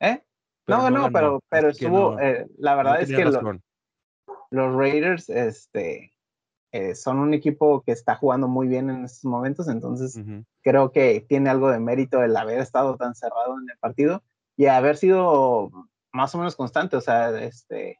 ¿Eh? 0.00 0.22
Pero 0.64 0.78
no, 0.78 0.90
no, 0.90 1.12
pero, 1.12 1.40
pero 1.48 1.68
estuvo, 1.68 2.12
no, 2.12 2.20
eh, 2.20 2.46
la 2.58 2.74
verdad 2.74 3.00
es 3.00 3.08
que 3.08 3.24
lo, 3.24 3.60
los 4.56 4.74
Raiders 4.74 5.28
este, 5.28 6.12
eh, 6.72 6.94
son 6.94 7.18
un 7.18 7.34
equipo 7.34 7.82
que 7.82 7.92
está 7.92 8.16
jugando 8.16 8.48
muy 8.48 8.66
bien 8.66 8.90
en 8.90 9.04
estos 9.04 9.24
momentos, 9.24 9.68
entonces 9.68 10.16
uh 10.16 10.20
-huh. 10.20 10.44
creo 10.62 10.90
que 10.90 11.24
tiene 11.28 11.50
algo 11.50 11.70
de 11.70 11.78
mérito 11.78 12.22
el 12.22 12.36
haber 12.36 12.58
estado 12.58 12.96
tan 12.96 13.14
cerrado 13.14 13.54
en 13.60 13.70
el 13.70 13.78
partido 13.78 14.22
y 14.56 14.66
haber 14.66 14.96
sido 14.96 15.70
más 16.12 16.34
o 16.34 16.38
menos 16.38 16.56
constante, 16.56 16.96
o 16.96 17.00
sea, 17.00 17.30
este, 17.40 17.98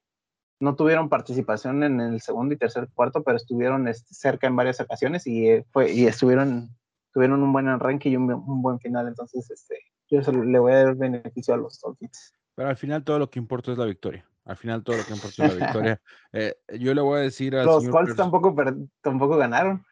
no 0.59 0.75
tuvieron 0.75 1.09
participación 1.09 1.83
en 1.85 2.01
el 2.01 2.21
segundo 2.21 2.55
y 2.55 2.59
tercer 2.59 2.88
cuarto, 2.95 3.23
pero 3.23 3.37
estuvieron 3.37 3.88
este, 3.88 4.14
cerca 4.14 4.47
en 4.47 4.57
varias 4.57 4.81
ocasiones 4.81 5.27
y, 5.27 5.49
eh, 5.49 5.64
fue, 5.71 5.92
y 5.92 6.07
estuvieron 6.07 6.71
tuvieron 7.12 7.42
un 7.42 7.51
buen 7.51 7.66
arranque 7.66 8.11
y 8.11 8.16
un, 8.16 8.31
un 8.31 8.61
buen 8.61 8.79
final, 8.79 9.09
entonces 9.09 9.51
este, 9.51 9.79
yo 10.09 10.21
le 10.33 10.59
voy 10.59 10.73
a 10.73 10.85
dar 10.85 10.97
beneficio 10.97 11.55
a 11.55 11.57
los 11.57 11.81
Dolphins. 11.81 12.35
Pero 12.55 12.69
al 12.69 12.77
final 12.77 13.05
todo 13.05 13.19
lo 13.19 13.31
que 13.31 13.38
importa 13.38 13.73
es 13.73 13.79
la 13.79 13.87
victoria. 13.87 14.27
Al 14.47 14.57
final 14.57 14.85
todo 14.85 14.97
lo 14.97 15.05
que 15.05 15.13
importa 15.13 15.45
es 15.45 15.55
la 15.55 15.67
victoria. 15.67 16.01
Eh, 16.33 16.55
yo 16.79 16.95
le 16.95 17.01
voy 17.01 17.19
a 17.19 17.23
decir 17.23 17.57
a 17.57 17.65
los 17.65 17.89
Colts 17.89 18.15
tampoco, 18.15 18.55
tampoco 19.03 19.37
ganaron. 19.37 19.85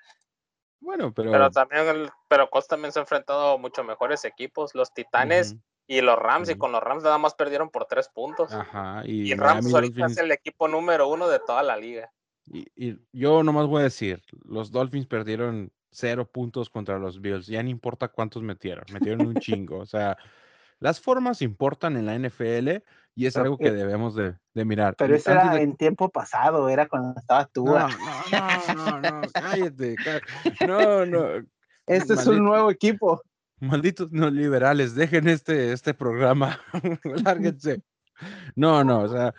Bueno, 0.80 1.12
pero. 1.12 1.32
Pero 1.32 1.50
también, 1.50 1.88
el, 1.88 2.10
pero 2.28 2.48
Colts 2.48 2.68
también 2.68 2.92
se 2.92 3.00
ha 3.00 3.02
enfrentado 3.02 3.54
a 3.54 3.58
mucho 3.58 3.82
mejores 3.82 4.24
equipos. 4.24 4.74
Los 4.74 4.92
Titanes 4.94 5.52
uh 5.52 5.54
-huh. 5.56 5.60
y 5.88 6.00
los 6.02 6.16
Rams, 6.16 6.48
uh 6.48 6.52
-huh. 6.52 6.54
y 6.54 6.58
con 6.58 6.72
los 6.72 6.82
Rams 6.82 7.02
nada 7.02 7.18
más 7.18 7.34
perdieron 7.34 7.68
por 7.68 7.86
tres 7.86 8.08
puntos. 8.08 8.52
Ajá. 8.52 9.02
Y, 9.04 9.32
y 9.32 9.34
Rams 9.34 9.74
ahorita 9.74 10.00
Dolphins... 10.00 10.18
es 10.18 10.24
el 10.24 10.30
equipo 10.30 10.68
número 10.68 11.08
uno 11.08 11.26
de 11.28 11.40
toda 11.40 11.62
la 11.62 11.76
liga. 11.76 12.10
Y, 12.46 12.66
y, 12.76 12.98
yo 13.12 13.42
nomás 13.42 13.66
voy 13.66 13.80
a 13.80 13.84
decir: 13.84 14.22
los 14.44 14.70
Dolphins 14.70 15.06
perdieron 15.06 15.72
cero 15.90 16.30
puntos 16.30 16.70
contra 16.70 16.98
los 16.98 17.20
Bills. 17.20 17.48
Ya 17.48 17.62
no 17.62 17.70
importa 17.70 18.06
cuántos 18.08 18.42
metieron. 18.42 18.84
Metieron 18.92 19.26
un 19.26 19.34
chingo. 19.36 19.78
O 19.78 19.86
sea. 19.86 20.16
Las 20.84 21.00
formas 21.00 21.40
importan 21.40 21.96
en 21.96 22.04
la 22.04 22.18
NFL 22.18 22.82
y 23.14 23.24
es 23.24 23.38
algo 23.38 23.56
que 23.56 23.70
debemos 23.70 24.14
de, 24.14 24.34
de 24.52 24.64
mirar. 24.66 24.94
Pero 24.98 25.16
eso 25.16 25.30
era 25.30 25.54
de... 25.54 25.62
en 25.62 25.78
tiempo 25.78 26.10
pasado, 26.10 26.68
era 26.68 26.86
cuando 26.86 27.18
estaba 27.18 27.46
tú. 27.46 27.64
No, 27.64 27.88
no, 28.68 28.74
no, 28.74 29.00
no, 29.00 29.00
no, 29.00 29.22
cállate. 29.32 29.96
No, 30.66 31.06
no. 31.06 31.24
Este 31.86 32.14
Maldito, 32.14 32.20
es 32.20 32.26
un 32.26 32.44
nuevo 32.44 32.70
equipo. 32.70 33.22
Malditos 33.60 34.12
neoliberales, 34.12 34.94
dejen 34.94 35.26
este, 35.28 35.72
este 35.72 35.94
programa. 35.94 36.60
Lárguense. 37.24 37.80
No, 38.54 38.84
no, 38.84 39.04
o 39.04 39.08
sea, 39.08 39.32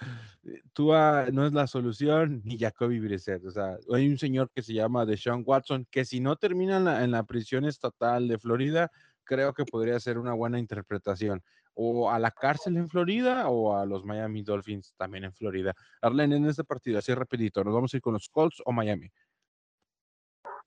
Tua 0.73 1.27
no 1.31 1.45
es 1.45 1.53
la 1.53 1.67
solución 1.67 2.41
ni 2.43 2.57
Jacoby 2.57 2.99
Brissett. 2.99 3.45
O 3.45 3.51
sea, 3.51 3.77
hay 3.93 4.09
un 4.09 4.17
señor 4.17 4.49
que 4.49 4.63
se 4.63 4.73
llama 4.73 5.05
Deshaun 5.05 5.43
Watson 5.45 5.85
que 5.91 6.05
si 6.05 6.19
no 6.21 6.37
termina 6.37 6.77
en 6.77 6.85
la, 6.85 7.03
en 7.03 7.11
la 7.11 7.21
prisión 7.21 7.65
estatal 7.65 8.27
de 8.27 8.39
Florida, 8.39 8.91
creo 9.25 9.53
que 9.53 9.65
podría 9.65 9.99
ser 9.99 10.17
una 10.17 10.33
buena 10.33 10.59
interpretación. 10.59 11.43
O 11.73 12.09
a 12.09 12.19
la 12.19 12.31
cárcel 12.31 12.77
en 12.77 12.87
Florida 12.87 13.49
o 13.49 13.75
a 13.75 13.85
los 13.85 14.05
Miami 14.05 14.43
Dolphins 14.43 14.93
también 14.95 15.25
en 15.25 15.33
Florida. 15.33 15.73
Arlen, 16.01 16.31
en 16.31 16.45
este 16.45 16.63
partido, 16.63 16.99
así 16.99 17.13
rapidito, 17.13 17.63
¿nos 17.63 17.73
vamos 17.73 17.93
a 17.93 17.97
ir 17.97 18.01
con 18.01 18.13
los 18.13 18.29
Colts 18.29 18.61
o 18.63 18.71
Miami? 18.71 19.11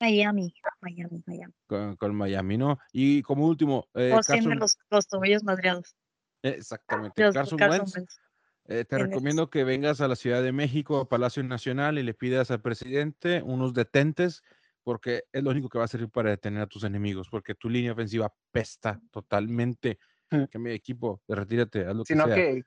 Miami, 0.00 0.54
Miami, 0.80 1.22
Miami. 1.26 1.54
Con, 1.66 1.96
con 1.96 2.14
Miami, 2.14 2.58
¿no? 2.58 2.78
Y 2.92 3.22
como 3.22 3.46
último... 3.46 3.88
Eh, 3.94 4.12
o 4.12 4.20
Carson... 4.20 4.58
los, 4.58 4.76
los 4.90 5.08
tobillos 5.08 5.42
madreados. 5.42 5.96
Exactamente. 6.42 7.22
Los, 7.22 7.34
Carson, 7.34 7.58
Carson 7.58 7.80
Wentz. 7.80 7.96
Wentz. 7.96 8.20
Eh, 8.66 8.84
te 8.84 8.98
recomiendo 8.98 9.48
que 9.48 9.64
vengas 9.64 10.02
a 10.02 10.08
la 10.08 10.14
Ciudad 10.14 10.42
de 10.42 10.52
México, 10.52 10.98
a 10.98 11.08
Palacio 11.08 11.42
Nacional, 11.42 11.98
y 11.98 12.02
le 12.02 12.12
pidas 12.12 12.50
al 12.50 12.60
presidente 12.60 13.42
unos 13.42 13.72
detentes 13.72 14.42
porque 14.88 15.24
es 15.30 15.42
lo 15.42 15.50
único 15.50 15.68
que 15.68 15.76
va 15.76 15.84
a 15.84 15.88
servir 15.88 16.08
para 16.08 16.30
detener 16.30 16.62
a 16.62 16.66
tus 16.66 16.82
enemigos, 16.82 17.28
porque 17.28 17.54
tu 17.54 17.68
línea 17.68 17.92
ofensiva 17.92 18.32
pesta 18.50 18.98
totalmente. 19.10 19.98
Que 20.50 20.58
mi 20.58 20.70
equipo, 20.70 21.20
retírate, 21.28 21.84
haz 21.84 21.94
lo 21.94 22.06
Sino 22.06 22.24
que 22.24 22.32
sea. 22.32 22.42
Que, 22.54 22.64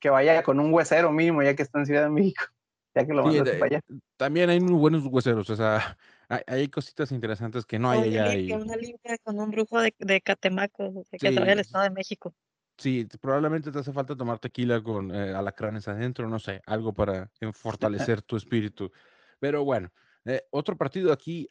que 0.00 0.10
vaya 0.10 0.42
con 0.42 0.58
un 0.58 0.74
huesero 0.74 1.12
mínimo, 1.12 1.44
ya 1.44 1.54
que 1.54 1.62
está 1.62 1.78
en 1.78 1.86
Ciudad 1.86 2.02
de 2.02 2.10
México, 2.10 2.42
ya 2.96 3.06
que 3.06 3.12
lo 3.12 3.22
sí, 3.22 3.36
mandas 3.36 3.54
para 3.54 3.66
allá. 3.66 3.80
También 4.16 4.50
hay 4.50 4.58
muy 4.58 4.74
buenos 4.74 5.06
hueseros, 5.06 5.48
o 5.48 5.54
sea, 5.54 5.96
hay, 6.28 6.40
hay 6.48 6.68
cositas 6.68 7.12
interesantes 7.12 7.64
que 7.64 7.78
no 7.78 7.88
hay 7.88 8.08
una 8.08 8.24
allá. 8.24 8.34
Limpia, 8.34 8.56
y... 8.56 8.60
Una 8.60 8.74
limpia 8.74 9.18
con 9.18 9.38
un 9.38 9.50
brujo 9.52 9.80
de, 9.80 9.94
de 9.96 10.20
Catemaco, 10.20 11.04
de 11.12 11.18
que 11.18 11.28
sí. 11.28 11.38
vaya 11.38 11.52
al 11.52 11.60
Estado 11.60 11.84
de 11.84 11.90
México. 11.90 12.34
Sí, 12.78 13.06
probablemente 13.20 13.70
te 13.70 13.78
hace 13.78 13.92
falta 13.92 14.16
tomar 14.16 14.40
tequila 14.40 14.82
con 14.82 15.14
eh, 15.14 15.34
alacranes 15.34 15.86
adentro, 15.86 16.28
no 16.28 16.40
sé, 16.40 16.62
algo 16.66 16.92
para 16.92 17.30
fortalecer 17.52 18.22
tu 18.22 18.36
espíritu. 18.36 18.90
Pero 19.38 19.62
bueno, 19.62 19.92
eh, 20.24 20.42
otro 20.50 20.76
partido 20.76 21.12
aquí, 21.12 21.48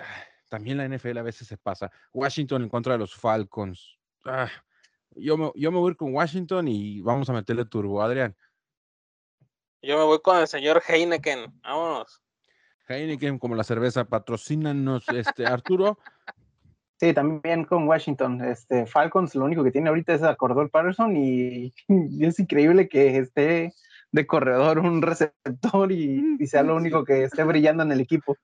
también 0.49 0.77
la 0.77 0.87
NFL 0.87 1.17
a 1.17 1.23
veces 1.23 1.47
se 1.47 1.57
pasa. 1.57 1.91
Washington 2.13 2.63
en 2.63 2.69
contra 2.69 2.93
de 2.93 2.99
los 2.99 3.15
Falcons. 3.15 3.97
Ah, 4.25 4.49
yo, 5.11 5.37
me, 5.37 5.51
yo 5.55 5.71
me 5.71 5.77
voy 5.77 5.89
a 5.89 5.91
ir 5.91 5.97
con 5.97 6.13
Washington 6.13 6.67
y 6.67 7.01
vamos 7.01 7.29
a 7.29 7.33
meterle 7.33 7.65
turbo, 7.65 8.01
Adrián. 8.01 8.35
Yo 9.81 9.97
me 9.97 10.03
voy 10.03 10.19
con 10.21 10.37
el 10.37 10.47
señor 10.47 10.81
Heineken. 10.85 11.61
Vámonos. 11.61 12.21
Heineken, 12.87 13.37
como 13.39 13.55
la 13.55 13.63
cerveza, 13.63 14.05
patrocínanos, 14.05 15.07
este, 15.09 15.45
Arturo. 15.45 15.99
Sí, 16.99 17.13
también 17.13 17.63
con 17.63 17.87
Washington. 17.87 18.43
Este, 18.43 18.85
Falcons 18.85 19.35
lo 19.35 19.45
único 19.45 19.63
que 19.63 19.71
tiene 19.71 19.89
ahorita 19.89 20.13
es 20.13 20.23
a 20.23 20.35
Cordell 20.35 20.69
Patterson 20.69 21.15
y, 21.15 21.73
y, 21.87 22.25
es 22.25 22.39
increíble 22.39 22.89
que 22.89 23.17
esté 23.17 23.73
de 24.11 24.27
corredor 24.27 24.79
un 24.79 25.01
receptor 25.01 25.91
y, 25.91 26.37
y 26.39 26.47
sea 26.47 26.63
lo 26.63 26.75
único 26.75 27.05
que 27.05 27.23
esté 27.23 27.43
brillando 27.43 27.83
en 27.83 27.91
el 27.91 28.01
equipo. 28.01 28.35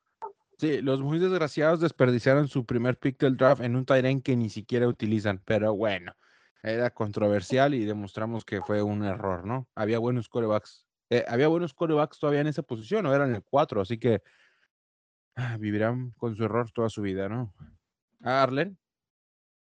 Sí, 0.57 0.81
los 0.81 1.01
muy 1.01 1.19
desgraciados 1.19 1.81
desperdiciaron 1.81 2.47
su 2.47 2.65
primer 2.65 2.97
pick 2.97 3.19
del 3.19 3.35
draft 3.35 3.61
en 3.61 3.75
un 3.75 3.85
Tyrant 3.85 4.23
que 4.23 4.37
ni 4.37 4.49
siquiera 4.49 4.87
utilizan, 4.87 5.41
pero 5.43 5.75
bueno, 5.75 6.15
era 6.63 6.89
controversial 6.89 7.73
y 7.73 7.85
demostramos 7.85 8.45
que 8.45 8.61
fue 8.61 8.81
un 8.81 9.03
error, 9.03 9.45
¿no? 9.45 9.67
Había 9.75 9.99
buenos 9.99 10.29
corebacks, 10.29 10.85
eh, 11.09 11.25
había 11.27 11.49
buenos 11.49 11.73
corebacks 11.73 12.19
todavía 12.19 12.41
en 12.41 12.47
esa 12.47 12.63
posición, 12.63 13.05
o 13.05 13.13
eran 13.13 13.35
el 13.35 13.43
4, 13.43 13.81
así 13.81 13.97
que 13.97 14.21
ah, 15.35 15.57
vivirán 15.57 16.11
con 16.11 16.35
su 16.35 16.45
error 16.45 16.71
toda 16.71 16.89
su 16.89 17.01
vida, 17.01 17.27
¿no? 17.27 17.53
Arlen. 18.21 18.77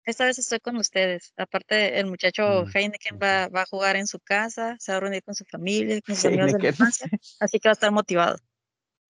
esta 0.05 0.27
vez 0.27 0.39
estoy 0.39 0.59
con 0.59 0.77
ustedes. 0.77 1.33
Aparte, 1.37 2.01
el 2.01 2.07
muchacho 2.07 2.65
mm, 2.65 2.77
Heineken 2.77 3.19
va, 3.23 3.49
va, 3.49 3.63
a 3.63 3.67
jugar 3.67 3.95
en 3.95 4.09
su 4.09 4.19
casa, 4.19 4.77
se 4.81 4.91
va 4.91 4.99
a 4.99 5.01
reunir 5.01 5.23
con 5.23 5.37
su 5.37 5.45
familia, 5.45 6.01
con 6.03 6.17
sus 6.17 6.25
amigos 6.25 6.53
de 6.53 6.59
la 6.59 6.69
infancia, 6.69 7.09
así 7.39 7.61
que 7.61 7.69
va 7.69 7.73
a 7.73 7.75
estar 7.75 7.93
motivado. 7.93 8.37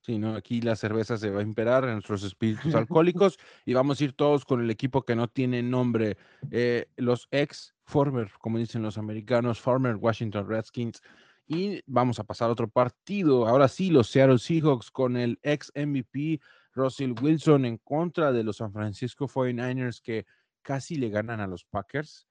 Sí, 0.04 0.18
¿no? 0.18 0.34
Aquí 0.34 0.60
la 0.60 0.74
cerveza 0.74 1.16
se 1.16 1.30
va 1.30 1.40
a 1.40 1.44
imperar 1.44 1.84
en 1.84 1.92
nuestros 1.92 2.24
espíritus 2.24 2.74
alcohólicos 2.74 3.38
y 3.64 3.72
vamos 3.72 4.00
a 4.00 4.04
ir 4.04 4.12
todos 4.14 4.44
con 4.44 4.60
el 4.60 4.70
equipo 4.70 5.04
que 5.04 5.14
no 5.14 5.28
tiene 5.28 5.62
nombre. 5.62 6.16
Eh, 6.50 6.88
los 6.96 7.28
ex 7.30 7.74
former, 7.84 8.30
como 8.40 8.58
dicen 8.58 8.82
los 8.82 8.98
americanos, 8.98 9.60
former 9.60 9.94
Washington 9.96 10.48
Redskins. 10.48 11.00
Y 11.46 11.82
vamos 11.86 12.18
a 12.18 12.24
pasar 12.24 12.48
a 12.48 12.52
otro 12.52 12.68
partido. 12.68 13.46
Ahora 13.46 13.68
sí, 13.68 13.90
los 13.90 14.08
Seattle 14.08 14.38
Seahawks 14.38 14.90
con 14.90 15.16
el 15.16 15.38
ex 15.42 15.70
MVP 15.76 16.40
Russell 16.74 17.14
Wilson 17.20 17.64
en 17.64 17.78
contra 17.78 18.32
de 18.32 18.42
los 18.42 18.56
San 18.56 18.72
Francisco 18.72 19.28
49ers 19.28 20.00
que 20.02 20.26
casi 20.62 20.96
le 20.96 21.10
ganan 21.10 21.40
a 21.40 21.46
los 21.46 21.64
Packers. 21.64 22.26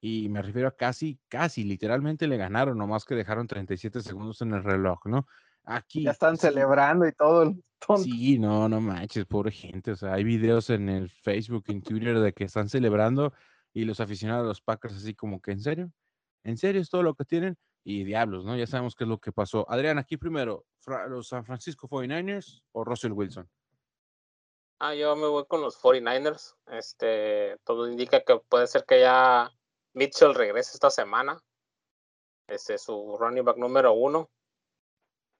Y 0.00 0.28
me 0.28 0.42
refiero 0.42 0.68
a 0.68 0.76
casi, 0.76 1.18
casi, 1.28 1.64
literalmente 1.64 2.26
le 2.26 2.36
ganaron, 2.36 2.76
nomás 2.76 3.04
que 3.04 3.14
dejaron 3.14 3.46
37 3.46 4.02
segundos 4.02 4.42
en 4.42 4.52
el 4.52 4.62
reloj, 4.62 5.06
¿no? 5.06 5.26
Aquí. 5.66 6.04
Ya 6.04 6.12
están 6.12 6.36
celebrando 6.36 7.06
y 7.06 7.12
todo. 7.12 7.54
Sí, 7.98 8.38
no, 8.38 8.68
no 8.68 8.80
manches, 8.80 9.26
pobre 9.26 9.50
gente. 9.50 9.90
O 9.90 9.96
sea, 9.96 10.14
hay 10.14 10.24
videos 10.24 10.70
en 10.70 10.88
el 10.88 11.10
Facebook, 11.10 11.64
en 11.68 11.82
Twitter 11.82 12.18
de 12.18 12.32
que 12.32 12.44
están 12.44 12.68
celebrando 12.68 13.32
y 13.72 13.84
los 13.84 14.00
aficionados 14.00 14.44
de 14.44 14.48
los 14.48 14.62
Packers 14.62 14.94
así 14.94 15.14
como 15.14 15.40
que, 15.40 15.52
¿en 15.52 15.60
serio? 15.60 15.92
¿En 16.44 16.56
serio 16.56 16.80
es 16.80 16.88
todo 16.88 17.02
lo 17.02 17.14
que 17.14 17.24
tienen? 17.24 17.58
Y 17.84 18.04
diablos, 18.04 18.44
¿no? 18.44 18.56
Ya 18.56 18.66
sabemos 18.66 18.94
qué 18.94 19.04
es 19.04 19.08
lo 19.08 19.18
que 19.18 19.32
pasó. 19.32 19.70
Adrián, 19.70 19.98
aquí 19.98 20.16
primero, 20.16 20.64
¿los 21.08 21.28
San 21.28 21.44
Francisco 21.44 21.88
49ers 21.88 22.62
o 22.72 22.84
Russell 22.84 23.12
Wilson? 23.12 23.48
Ah, 24.78 24.94
yo 24.94 25.14
me 25.16 25.26
voy 25.26 25.44
con 25.46 25.60
los 25.60 25.80
49ers. 25.80 26.54
Este, 26.66 27.58
todo 27.64 27.88
indica 27.90 28.22
que 28.22 28.38
puede 28.48 28.66
ser 28.66 28.84
que 28.84 29.00
ya 29.00 29.50
Mitchell 29.94 30.34
regrese 30.34 30.72
esta 30.74 30.90
semana. 30.90 31.38
Este, 32.46 32.78
su 32.78 33.16
running 33.18 33.44
back 33.44 33.56
número 33.56 33.92
uno. 33.92 34.30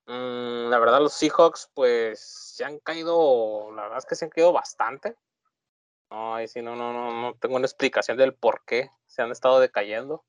Mm, 0.07 0.70
la 0.70 0.78
verdad, 0.78 1.00
los 1.00 1.14
Seahawks, 1.14 1.70
pues, 1.74 2.20
se 2.20 2.64
han 2.64 2.78
caído, 2.78 3.72
la 3.74 3.82
verdad 3.82 3.98
es 3.98 4.07
que 4.07 4.14
se 4.14 4.24
han 4.24 4.30
caído 4.30 4.52
bastante. 4.52 5.16
Ahí 6.11 6.46
sí, 6.48 6.62
no, 6.62 6.76
no, 6.76 6.92
no, 6.92 7.20
no 7.20 7.34
tengo 7.34 7.57
una 7.57 7.66
explicación 7.66 8.16
del 8.16 8.34
por 8.34 8.64
qué 8.64 8.90
se 9.07 9.22
han 9.22 9.32
estado 9.32 9.59
decayendo. 9.59 10.24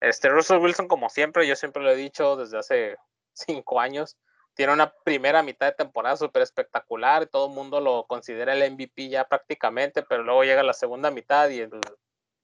Este, 0.00 0.28
Russell 0.28 0.58
Wilson, 0.58 0.88
como 0.88 1.08
siempre, 1.08 1.46
yo 1.46 1.56
siempre 1.56 1.82
lo 1.82 1.90
he 1.90 1.96
dicho 1.96 2.36
desde 2.36 2.58
hace 2.58 2.96
cinco 3.32 3.80
años, 3.80 4.16
tiene 4.54 4.72
una 4.72 4.92
primera 5.04 5.42
mitad 5.42 5.66
de 5.66 5.72
temporada 5.72 6.16
súper 6.16 6.42
espectacular 6.42 7.26
todo 7.26 7.48
el 7.48 7.52
mundo 7.52 7.80
lo 7.80 8.06
considera 8.06 8.54
el 8.54 8.72
MVP 8.72 9.10
ya 9.10 9.24
prácticamente, 9.28 10.02
pero 10.02 10.22
luego 10.22 10.44
llega 10.44 10.62
la 10.62 10.72
segunda 10.72 11.10
mitad 11.10 11.50
y 11.50 11.68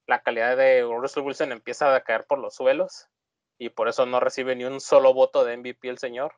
la 0.06 0.22
calidad 0.22 0.56
de 0.56 0.82
Russell 0.82 1.22
Wilson 1.22 1.52
empieza 1.52 1.94
a 1.94 2.02
caer 2.02 2.26
por 2.26 2.38
los 2.38 2.54
suelos 2.54 3.08
y 3.58 3.70
por 3.70 3.88
eso 3.88 4.06
no 4.06 4.20
recibe 4.20 4.56
ni 4.56 4.64
un 4.64 4.80
solo 4.80 5.14
voto 5.14 5.44
de 5.44 5.56
MVP 5.56 5.88
el 5.88 5.98
señor. 5.98 6.34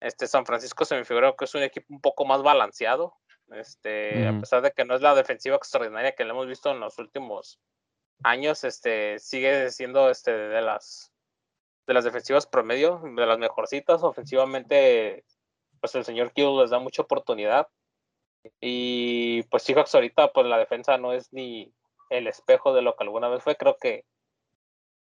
Este 0.00 0.26
San 0.26 0.46
Francisco 0.46 0.84
se 0.84 0.96
me 0.96 1.04
figuró 1.04 1.36
que 1.36 1.46
es 1.46 1.54
un 1.54 1.62
equipo 1.62 1.86
un 1.90 2.00
poco 2.00 2.24
más 2.24 2.42
balanceado, 2.42 3.14
este, 3.50 4.26
a 4.26 4.38
pesar 4.40 4.62
de 4.62 4.72
que 4.72 4.84
no 4.84 4.94
es 4.94 5.02
la 5.02 5.14
defensiva 5.14 5.56
extraordinaria 5.56 6.12
que 6.12 6.24
le 6.24 6.30
hemos 6.30 6.46
visto 6.46 6.70
en 6.70 6.80
los 6.80 6.98
últimos 6.98 7.60
años, 8.22 8.64
este, 8.64 9.18
sigue 9.18 9.70
siendo 9.70 10.10
este, 10.10 10.32
de 10.32 10.62
las 10.62 11.12
de 11.86 11.94
las 11.94 12.04
defensivas 12.04 12.46
promedio, 12.46 13.00
de 13.04 13.26
las 13.26 13.38
mejorcitas. 13.38 14.02
Ofensivamente, 14.02 15.24
pues 15.80 15.94
el 15.94 16.04
señor 16.04 16.32
Kittle 16.32 16.60
les 16.60 16.70
da 16.70 16.78
mucha 16.78 17.02
oportunidad. 17.02 17.68
Y 18.60 19.42
pues 19.44 19.62
Seahawks 19.62 19.94
ahorita, 19.94 20.32
pues 20.32 20.46
la 20.46 20.58
defensa 20.58 20.98
no 20.98 21.12
es 21.12 21.32
ni 21.32 21.72
el 22.10 22.26
espejo 22.26 22.72
de 22.74 22.82
lo 22.82 22.96
que 22.96 23.04
alguna 23.04 23.28
vez 23.28 23.42
fue. 23.42 23.56
Creo 23.56 23.76
que 23.80 24.04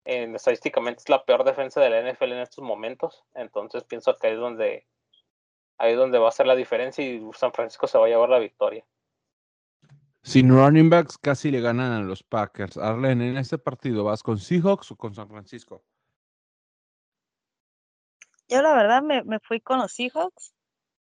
en, 0.08 0.36
estadísticamente 0.36 1.02
es 1.02 1.10
la 1.10 1.26
peor 1.26 1.44
defensa 1.44 1.82
de 1.82 1.90
la 1.90 2.02
NFL 2.02 2.32
en 2.32 2.40
estos 2.40 2.64
momentos. 2.64 3.26
Entonces 3.36 3.84
pienso 3.84 4.16
que 4.16 4.28
ahí 4.28 4.34
es 4.34 4.40
donde, 4.40 4.88
ahí 5.78 5.92
es 5.92 5.98
donde 5.98 6.18
va 6.18 6.30
a 6.30 6.32
ser 6.32 6.48
la 6.48 6.56
diferencia 6.56 7.04
y 7.04 7.22
San 7.34 7.52
Francisco 7.52 7.88
se 7.88 7.98
va 7.98 8.06
a 8.06 8.10
llevar 8.10 8.30
la 8.30 8.40
victoria. 8.40 8.86
Sin 10.24 10.50
running 10.50 10.90
backs 10.90 11.18
casi 11.18 11.52
le 11.52 11.60
ganan 11.60 11.92
a 11.92 12.02
los 12.02 12.24
Packers. 12.24 12.78
Arlen, 12.78 13.22
en 13.22 13.38
este 13.38 13.58
partido, 13.58 14.06
¿vas 14.06 14.24
con 14.24 14.40
Seahawks 14.40 14.92
o 14.92 14.96
con 14.96 15.14
San 15.14 15.28
Francisco? 15.28 15.84
Yo 18.48 18.62
la 18.62 18.74
verdad 18.76 19.02
me, 19.02 19.24
me 19.24 19.40
fui 19.42 19.60
con 19.60 19.80
los 19.80 19.92
Seahawks 19.92 20.54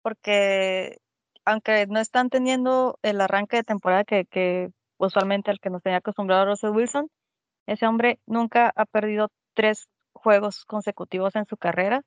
porque 0.01 0.97
aunque 1.43 1.87
no 1.87 1.99
están 1.99 2.29
teniendo 2.29 2.99
el 3.01 3.19
arranque 3.19 3.57
de 3.57 3.63
temporada 3.63 4.05
que, 4.05 4.25
que 4.25 4.69
usualmente 4.95 5.51
al 5.51 5.59
que 5.59 5.69
nos 5.69 5.83
tenía 5.83 5.97
acostumbrado 5.97 6.45
Russell 6.45 6.69
Wilson, 6.69 7.09
ese 7.65 7.87
hombre 7.87 8.19
nunca 8.25 8.71
ha 8.75 8.85
perdido 8.85 9.29
tres 9.53 9.87
juegos 10.13 10.65
consecutivos 10.65 11.35
en 11.35 11.45
su 11.45 11.57
carrera. 11.57 12.01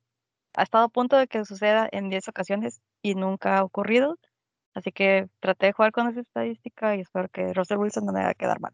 Ha 0.55 0.63
estado 0.63 0.85
a 0.85 0.89
punto 0.89 1.17
de 1.17 1.27
que 1.27 1.45
suceda 1.45 1.87
en 1.91 2.09
10 2.09 2.27
ocasiones 2.29 2.81
y 3.01 3.15
nunca 3.15 3.57
ha 3.57 3.63
ocurrido. 3.63 4.17
Así 4.73 4.91
que 4.91 5.27
traté 5.39 5.67
de 5.67 5.73
jugar 5.73 5.91
con 5.91 6.07
esa 6.07 6.21
estadística 6.21 6.95
y 6.95 7.01
espero 7.01 7.29
que 7.29 7.53
Russell 7.53 7.77
Wilson 7.77 8.05
no 8.05 8.13
me 8.13 8.19
vaya 8.19 8.31
a 8.31 8.35
quedar 8.35 8.59
mal. 8.59 8.73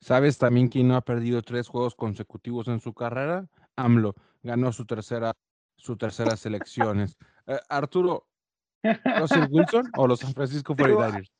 ¿Sabes 0.00 0.38
también 0.38 0.68
quién 0.68 0.88
no 0.88 0.96
ha 0.96 1.00
perdido 1.00 1.42
tres 1.42 1.68
juegos 1.68 1.94
consecutivos 1.94 2.68
en 2.68 2.80
su 2.80 2.92
carrera? 2.92 3.48
AMLO 3.76 4.14
ganó 4.42 4.72
su 4.72 4.84
tercera 4.84 5.32
su 5.76 5.96
tercera 5.96 6.36
selecciones. 6.36 7.16
Eh, 7.46 7.58
Arturo, 7.68 8.28
¿Russell 8.82 9.46
Wilson 9.50 9.90
o 9.96 10.06
los 10.06 10.20
San 10.20 10.32
Francisco 10.32 10.74
49ers? 10.76 11.30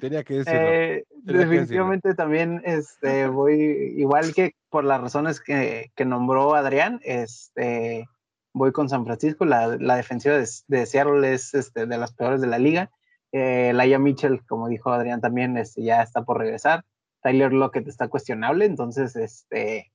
Tenía 0.00 0.24
que 0.24 0.34
decirlo. 0.34 0.60
Eh, 0.60 1.04
definitivamente 1.22 2.14
también 2.14 2.62
este, 2.64 3.28
voy, 3.28 3.94
igual 3.96 4.34
que 4.34 4.54
por 4.68 4.84
las 4.84 5.00
razones 5.00 5.40
que, 5.40 5.92
que, 5.94 6.04
nombró 6.04 6.54
Adrián, 6.54 7.00
este, 7.04 8.06
voy 8.52 8.72
con 8.72 8.88
San 8.88 9.04
Francisco. 9.04 9.44
La, 9.44 9.76
la 9.78 9.96
defensiva 9.96 10.36
de, 10.36 10.46
de, 10.68 10.86
Seattle 10.86 11.32
es 11.32 11.54
este, 11.54 11.86
de 11.86 11.98
las 11.98 12.12
peores 12.12 12.40
de 12.40 12.46
la 12.48 12.58
liga. 12.58 12.90
Eh, 13.32 13.72
Laia 13.74 13.98
Mitchell, 13.98 14.44
como 14.46 14.68
dijo 14.68 14.90
Adrián 14.90 15.20
también, 15.20 15.56
este, 15.56 15.82
ya 15.82 16.02
está 16.02 16.22
por 16.22 16.38
regresar. 16.38 16.84
Tyler 17.22 17.52
Lockett 17.52 17.88
está 17.88 18.08
cuestionable, 18.08 18.64
entonces 18.64 19.16
este, 19.16 19.92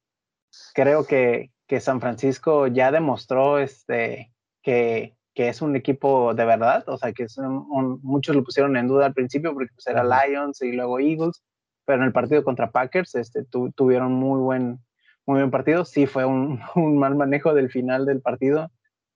creo 0.73 1.05
que, 1.05 1.49
San 1.79 2.01
Francisco 2.01 2.67
ya 2.67 2.91
demostró 2.91 3.57
este, 3.57 4.33
que, 4.61 5.15
es 5.35 5.61
un 5.61 5.75
equipo 5.75 6.33
de 6.33 6.45
verdad, 6.45 6.83
o 6.87 6.97
sea, 6.97 7.13
que 7.13 7.25
muchos 8.01 8.35
lo 8.35 8.43
pusieron 8.43 8.75
en 8.77 8.87
duda 8.87 9.07
al 9.07 9.13
principio 9.13 9.53
porque 9.53 9.71
pues, 9.73 9.87
era 9.87 10.03
Lions 10.03 10.61
y 10.61 10.73
luego 10.73 10.99
Eagles, 10.99 11.43
pero 11.85 11.99
en 11.99 12.07
el 12.07 12.13
partido 12.13 12.43
contra 12.43 12.71
Packers 12.71 13.15
este, 13.15 13.45
tuvieron 13.75 14.13
muy 14.13 14.39
buen, 14.39 14.79
muy 15.25 15.39
buen 15.39 15.51
partido, 15.51 15.85
sí 15.85 16.05
fue 16.05 16.25
un, 16.25 16.59
mal 16.97 17.15
manejo 17.15 17.53
del 17.53 17.69
final 17.69 18.05
del 18.05 18.21
partido, 18.21 18.71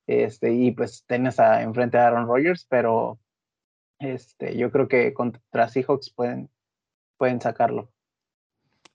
este, 0.08 0.54
y 0.54 0.72
pues 0.72 1.04
tienes 1.08 1.40
a, 1.40 1.62
enfrente 1.62 1.98
a 1.98 2.08
Aaron 2.08 2.28
Rodgers, 2.28 2.66
pero 2.70 3.20
este, 4.00 4.58
yo 4.58 4.72
creo 4.72 4.88
que 4.88 5.14
contra 5.14 5.68
Seahawks 5.68 6.12
pueden, 6.14 6.50
pueden 7.18 7.42
sacarlo. 7.42 7.92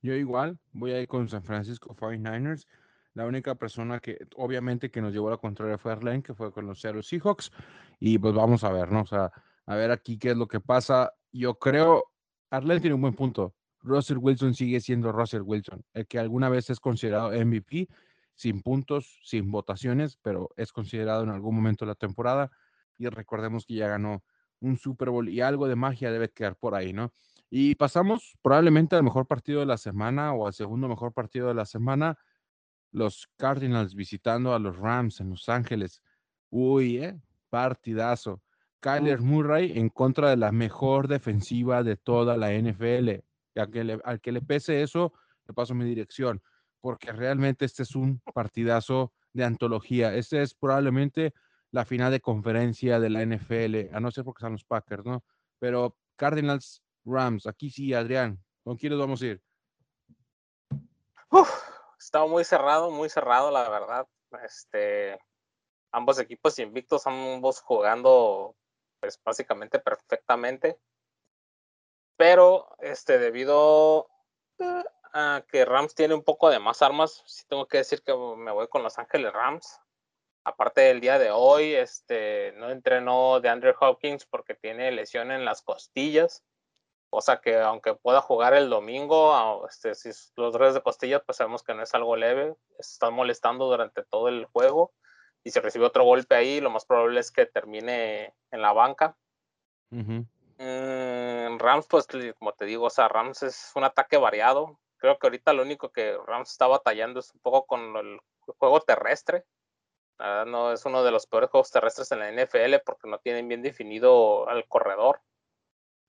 Yo 0.02 0.14
igual 0.14 0.58
voy 0.72 0.92
a 0.92 1.00
ir 1.00 1.08
con 1.08 1.28
San 1.28 1.42
Francisco 1.42 1.94
49ers. 1.94 2.66
La 3.20 3.26
única 3.26 3.54
persona 3.54 4.00
que 4.00 4.16
obviamente 4.36 4.90
que 4.90 5.02
nos 5.02 5.12
llevó 5.12 5.28
a 5.28 5.32
la 5.32 5.36
contraria 5.36 5.76
fue 5.76 5.92
Arlene, 5.92 6.22
que 6.22 6.32
fue 6.32 6.50
con 6.50 6.66
los 6.66 6.80
Seattle 6.80 7.02
Seahawks. 7.02 7.52
Y 7.98 8.16
pues 8.16 8.32
vamos 8.32 8.64
a 8.64 8.72
ver, 8.72 8.90
¿no? 8.90 9.02
O 9.02 9.06
sea, 9.06 9.30
a 9.66 9.76
ver 9.76 9.90
aquí 9.90 10.16
qué 10.16 10.30
es 10.30 10.38
lo 10.38 10.48
que 10.48 10.58
pasa. 10.58 11.12
Yo 11.30 11.58
creo, 11.58 12.02
Arlene 12.48 12.80
tiene 12.80 12.94
un 12.94 13.02
buen 13.02 13.12
punto. 13.12 13.54
Russell 13.82 14.16
Wilson 14.16 14.54
sigue 14.54 14.80
siendo 14.80 15.12
Russell 15.12 15.42
Wilson, 15.42 15.84
el 15.92 16.06
que 16.06 16.18
alguna 16.18 16.48
vez 16.48 16.70
es 16.70 16.80
considerado 16.80 17.32
MVP, 17.32 17.88
sin 18.34 18.62
puntos, 18.62 19.20
sin 19.22 19.50
votaciones, 19.50 20.16
pero 20.22 20.48
es 20.56 20.72
considerado 20.72 21.22
en 21.22 21.28
algún 21.28 21.54
momento 21.54 21.84
de 21.84 21.90
la 21.90 21.96
temporada. 21.96 22.50
Y 22.96 23.06
recordemos 23.08 23.66
que 23.66 23.74
ya 23.74 23.88
ganó 23.88 24.24
un 24.60 24.78
Super 24.78 25.10
Bowl 25.10 25.28
y 25.28 25.42
algo 25.42 25.68
de 25.68 25.76
magia 25.76 26.10
debe 26.10 26.30
quedar 26.30 26.56
por 26.56 26.74
ahí, 26.74 26.94
¿no? 26.94 27.12
Y 27.50 27.74
pasamos 27.74 28.38
probablemente 28.40 28.96
al 28.96 29.02
mejor 29.02 29.26
partido 29.26 29.60
de 29.60 29.66
la 29.66 29.76
semana 29.76 30.32
o 30.32 30.46
al 30.46 30.54
segundo 30.54 30.88
mejor 30.88 31.12
partido 31.12 31.48
de 31.48 31.54
la 31.54 31.66
semana. 31.66 32.16
Los 32.92 33.28
Cardinals 33.36 33.94
visitando 33.94 34.54
a 34.54 34.58
los 34.58 34.76
Rams 34.76 35.20
en 35.20 35.30
Los 35.30 35.48
Ángeles. 35.48 36.02
Uy, 36.50 36.98
¿eh? 36.98 37.20
Partidazo. 37.48 38.42
Kyler 38.80 39.20
Murray 39.20 39.78
en 39.78 39.90
contra 39.90 40.30
de 40.30 40.36
la 40.36 40.52
mejor 40.52 41.06
defensiva 41.06 41.82
de 41.82 41.96
toda 41.96 42.36
la 42.36 42.52
NFL. 42.52 43.10
Y 43.54 43.60
al 43.60 43.70
que 43.70 43.84
le, 43.84 44.00
al 44.04 44.20
que 44.20 44.32
le 44.32 44.40
pese 44.40 44.82
eso, 44.82 45.12
le 45.46 45.54
paso 45.54 45.74
mi 45.74 45.84
dirección. 45.84 46.42
Porque 46.80 47.12
realmente 47.12 47.66
este 47.66 47.82
es 47.82 47.94
un 47.94 48.20
partidazo 48.34 49.12
de 49.32 49.44
antología. 49.44 50.14
Este 50.14 50.42
es 50.42 50.54
probablemente 50.54 51.34
la 51.72 51.84
final 51.84 52.10
de 52.10 52.20
conferencia 52.20 52.98
de 52.98 53.10
la 53.10 53.24
NFL, 53.24 53.94
a 53.94 54.00
no 54.00 54.10
ser 54.10 54.24
porque 54.24 54.40
son 54.40 54.52
los 54.52 54.64
Packers, 54.64 55.04
¿no? 55.04 55.22
Pero 55.58 55.96
Cardinals 56.16 56.82
Rams. 57.04 57.46
Aquí 57.46 57.70
sí, 57.70 57.94
Adrián. 57.94 58.42
¿Con 58.64 58.76
quiénes 58.76 58.98
vamos 58.98 59.22
a 59.22 59.26
ir? 59.26 59.42
Uf, 61.30 61.48
estaba 62.00 62.26
muy 62.26 62.44
cerrado, 62.44 62.90
muy 62.90 63.08
cerrado, 63.08 63.50
la 63.50 63.68
verdad. 63.68 64.06
Este, 64.44 65.18
ambos 65.92 66.18
equipos 66.18 66.58
invictos, 66.58 67.06
ambos 67.06 67.60
jugando 67.60 68.56
pues 69.00 69.20
básicamente 69.22 69.78
perfectamente. 69.78 70.78
Pero 72.16 72.68
este, 72.80 73.18
debido 73.18 74.08
a 75.12 75.44
que 75.48 75.64
Rams 75.64 75.94
tiene 75.94 76.14
un 76.14 76.22
poco 76.22 76.50
de 76.50 76.58
más 76.58 76.82
armas, 76.82 77.22
sí 77.26 77.44
tengo 77.48 77.66
que 77.66 77.78
decir 77.78 78.02
que 78.02 78.14
me 78.14 78.52
voy 78.52 78.68
con 78.68 78.82
Los 78.82 78.98
Ángeles 78.98 79.32
Rams. 79.32 79.80
Aparte 80.44 80.82
del 80.82 81.00
día 81.00 81.18
de 81.18 81.30
hoy, 81.30 81.74
este, 81.74 82.52
no 82.52 82.70
entrenó 82.70 83.40
de 83.40 83.48
Andrew 83.50 83.74
Hopkins 83.78 84.26
porque 84.26 84.54
tiene 84.54 84.90
lesión 84.90 85.30
en 85.32 85.44
las 85.44 85.62
costillas. 85.62 86.44
Cosa 87.10 87.40
que 87.40 87.58
aunque 87.58 87.94
pueda 87.94 88.20
jugar 88.20 88.54
el 88.54 88.70
domingo, 88.70 89.66
este, 89.68 89.96
si 89.96 90.10
los 90.36 90.54
redes 90.54 90.74
de 90.74 90.82
costillas, 90.82 91.22
pues 91.26 91.38
sabemos 91.38 91.64
que 91.64 91.74
no 91.74 91.82
es 91.82 91.92
algo 91.92 92.14
leve. 92.14 92.54
Está 92.78 93.10
molestando 93.10 93.66
durante 93.66 94.04
todo 94.04 94.28
el 94.28 94.46
juego. 94.46 94.92
Y 95.42 95.50
si 95.50 95.58
recibe 95.58 95.86
otro 95.86 96.04
golpe 96.04 96.36
ahí, 96.36 96.60
lo 96.60 96.70
más 96.70 96.84
probable 96.84 97.18
es 97.18 97.32
que 97.32 97.46
termine 97.46 98.34
en 98.52 98.62
la 98.62 98.72
banca. 98.72 99.16
Mm, 99.90 101.58
Rams, 101.58 101.86
pues 101.88 102.06
como 102.38 102.52
te 102.52 102.64
digo, 102.64 102.86
o 102.86 102.90
sea, 102.90 103.08
Rams 103.08 103.42
es 103.42 103.72
un 103.74 103.84
ataque 103.84 104.16
variado. 104.16 104.78
Creo 104.98 105.18
que 105.18 105.26
ahorita 105.26 105.52
lo 105.52 105.62
único 105.62 105.90
que 105.90 106.16
Rams 106.26 106.50
está 106.50 106.66
batallando 106.66 107.20
es 107.20 107.32
un 107.32 107.40
poco 107.40 107.66
con 107.66 107.96
el 107.96 108.20
juego 108.58 108.80
terrestre. 108.82 109.46
no 110.18 110.72
es 110.72 110.84
uno 110.84 111.02
de 111.02 111.10
los 111.10 111.26
peores 111.26 111.50
juegos 111.50 111.70
terrestres 111.70 112.12
en 112.12 112.18
la 112.20 112.30
NFL 112.30 112.82
porque 112.84 113.08
no 113.08 113.18
tienen 113.18 113.48
bien 113.48 113.62
definido 113.62 114.48
al 114.48 114.68
corredor. 114.68 115.22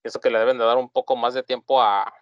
Eso 0.04 0.20
que 0.20 0.30
le 0.30 0.40
deben 0.40 0.58
de 0.58 0.66
dar 0.66 0.78
un 0.78 0.90
poco 0.90 1.16
más 1.16 1.34
de 1.34 1.44
tiempo 1.44 1.82
a, 1.82 2.14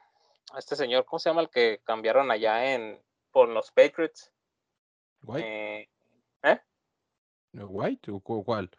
este 0.58 0.76
señor, 0.76 1.06
¿cómo 1.06 1.20
se 1.20 1.30
llama 1.30 1.42
el 1.42 1.50
que 1.50 1.82
cambiaron 1.84 2.32
allá 2.32 2.74
en 2.74 3.00
por 3.32 3.50
los 3.50 3.72
Patriots? 3.72 4.32
White. 5.24 5.48
Eh, 5.48 5.90
¿eh? 6.44 6.60
¿White 7.54 8.12
o 8.12 8.20
cuál? 8.20 8.70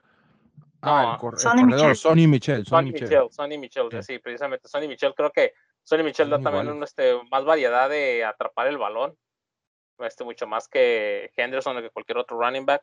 Ah, 0.82 1.12
el, 1.12 1.18
corredor, 1.18 1.40
Sonny 1.40 1.64
Michel. 1.64 1.96
Sonny, 1.96 2.26
Michel, 2.26 3.28
Sonny 3.30 3.58
Michel, 3.58 4.02
sí. 4.02 4.18
precisamente. 4.18 4.68
Sonny 4.68 4.88
Michel, 4.88 5.14
creo 5.14 5.30
que 5.30 5.52
Sonny 5.82 6.02
Michel 6.02 6.30
da 6.30 6.40
también 6.40 6.82
este, 6.82 7.20
más 7.30 7.44
variedad 7.44 7.88
de 7.88 8.24
atrapar 8.24 8.66
el 8.66 8.78
balón. 8.78 9.16
Este, 9.98 10.24
mucho 10.24 10.46
más 10.46 10.68
que 10.68 11.30
Henderson 11.36 11.76
o 11.76 11.82
que 11.82 11.90
cualquier 11.90 12.18
otro 12.18 12.38
running 12.40 12.64
back. 12.64 12.82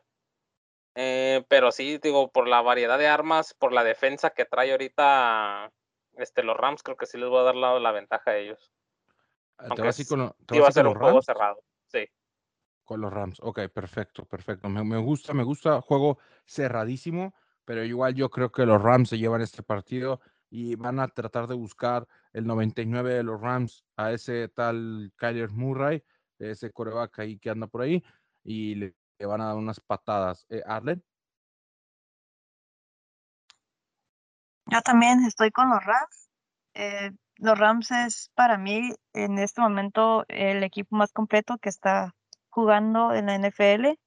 Eh, 0.94 1.44
pero 1.48 1.72
sí, 1.72 1.98
digo, 1.98 2.30
por 2.30 2.48
la 2.48 2.62
variedad 2.62 2.98
de 2.98 3.08
armas, 3.08 3.54
por 3.54 3.72
la 3.72 3.84
defensa 3.84 4.30
que 4.30 4.44
trae 4.44 4.70
ahorita 4.70 5.72
este, 6.18 6.42
los 6.42 6.56
Rams 6.56 6.82
creo 6.82 6.96
que 6.96 7.06
sí 7.06 7.18
les 7.18 7.28
voy 7.28 7.40
a 7.40 7.44
dar 7.44 7.54
la, 7.54 7.78
la 7.78 7.92
ventaja 7.92 8.30
a 8.30 8.36
ellos. 8.36 8.72
Ah, 9.58 9.64
Aunque 9.64 9.82
¿Te 9.82 9.88
vas 9.88 10.06
con, 10.06 10.20
a 10.64 10.72
ser 10.72 10.86
un 10.86 10.94
juego 10.94 11.22
cerrado, 11.22 11.62
sí. 11.86 12.06
Con 12.84 13.00
los 13.00 13.12
Rams, 13.12 13.38
ok, 13.42 13.68
perfecto, 13.72 14.24
perfecto. 14.24 14.68
Me, 14.68 14.82
me, 14.84 14.98
gusta, 14.98 15.34
me 15.34 15.42
gusta, 15.42 15.80
juego 15.80 16.18
cerradísimo, 16.46 17.34
pero 17.64 17.84
igual 17.84 18.14
yo 18.14 18.30
creo 18.30 18.50
que 18.50 18.64
los 18.64 18.80
Rams 18.80 19.10
se 19.10 19.18
llevan 19.18 19.42
este 19.42 19.62
partido 19.62 20.20
y 20.50 20.74
van 20.76 21.00
a 21.00 21.08
tratar 21.08 21.46
de 21.46 21.54
buscar 21.54 22.06
el 22.32 22.46
99 22.46 23.14
de 23.14 23.22
los 23.22 23.40
Rams 23.40 23.84
a 23.96 24.12
ese 24.12 24.48
tal 24.48 25.12
Kyler 25.16 25.50
Murray, 25.50 26.02
ese 26.38 26.70
coreback 26.70 27.18
ahí 27.18 27.38
que 27.38 27.50
anda 27.50 27.66
por 27.66 27.82
ahí, 27.82 28.02
y 28.42 28.74
le, 28.76 28.94
van 29.20 29.40
a 29.40 29.46
dar 29.46 29.56
unas 29.56 29.80
patadas. 29.80 30.46
Eh, 30.48 30.62
Arlen. 30.64 31.02
Yo 34.70 34.82
también 34.82 35.24
estoy 35.24 35.50
con 35.50 35.70
los 35.70 35.82
Rams. 35.84 36.28
Eh, 36.74 37.10
los 37.36 37.58
Rams 37.58 37.90
es 37.90 38.30
para 38.34 38.58
mí 38.58 38.92
en 39.14 39.38
este 39.38 39.60
momento 39.62 40.24
el 40.28 40.62
equipo 40.62 40.96
más 40.96 41.12
completo 41.12 41.56
que 41.58 41.70
está 41.70 42.14
jugando 42.50 43.14
en 43.14 43.26
la 43.26 43.34
NFL. 43.38 43.98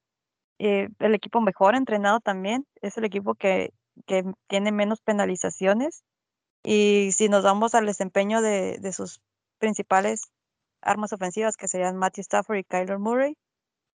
Eh, 0.59 0.89
el 0.99 1.15
equipo 1.15 1.41
mejor 1.41 1.75
entrenado 1.75 2.19
también. 2.19 2.67
Es 2.81 2.97
el 2.97 3.05
equipo 3.05 3.33
que, 3.35 3.73
que, 4.05 4.23
tiene 4.47 4.71
menos 4.71 5.01
penalizaciones. 5.01 6.03
Y 6.63 7.11
si 7.13 7.27
nos 7.27 7.43
vamos 7.43 7.73
al 7.73 7.87
desempeño 7.87 8.41
de, 8.41 8.77
de 8.79 8.93
sus 8.93 9.19
principales 9.57 10.31
armas 10.81 11.11
ofensivas, 11.13 11.57
que 11.57 11.67
serían 11.67 11.97
Matthew 11.97 12.21
Stafford 12.21 12.57
y 12.57 12.63
Kyler 12.65 12.99
Murray, 12.99 13.35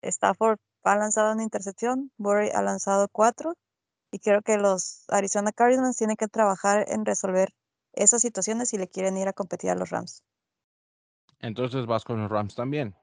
Stafford 0.01 0.59
ha 0.83 0.95
lanzado 0.97 1.33
una 1.33 1.43
intercepción, 1.43 2.11
Murray 2.17 2.49
ha 2.53 2.61
lanzado 2.61 3.07
cuatro 3.09 3.55
y 4.11 4.19
creo 4.19 4.41
que 4.41 4.57
los 4.57 5.05
Arizona 5.09 5.51
Cardinals 5.51 5.97
tienen 5.97 6.15
que 6.15 6.27
trabajar 6.27 6.85
en 6.89 7.05
resolver 7.05 7.53
esas 7.93 8.21
situaciones 8.21 8.69
si 8.69 8.77
le 8.77 8.87
quieren 8.87 9.17
ir 9.17 9.27
a 9.27 9.33
competir 9.33 9.69
a 9.69 9.75
los 9.75 9.89
Rams. 9.89 10.23
Entonces 11.39 11.85
vas 11.85 12.03
con 12.03 12.21
los 12.21 12.29
Rams 12.29 12.55
también. 12.55 12.95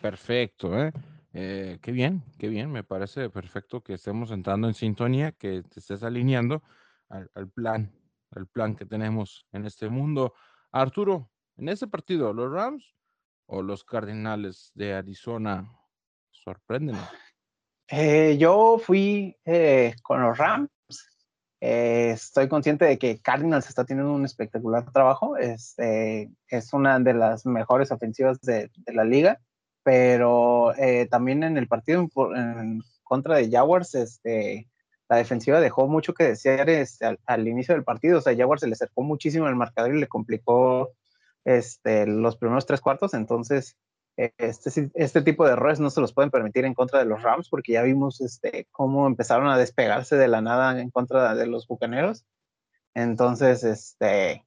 Perfecto, 0.00 0.78
¿eh? 0.78 0.92
¿eh? 1.32 1.78
qué 1.82 1.92
bien, 1.92 2.22
qué 2.38 2.48
bien. 2.48 2.70
Me 2.70 2.84
parece 2.84 3.30
perfecto 3.30 3.82
que 3.82 3.94
estemos 3.94 4.30
entrando 4.30 4.68
en 4.68 4.74
sintonía, 4.74 5.32
que 5.32 5.62
te 5.62 5.80
estés 5.80 6.02
alineando 6.02 6.62
al, 7.08 7.48
plan, 7.50 7.92
al 8.30 8.46
plan 8.46 8.74
que 8.74 8.86
tenemos 8.86 9.46
en 9.52 9.66
este 9.66 9.88
mundo. 9.88 10.34
Arturo, 10.70 11.30
en 11.56 11.68
ese 11.68 11.86
partido, 11.86 12.32
¿los 12.32 12.50
Rams 12.50 12.94
o 13.46 13.62
los 13.62 13.84
Cardinales 13.84 14.72
de 14.74 14.94
Arizona 14.94 15.70
sorprenden? 16.30 16.96
Eh, 17.94 18.38
yo 18.38 18.78
fui 18.78 19.36
eh, 19.44 19.94
con 20.02 20.22
los 20.22 20.38
Rams. 20.38 20.70
Eh, 21.60 22.12
estoy 22.14 22.48
consciente 22.48 22.86
de 22.86 22.98
que 22.98 23.20
Cardinals 23.20 23.68
está 23.68 23.84
teniendo 23.84 24.14
un 24.14 24.24
espectacular 24.24 24.90
trabajo. 24.90 25.36
Este, 25.36 26.30
es 26.48 26.72
una 26.72 26.98
de 26.98 27.12
las 27.12 27.44
mejores 27.44 27.92
ofensivas 27.92 28.40
de, 28.40 28.70
la 28.86 29.04
liga, 29.04 29.40
pero 29.82 30.72
también 31.10 31.42
en 31.42 31.58
el 31.58 31.68
partido 31.68 32.08
en, 32.34 32.80
contra 33.02 33.36
de 33.36 33.50
Jaguars, 33.50 33.94
este, 33.94 34.70
la 35.10 35.18
defensiva 35.18 35.60
dejó 35.60 35.86
mucho 35.86 36.14
que 36.14 36.24
desear 36.24 36.70
este, 36.70 37.18
al, 37.26 37.46
inicio 37.46 37.74
del 37.74 37.84
partido. 37.84 38.18
O 38.18 38.22
sea, 38.22 38.34
Jaguars 38.34 38.62
se 38.62 38.68
le 38.68 38.72
acercó 38.72 39.02
muchísimo 39.02 39.44
al 39.44 39.56
marcador 39.56 39.94
y 39.94 40.00
le 40.00 40.08
complicó 40.08 40.92
este, 41.44 42.06
los 42.06 42.38
primeros 42.38 42.64
tres 42.64 42.80
cuartos. 42.80 43.12
Entonces, 43.12 43.76
este, 44.16 44.90
este 44.94 45.22
tipo 45.22 45.46
de 45.46 45.52
errores 45.52 45.80
no 45.80 45.90
se 45.90 46.00
los 46.00 46.12
pueden 46.12 46.30
permitir 46.30 46.64
en 46.64 46.74
contra 46.74 46.98
de 46.98 47.06
los 47.06 47.22
Rams 47.22 47.48
porque 47.48 47.72
ya 47.72 47.82
vimos 47.82 48.20
este, 48.20 48.66
cómo 48.70 49.06
empezaron 49.06 49.48
a 49.48 49.58
despegarse 49.58 50.16
de 50.16 50.28
la 50.28 50.40
nada 50.40 50.80
en 50.80 50.90
contra 50.90 51.34
de 51.34 51.46
los 51.46 51.66
Bucaneros. 51.66 52.24
Entonces, 52.94 53.64
este, 53.64 54.44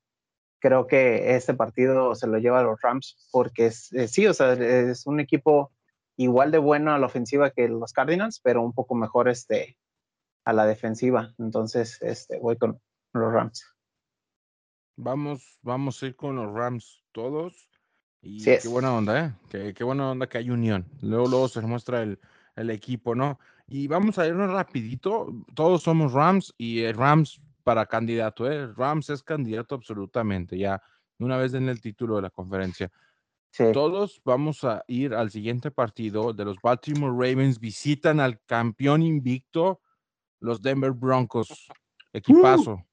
creo 0.60 0.88
que 0.88 1.36
este 1.36 1.54
partido 1.54 2.16
se 2.16 2.28
lo 2.28 2.38
lleva 2.38 2.60
a 2.60 2.64
los 2.64 2.80
Rams 2.82 3.30
porque 3.32 3.68
es, 3.68 3.92
eh, 3.94 4.08
sí, 4.08 4.28
o 4.28 4.34
sea, 4.34 4.54
es 4.54 5.06
un 5.08 5.20
equipo 5.20 5.72
igual 6.18 6.52
de 6.52 6.60
bueno 6.60 6.94
a 6.94 7.00
la 7.00 7.08
ofensiva 7.08 7.50
que 7.52 7.68
los 7.68 7.94
Cardinals, 7.94 8.40
pero 8.40 8.62
un 8.62 8.74
poco 8.74 8.96
mejor 8.96 9.28
este, 9.30 9.78
a 10.46 10.54
la 10.54 10.66
defensiva. 10.66 11.34
Entonces, 11.40 12.02
este, 12.02 12.40
voy 12.40 12.58
con 12.58 12.80
los 13.14 13.34
Rams. 13.34 13.66
Vamos, 14.98 15.60
vamos 15.62 16.02
a 16.02 16.06
ir 16.06 16.16
con 16.16 16.36
los 16.36 16.54
Rams 16.54 17.04
todos. 17.12 17.70
Y 18.22 18.44
qué 18.44 18.68
buena 18.68 18.94
onda, 18.94 19.26
¿eh? 19.26 19.34
Qué, 19.50 19.74
qué, 19.74 19.84
buena 19.84 20.12
onda 20.12 20.28
que 20.28 20.40
hay 20.40 20.50
unión. 20.50 20.86
Luego, 21.02 21.28
luego 21.28 21.48
se 21.48 21.62
muestra 21.62 22.02
el, 22.02 22.20
el, 22.56 22.70
equipo, 22.72 23.14
¿no? 23.14 23.40
Y 23.68 23.88
vamos 23.88 24.18
a 24.18 24.28
irnos 24.28 24.52
rapidito. 24.52 25.34
Todos 25.54 25.84
somos 25.84 26.14
Rams 26.14 26.54
y 26.58 26.92
Rams 26.92 27.40
para 27.64 27.86
candidato, 27.86 28.50
¿eh? 28.52 28.68
Rams 28.76 29.10
es 29.10 29.24
candidato 29.24 29.76
absolutamente, 29.76 30.58
ya 30.58 30.82
una 31.20 31.38
vez 31.38 31.54
en 31.54 31.70
el 31.70 31.82
título 31.82 32.16
de 32.18 32.24
la 32.24 32.30
conferencia. 32.30 32.92
Todos 33.74 34.22
vamos 34.26 34.64
a 34.66 34.84
ir 34.88 35.14
al 35.14 35.32
siguiente 35.32 35.72
partido 35.72 36.34
de 36.34 36.44
los 36.44 36.58
Baltimore 36.62 37.14
Ravens. 37.14 37.60
Visitan 37.60 38.20
al 38.20 38.42
campeón 38.46 39.02
invicto, 39.02 39.82
los 40.42 40.62
Denver 40.62 40.92
Broncos. 40.92 41.50
¡Uh! 41.50 41.74
Equipazo. 42.14 42.86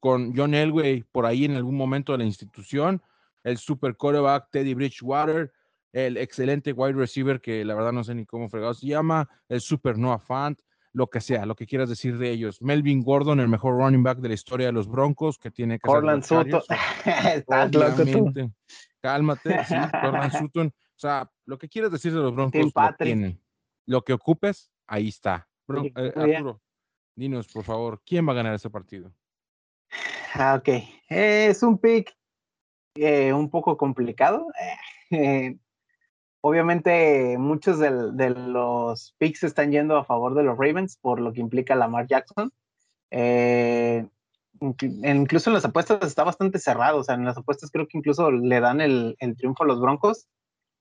Con 0.00 0.36
John 0.36 0.54
Elway 0.54 1.04
por 1.04 1.24
ahí 1.24 1.44
en 1.44 1.56
algún 1.56 1.76
momento 1.76 2.12
de 2.12 2.18
la 2.18 2.24
institución 2.24 3.00
el 3.44 3.58
super 3.58 3.96
quarterback 3.96 4.48
Teddy 4.50 4.74
Bridgewater, 4.74 5.52
el 5.92 6.16
excelente 6.16 6.72
wide 6.72 6.94
receiver 6.94 7.40
que 7.40 7.64
la 7.64 7.74
verdad 7.74 7.92
no 7.92 8.04
sé 8.04 8.14
ni 8.14 8.24
cómo 8.24 8.48
fregado 8.48 8.74
se 8.74 8.86
llama, 8.86 9.28
el 9.48 9.60
super 9.60 9.98
Noah 9.98 10.18
Fant, 10.18 10.60
lo 10.92 11.08
que 11.08 11.20
sea, 11.20 11.46
lo 11.46 11.54
que 11.54 11.66
quieras 11.66 11.88
decir 11.88 12.18
de 12.18 12.30
ellos. 12.30 12.60
Melvin 12.60 13.02
Gordon, 13.02 13.40
el 13.40 13.48
mejor 13.48 13.76
running 13.76 14.02
back 14.02 14.18
de 14.18 14.28
la 14.28 14.34
historia 14.34 14.66
de 14.66 14.72
los 14.72 14.88
Broncos, 14.88 15.38
que 15.38 15.50
tiene 15.50 15.78
que 15.78 15.86
Corland 15.86 16.22
Sutton. 16.22 16.60
Cálmate, 19.00 19.64
sí, 19.64 19.74
Corland 20.00 20.32
Sutton. 20.32 20.66
O 20.68 20.98
sea, 21.02 21.30
lo 21.46 21.58
que 21.58 21.68
quieras 21.68 21.90
decir 21.90 22.12
de 22.12 22.20
los 22.20 22.34
Broncos 22.34 22.72
lo 22.74 22.94
tienen. 22.98 23.40
Lo 23.86 24.02
que 24.02 24.12
ocupes, 24.12 24.70
ahí 24.86 25.08
está. 25.08 25.48
Eh, 25.68 26.12
Arturo, 26.14 26.60
dinos, 27.16 27.48
por 27.48 27.64
favor, 27.64 28.02
¿quién 28.04 28.28
va 28.28 28.32
a 28.32 28.36
ganar 28.36 28.54
ese 28.54 28.70
partido? 28.70 29.12
Ah, 30.34 30.54
ok. 30.58 30.68
Es 31.08 31.62
un 31.62 31.78
pick 31.78 32.14
eh, 32.94 33.32
un 33.32 33.50
poco 33.50 33.76
complicado. 33.76 34.46
Eh, 35.10 35.56
obviamente, 36.40 37.36
muchos 37.38 37.78
de, 37.78 38.30
los 38.30 39.14
picks 39.18 39.44
están 39.44 39.72
yendo 39.72 39.96
a 39.96 40.04
favor 40.04 40.34
de 40.34 40.42
los 40.42 40.58
Ravens 40.58 40.96
por 40.96 41.20
lo 41.20 41.32
que 41.32 41.40
implica 41.40 41.74
Lamar 41.74 42.06
Jackson. 42.06 42.52
Eh, 43.10 44.06
incluso 44.60 45.50
en 45.50 45.54
las 45.54 45.64
apuestas 45.64 46.02
está 46.02 46.24
bastante 46.24 46.58
cerrado. 46.58 46.98
O 46.98 47.04
sea, 47.04 47.14
en 47.14 47.24
las 47.24 47.38
apuestas 47.38 47.70
creo 47.70 47.86
que 47.88 47.98
incluso 47.98 48.30
le 48.30 48.60
dan 48.60 48.80
el, 48.80 49.16
triunfo 49.38 49.64
a 49.64 49.66
los 49.66 49.80
Broncos. 49.80 50.28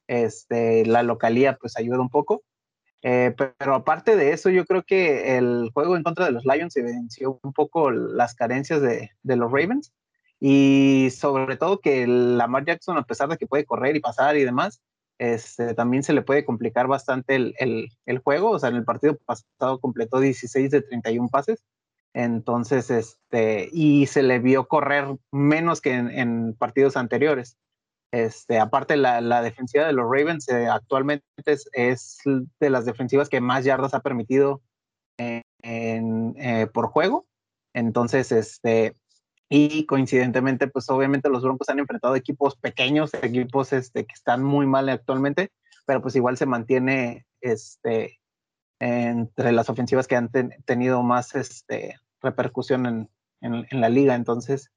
Este, 0.08 0.86
la 0.86 1.04
localía 1.04 1.58
pues 1.60 1.78
ayuda 1.78 2.02
un 2.02 2.10
poco. 2.10 2.44
Pero 3.02 3.74
aparte 3.74 4.16
de 4.16 4.32
eso, 4.34 4.50
yo 4.50 4.66
creo 4.66 4.84
que 4.84 5.38
el 5.38 5.72
juego 5.74 5.96
en 5.96 6.04
contra 6.04 6.26
de 6.26 6.32
los 6.32 6.46
Lions 6.46 6.76
evidenció 6.78 7.40
un 7.42 7.52
poco 7.52 7.90
las 7.90 8.36
carencias 8.36 8.82
de 8.82 9.10
los 9.24 9.52
Ravens 9.52 9.92
y 10.44 11.10
sobre 11.12 11.56
todo 11.56 11.80
que 11.80 12.08
Lamar 12.08 12.66
Jackson, 12.66 12.98
a 12.98 13.04
pesar 13.04 13.30
de 13.30 13.38
que 13.38 13.46
puede 13.46 13.64
correr 13.64 13.96
y 13.96 14.00
pasar 14.00 14.36
y 14.38 14.44
demás, 14.44 14.82
este, 15.20 15.76
también 15.76 16.02
se 16.02 16.14
le 16.14 16.24
puede 16.24 16.46
complicar 16.46 16.88
bastante 16.88 17.36
el, 17.36 17.54
el, 17.60 17.90
el, 18.08 18.18
juego. 18.18 18.50
O 18.50 18.58
sea, 18.60 18.70
en 18.70 18.78
el 18.78 18.84
partido 18.84 19.18
pasado 19.18 19.80
completó 19.80 20.20
16 20.20 20.72
de 20.72 20.82
31 20.82 21.30
pases. 21.30 21.64
Entonces, 22.16 22.90
este, 22.90 23.70
y 23.72 24.08
se 24.08 24.24
le 24.24 24.40
vio 24.40 24.68
correr 24.68 25.16
menos 25.32 25.80
que 25.80 25.94
en, 25.94 26.10
en 26.10 26.56
partidos 26.56 26.98
anteriores. 26.98 27.60
Este, 28.12 28.60
aparte, 28.60 28.98
la, 28.98 29.22
la, 29.22 29.44
defensiva 29.44 29.86
de 29.86 29.94
los 29.94 30.06
Ravens 30.06 30.50
eh, 30.50 30.68
actualmente 30.68 31.24
es, 31.46 31.70
es, 31.74 32.18
de 32.60 32.70
las 32.72 32.86
defensivas 32.86 33.30
que 33.30 33.42
más 33.42 33.64
yardas 33.64 33.94
ha 33.94 34.02
permitido 34.02 34.64
en, 35.20 35.44
en, 35.62 36.36
eh, 36.38 36.66
por 36.66 36.88
juego. 36.88 37.28
Entonces, 37.76 38.32
este, 38.32 38.96
y 39.54 39.86
coincidentemente, 39.86 40.70
pues 40.70 40.90
obviamente 40.90 41.28
los 41.28 41.44
Broncos 41.44 41.68
han 41.68 41.80
enfrentado 41.80 42.16
equipos 42.16 42.56
pequeños, 42.56 43.14
equipos 43.14 43.74
este, 43.74 44.06
que 44.06 44.14
están 44.14 44.42
muy 44.42 44.66
mal 44.66 44.88
actualmente, 44.88 45.52
pero 45.86 46.02
pues 46.02 46.16
igual 46.16 46.38
se 46.38 46.46
mantiene 46.46 47.26
este, 47.42 48.22
entre 48.80 49.52
las 49.52 49.70
ofensivas 49.70 50.08
que 50.08 50.16
han 50.16 50.30
ten, 50.30 50.56
tenido 50.64 51.04
más 51.04 51.36
este, 51.36 52.00
repercusión 52.22 52.86
en, 52.86 53.10
en, 53.42 53.68
en, 53.70 53.82
la 53.82 53.90
liga. 53.90 54.16
Entonces, 54.16 54.72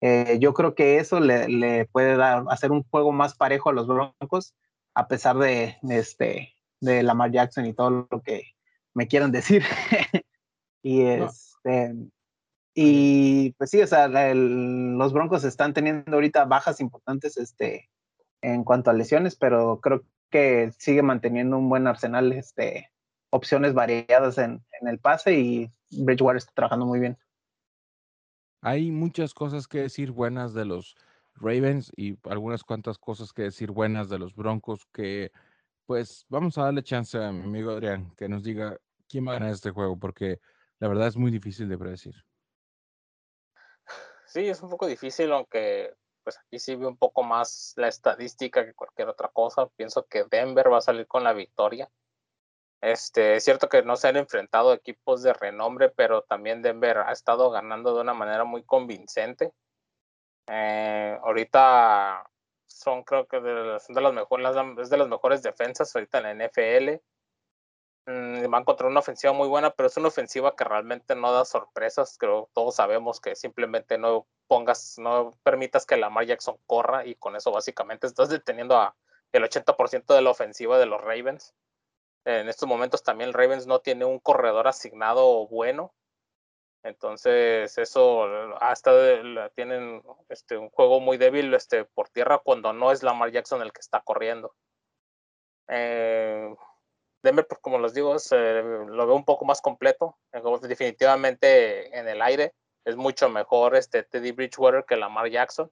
eh, 0.00 0.38
yo 0.40 0.54
creo 0.54 0.76
que 0.76 0.98
eso 0.98 1.18
le, 1.18 1.48
le, 1.48 1.86
puede 1.86 2.16
dar, 2.16 2.44
hacer 2.50 2.70
un 2.70 2.84
juego 2.84 3.10
más 3.10 3.34
parejo 3.34 3.70
a 3.70 3.72
los 3.72 3.88
Broncos, 3.88 4.54
a 4.94 5.08
pesar 5.08 5.38
de, 5.38 5.76
de, 5.82 5.98
este, 5.98 6.54
de 6.78 7.02
Lamar 7.02 7.32
Jackson 7.32 7.66
y 7.66 7.74
todo 7.74 8.06
lo 8.08 8.22
que 8.22 8.44
me 8.94 9.08
quieran 9.08 9.32
decir. 9.32 9.64
y 10.84 11.00
este. 11.00 11.94
No. 11.94 12.10
Y 12.74 13.52
pues 13.52 13.70
sí, 13.70 13.80
o 13.80 13.86
sea, 13.86 14.04
el, 14.04 14.96
los 14.96 15.12
Broncos 15.12 15.44
están 15.44 15.74
teniendo 15.74 16.14
ahorita 16.14 16.44
bajas 16.44 16.80
importantes 16.80 17.36
este, 17.36 17.90
en 18.42 18.64
cuanto 18.64 18.90
a 18.90 18.94
lesiones, 18.94 19.36
pero 19.36 19.80
creo 19.80 20.04
que 20.30 20.72
sigue 20.78 21.02
manteniendo 21.02 21.58
un 21.58 21.68
buen 21.68 21.86
arsenal, 21.86 22.32
este, 22.32 22.90
opciones 23.30 23.74
variadas 23.74 24.38
en, 24.38 24.64
en 24.80 24.88
el 24.88 24.98
pase 24.98 25.34
y 25.34 25.72
Bridgewater 25.90 26.38
está 26.38 26.52
trabajando 26.52 26.86
muy 26.86 27.00
bien. 27.00 27.18
Hay 28.62 28.90
muchas 28.90 29.34
cosas 29.34 29.66
que 29.66 29.78
decir 29.80 30.12
buenas 30.12 30.54
de 30.54 30.64
los 30.64 30.94
Ravens 31.34 31.90
y 31.96 32.18
algunas 32.28 32.62
cuantas 32.62 32.98
cosas 32.98 33.32
que 33.32 33.42
decir 33.42 33.70
buenas 33.70 34.08
de 34.08 34.18
los 34.18 34.34
Broncos 34.34 34.86
que 34.92 35.32
pues 35.86 36.26
vamos 36.28 36.58
a 36.58 36.64
darle 36.64 36.82
chance 36.82 37.18
a 37.18 37.32
mi 37.32 37.44
amigo 37.44 37.70
Adrián 37.72 38.12
que 38.16 38.28
nos 38.28 38.44
diga 38.44 38.76
quién 39.08 39.26
va 39.26 39.32
a 39.32 39.34
ganar 39.34 39.52
este 39.52 39.70
juego 39.70 39.98
porque 39.98 40.40
la 40.78 40.88
verdad 40.88 41.08
es 41.08 41.16
muy 41.16 41.30
difícil 41.30 41.68
de 41.68 41.78
predecir. 41.78 42.14
Sí, 44.32 44.48
es 44.48 44.62
un 44.62 44.70
poco 44.70 44.86
difícil, 44.86 45.32
aunque 45.32 45.92
pues 46.22 46.38
aquí 46.38 46.60
sí 46.60 46.76
veo 46.76 46.88
un 46.88 46.96
poco 46.96 47.24
más 47.24 47.72
la 47.76 47.88
estadística 47.88 48.64
que 48.64 48.74
cualquier 48.74 49.08
otra 49.08 49.28
cosa. 49.28 49.66
Pienso 49.76 50.06
que 50.06 50.24
Denver 50.30 50.72
va 50.72 50.78
a 50.78 50.82
salir 50.82 51.08
con 51.08 51.24
la 51.24 51.32
victoria. 51.32 51.90
Este, 52.80 53.34
es 53.34 53.44
cierto 53.44 53.68
que 53.68 53.82
no 53.82 53.96
se 53.96 54.06
han 54.06 54.16
enfrentado 54.16 54.72
equipos 54.72 55.22
de 55.24 55.32
renombre, 55.32 55.90
pero 55.90 56.22
también 56.22 56.62
Denver 56.62 56.98
ha 56.98 57.10
estado 57.10 57.50
ganando 57.50 57.92
de 57.92 58.02
una 58.02 58.14
manera 58.14 58.44
muy 58.44 58.62
convincente. 58.62 59.52
Eh, 60.46 61.18
ahorita 61.22 62.30
son, 62.68 63.02
creo 63.02 63.26
que 63.26 63.40
son 63.80 63.94
de 63.96 64.00
las 64.00 64.12
mejores, 64.12 64.56
es 64.78 64.90
de 64.90 64.96
las 64.96 65.08
mejores 65.08 65.42
defensas 65.42 65.94
ahorita 65.94 66.18
en 66.18 66.38
la 66.38 66.46
NFL. 66.46 67.02
Mm, 68.06 68.50
van 68.50 68.64
contra 68.64 68.86
una 68.86 69.00
ofensiva 69.00 69.32
muy 69.32 69.48
buena, 69.48 69.70
pero 69.70 69.88
es 69.88 69.96
una 69.96 70.08
ofensiva 70.08 70.56
que 70.56 70.64
realmente 70.64 71.14
no 71.14 71.32
da 71.32 71.44
sorpresas. 71.44 72.16
Creo 72.18 72.50
todos 72.54 72.76
sabemos 72.76 73.20
que 73.20 73.36
simplemente 73.36 73.98
no 73.98 74.26
pongas, 74.46 74.98
no 74.98 75.32
permitas 75.42 75.86
que 75.86 75.96
Lamar 75.96 76.26
Jackson 76.26 76.56
corra 76.66 77.06
y 77.06 77.14
con 77.14 77.36
eso 77.36 77.52
básicamente 77.52 78.06
estás 78.06 78.28
deteniendo 78.30 78.76
a 78.76 78.96
el 79.32 79.44
80% 79.44 80.14
de 80.14 80.22
la 80.22 80.30
ofensiva 80.30 80.78
de 80.78 80.86
los 80.86 81.00
Ravens. 81.00 81.54
En 82.24 82.48
estos 82.48 82.68
momentos 82.68 83.02
también 83.02 83.32
Ravens 83.32 83.66
no 83.66 83.80
tiene 83.80 84.04
un 84.04 84.18
corredor 84.18 84.68
asignado 84.68 85.46
bueno. 85.48 85.94
Entonces, 86.82 87.76
eso 87.78 88.24
hasta 88.60 88.92
tienen 89.54 90.02
este, 90.28 90.56
un 90.56 90.70
juego 90.70 91.00
muy 91.00 91.18
débil 91.18 91.52
este, 91.54 91.84
por 91.84 92.08
tierra 92.08 92.38
cuando 92.38 92.72
no 92.72 92.90
es 92.92 93.02
Lamar 93.02 93.30
Jackson 93.30 93.62
el 93.62 93.72
que 93.72 93.80
está 93.80 94.00
corriendo. 94.00 94.54
Eh, 95.68 96.54
Denver, 97.22 97.46
pues 97.46 97.60
como 97.60 97.78
les 97.78 97.94
digo, 97.94 98.14
es, 98.14 98.30
eh, 98.32 98.62
lo 98.62 99.06
veo 99.06 99.14
un 99.14 99.24
poco 99.24 99.44
más 99.44 99.60
completo. 99.60 100.18
Definitivamente 100.62 101.96
en 101.98 102.08
el 102.08 102.22
aire 102.22 102.54
es 102.84 102.96
mucho 102.96 103.28
mejor 103.28 103.76
este 103.76 104.02
Teddy 104.02 104.32
Bridgewater 104.32 104.84
que 104.84 104.96
Lamar 104.96 105.28
Jackson. 105.28 105.70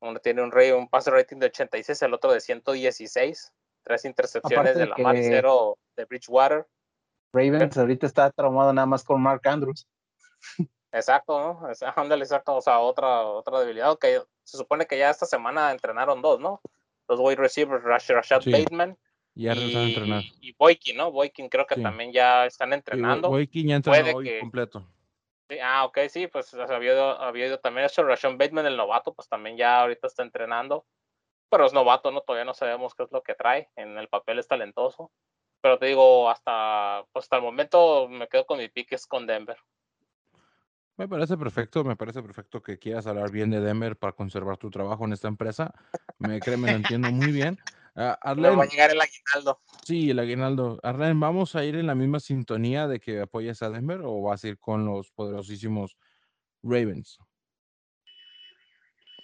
Uno 0.00 0.18
tiene 0.18 0.42
un, 0.42 0.52
un 0.76 0.88
pase 0.88 1.10
rating 1.10 1.38
de 1.38 1.46
86, 1.46 2.02
el 2.02 2.14
otro 2.14 2.32
de 2.32 2.40
116 2.40 3.52
tres 3.82 4.04
intercepciones 4.04 4.76
de 4.76 4.86
la 4.86 4.96
mar 4.98 5.16
y 5.16 5.24
cero 5.24 5.78
de 5.96 6.04
Bridgewater. 6.04 6.66
Ravens 7.32 7.76
ahorita 7.76 8.06
está 8.06 8.30
traumado 8.30 8.72
nada 8.72 8.86
más 8.86 9.04
con 9.04 9.20
Mark 9.20 9.42
Andrews. 9.44 9.86
Exacto, 10.92 11.38
¿no? 11.38 11.68
Ándale, 11.96 12.24
exacto. 12.24 12.56
O 12.56 12.60
sea, 12.60 12.80
otra, 12.80 13.22
otra 13.22 13.60
debilidad. 13.60 13.96
Que 13.98 14.20
se 14.44 14.56
supone 14.56 14.86
que 14.86 14.98
ya 14.98 15.10
esta 15.10 15.26
semana 15.26 15.70
entrenaron 15.70 16.20
dos, 16.20 16.40
¿no? 16.40 16.60
Los 17.08 17.20
wide 17.20 17.36
receivers, 17.36 17.84
Rashad 17.84 18.40
sí. 18.40 18.50
Bateman. 18.50 18.98
Ya 19.42 19.54
y, 19.54 19.88
entrenar. 19.88 20.22
y 20.40 20.52
Boykin, 20.52 20.96
¿no? 20.96 21.10
Boykin 21.10 21.48
creo 21.48 21.66
que 21.66 21.76
sí. 21.76 21.82
también 21.82 22.12
ya 22.12 22.46
están 22.46 22.72
entrenando. 22.72 23.28
Boykin 23.28 23.68
ya 23.68 23.76
entrenó 23.76 24.16
hoy 24.16 24.24
que... 24.24 24.40
completo. 24.40 24.86
Sí, 25.48 25.58
ah, 25.62 25.84
ok, 25.84 25.98
sí, 26.08 26.26
pues 26.26 26.52
había, 26.54 26.92
ido, 26.92 27.20
había 27.20 27.46
ido 27.46 27.58
también 27.58 27.86
eso. 27.86 28.04
Rashad 28.04 28.36
Bateman, 28.36 28.66
el 28.66 28.76
novato, 28.76 29.14
pues 29.14 29.28
también 29.28 29.56
ya 29.56 29.80
ahorita 29.80 30.06
está 30.06 30.22
entrenando 30.22 30.84
pero 31.50 31.66
es 31.66 31.72
novato, 31.72 32.10
¿no? 32.10 32.22
Todavía 32.22 32.44
no 32.44 32.54
sabemos 32.54 32.94
qué 32.94 33.02
es 33.02 33.12
lo 33.12 33.22
que 33.22 33.34
trae. 33.34 33.68
En 33.76 33.98
el 33.98 34.08
papel 34.08 34.38
es 34.38 34.48
talentoso. 34.48 35.10
Pero 35.60 35.78
te 35.78 35.86
digo, 35.86 36.30
hasta, 36.30 37.04
pues 37.12 37.24
hasta 37.24 37.36
el 37.36 37.42
momento 37.42 38.08
me 38.08 38.28
quedo 38.28 38.46
con 38.46 38.58
mi 38.58 38.68
pick, 38.68 38.92
es 38.92 39.06
con 39.06 39.26
Denver. 39.26 39.58
Me 40.96 41.08
parece 41.08 41.36
perfecto, 41.36 41.84
me 41.84 41.96
parece 41.96 42.22
perfecto 42.22 42.62
que 42.62 42.78
quieras 42.78 43.06
hablar 43.06 43.30
bien 43.30 43.50
de 43.50 43.60
Denver 43.60 43.96
para 43.96 44.12
conservar 44.12 44.56
tu 44.56 44.70
trabajo 44.70 45.04
en 45.04 45.12
esta 45.12 45.28
empresa. 45.28 45.74
Me 46.18 46.40
créeme, 46.40 46.70
lo 46.70 46.76
entiendo 46.76 47.10
muy 47.10 47.32
bien. 47.32 47.58
Uh, 47.96 48.14
Arlen, 48.20 48.58
va 48.58 48.62
a 48.62 48.66
llegar 48.66 48.90
el 48.90 49.00
aguinaldo. 49.00 49.60
Sí, 49.84 50.10
el 50.10 50.18
aguinaldo. 50.18 50.78
Arlen, 50.82 51.18
¿vamos 51.18 51.56
a 51.56 51.64
ir 51.64 51.76
en 51.76 51.86
la 51.86 51.94
misma 51.94 52.20
sintonía 52.20 52.86
de 52.86 53.00
que 53.00 53.20
apoyes 53.20 53.62
a 53.62 53.70
Denver 53.70 54.00
o 54.04 54.22
vas 54.22 54.44
a 54.44 54.48
ir 54.48 54.58
con 54.58 54.84
los 54.84 55.10
poderosísimos 55.10 55.96
Ravens? 56.62 57.18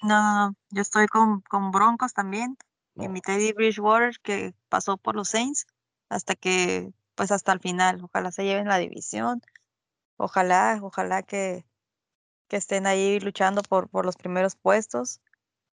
No, 0.03 0.21
no, 0.21 0.49
no. 0.49 0.57
Yo 0.71 0.83
estoy 0.83 1.07
con, 1.07 1.43
con 1.43 1.71
Broncos 1.71 2.12
también. 2.12 2.57
No. 2.95 3.05
Y 3.05 3.09
mi 3.09 3.21
Teddy 3.21 3.53
Bridgewater 3.53 4.19
que 4.23 4.55
pasó 4.69 4.97
por 4.97 5.14
los 5.14 5.29
Saints 5.29 5.67
hasta 6.09 6.35
que, 6.35 6.91
pues 7.14 7.31
hasta 7.31 7.53
el 7.53 7.61
final. 7.61 8.03
Ojalá 8.03 8.33
se 8.33 8.45
lleven 8.45 8.69
la 8.69 8.79
división. 8.79 9.43
Ojalá, 10.17 10.79
ojalá 10.83 11.23
que, 11.23 11.67
que 12.49 12.57
estén 12.57 12.87
ahí 12.87 13.21
luchando 13.21 13.62
por, 13.62 13.89
por 13.89 14.05
los 14.05 14.17
primeros 14.17 14.57
puestos. 14.57 15.21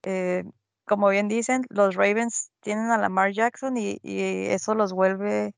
Eh, 0.03 0.43
como 0.85 1.09
bien 1.09 1.27
dicen, 1.27 1.65
los 1.69 1.95
Ravens 1.95 2.51
tienen 2.61 2.91
a 2.91 2.97
Lamar 2.97 3.31
Jackson 3.31 3.77
y, 3.77 3.99
y, 4.03 4.47
eso 4.47 4.75
los 4.75 4.93
vuelve, 4.93 5.53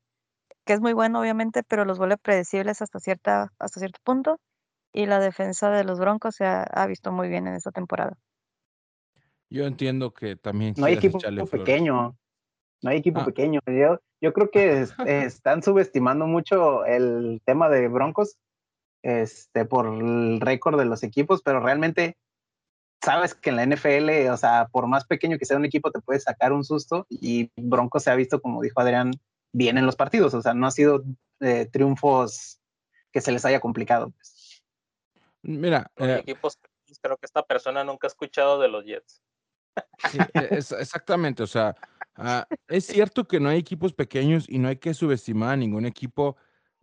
que 0.64 0.72
es 0.72 0.80
muy 0.80 0.92
bueno 0.92 1.20
obviamente, 1.20 1.62
pero 1.62 1.84
los 1.84 1.98
vuelve 1.98 2.16
predecibles 2.16 2.82
hasta, 2.82 3.00
cierta, 3.00 3.52
hasta 3.58 3.80
cierto 3.80 4.00
punto. 4.04 4.38
Y 4.92 5.06
la 5.06 5.18
defensa 5.18 5.70
de 5.70 5.82
los 5.82 5.98
Broncos 5.98 6.36
se 6.36 6.44
ha, 6.44 6.62
ha 6.62 6.86
visto 6.86 7.10
muy 7.10 7.28
bien 7.28 7.48
en 7.48 7.54
esta 7.54 7.72
temporada. 7.72 8.16
Yo 9.50 9.66
entiendo 9.66 10.12
que 10.12 10.36
también 10.36 10.74
no 10.76 10.86
hay 10.86 10.94
equipo 10.94 11.18
pequeño. 11.50 12.16
No 12.82 12.90
hay 12.90 12.98
equipo 12.98 13.20
ah. 13.20 13.24
pequeño. 13.24 13.60
Yo, 13.66 14.00
yo 14.20 14.32
creo 14.32 14.50
que 14.50 14.80
es, 14.80 14.94
están 15.06 15.62
subestimando 15.62 16.26
mucho 16.26 16.84
el 16.84 17.40
tema 17.44 17.68
de 17.68 17.88
Broncos 17.88 18.36
este, 19.02 19.64
por 19.64 19.86
el 19.86 20.40
récord 20.40 20.78
de 20.78 20.86
los 20.86 21.02
equipos, 21.02 21.42
pero 21.42 21.60
realmente 21.60 22.16
sabes 23.04 23.34
que 23.34 23.50
en 23.50 23.56
la 23.56 23.66
NFL, 23.66 24.30
o 24.30 24.36
sea, 24.36 24.68
por 24.72 24.86
más 24.86 25.04
pequeño 25.04 25.38
que 25.38 25.44
sea 25.44 25.58
un 25.58 25.64
equipo, 25.64 25.90
te 25.90 26.00
puede 26.00 26.20
sacar 26.20 26.52
un 26.52 26.64
susto 26.64 27.06
y 27.10 27.50
Broncos 27.56 28.04
se 28.04 28.10
ha 28.10 28.14
visto, 28.14 28.40
como 28.40 28.62
dijo 28.62 28.80
Adrián, 28.80 29.12
bien 29.52 29.76
en 29.76 29.86
los 29.86 29.96
partidos. 29.96 30.32
O 30.34 30.40
sea, 30.40 30.54
no 30.54 30.66
ha 30.66 30.70
sido 30.70 31.04
eh, 31.40 31.66
triunfos 31.66 32.60
que 33.12 33.20
se 33.20 33.30
les 33.30 33.44
haya 33.44 33.60
complicado. 33.60 34.10
Pues. 34.10 34.62
Mira, 35.42 35.90
eh, 35.96 36.20
equipos, 36.20 36.58
creo 37.00 37.16
que 37.18 37.26
esta 37.26 37.42
persona 37.42 37.84
nunca 37.84 38.06
ha 38.06 38.08
escuchado 38.08 38.58
de 38.58 38.68
los 38.68 38.84
Jets. 38.84 39.22
Sí, 40.10 40.18
e, 40.34 40.48
es, 40.50 40.70
exactamente, 40.70 41.42
o 41.42 41.46
sea, 41.46 41.74
uh, 42.18 42.42
es 42.68 42.86
cierto 42.86 43.26
que 43.26 43.40
no 43.40 43.48
hay 43.48 43.58
equipos 43.58 43.92
pequeños 43.92 44.44
y 44.48 44.58
no 44.58 44.68
hay 44.68 44.76
que 44.76 44.94
subestimar 44.94 45.50
a 45.50 45.56
ningún 45.56 45.84
equipo, 45.84 46.36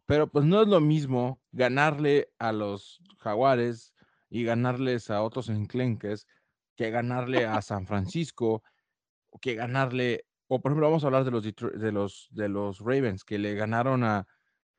pero 0.05 0.28
pues 0.28 0.43
no 0.43 0.61
es 0.61 0.67
lo 0.67 0.82
mismo 0.82 1.39
ganarle 1.51 2.34
a 2.38 2.51
los 2.51 3.01
Jaguares 3.19 3.93
y 4.32 4.43
ganarles 4.43 5.11
a 5.11 5.21
otros 5.21 5.49
enclenques 5.49 6.25
que 6.75 6.89
ganarle 6.89 7.45
a 7.45 7.61
San 7.61 7.86
Francisco 7.86 8.63
que 9.39 9.53
ganarle 9.53 10.25
O 10.47 10.59
por 10.61 10.71
ejemplo, 10.71 10.88
vamos 10.88 11.03
a 11.03 11.07
hablar 11.07 11.23
de 11.25 11.32
los, 11.32 11.43
de 11.43 11.91
los, 11.91 12.27
de 12.32 12.49
los 12.49 12.79
Ravens 12.79 13.23
que 13.23 13.38
le 13.38 13.53
ganaron 13.53 14.03
a, 14.03 14.25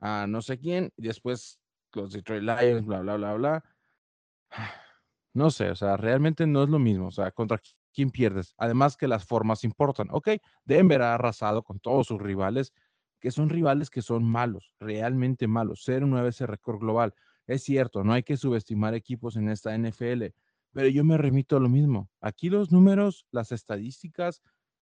a 0.01 0.27
no 0.27 0.41
sé 0.41 0.59
quién 0.59 0.91
y 0.97 1.07
después 1.07 1.59
los 1.93 2.11
Detroit 2.11 2.43
Lions, 2.43 2.85
bla, 2.85 2.99
bla, 3.01 3.15
bla, 3.15 3.33
bla. 3.35 3.63
No 5.33 5.49
sé, 5.49 5.71
o 5.71 5.75
sea, 5.75 5.97
realmente 5.97 6.45
no 6.45 6.63
es 6.63 6.69
lo 6.69 6.79
mismo. 6.79 7.07
O 7.07 7.11
sea, 7.11 7.31
contra 7.31 7.59
quién 7.93 8.11
pierdes. 8.11 8.53
Además 8.57 8.97
que 8.97 9.07
las 9.07 9.25
formas 9.25 9.63
importan. 9.63 10.07
Ok, 10.11 10.29
Denver 10.63 11.01
ha 11.01 11.15
arrasado 11.15 11.63
con 11.63 11.79
todos 11.79 12.07
sus 12.07 12.21
rivales, 12.21 12.73
que 13.19 13.31
son 13.31 13.49
rivales 13.49 13.89
que 13.89 14.01
son 14.01 14.23
malos, 14.23 14.75
realmente 14.79 15.47
malos. 15.47 15.83
0-9 15.87 16.27
ese 16.27 16.45
récord 16.45 16.79
global. 16.79 17.13
Es 17.47 17.63
cierto, 17.63 18.03
no 18.03 18.13
hay 18.13 18.23
que 18.23 18.37
subestimar 18.37 18.93
equipos 18.93 19.35
en 19.35 19.49
esta 19.49 19.77
NFL, 19.77 20.27
pero 20.71 20.87
yo 20.87 21.03
me 21.03 21.17
remito 21.17 21.57
a 21.57 21.59
lo 21.59 21.69
mismo. 21.69 22.09
Aquí 22.21 22.49
los 22.49 22.71
números, 22.71 23.25
las 23.31 23.51
estadísticas, 23.51 24.41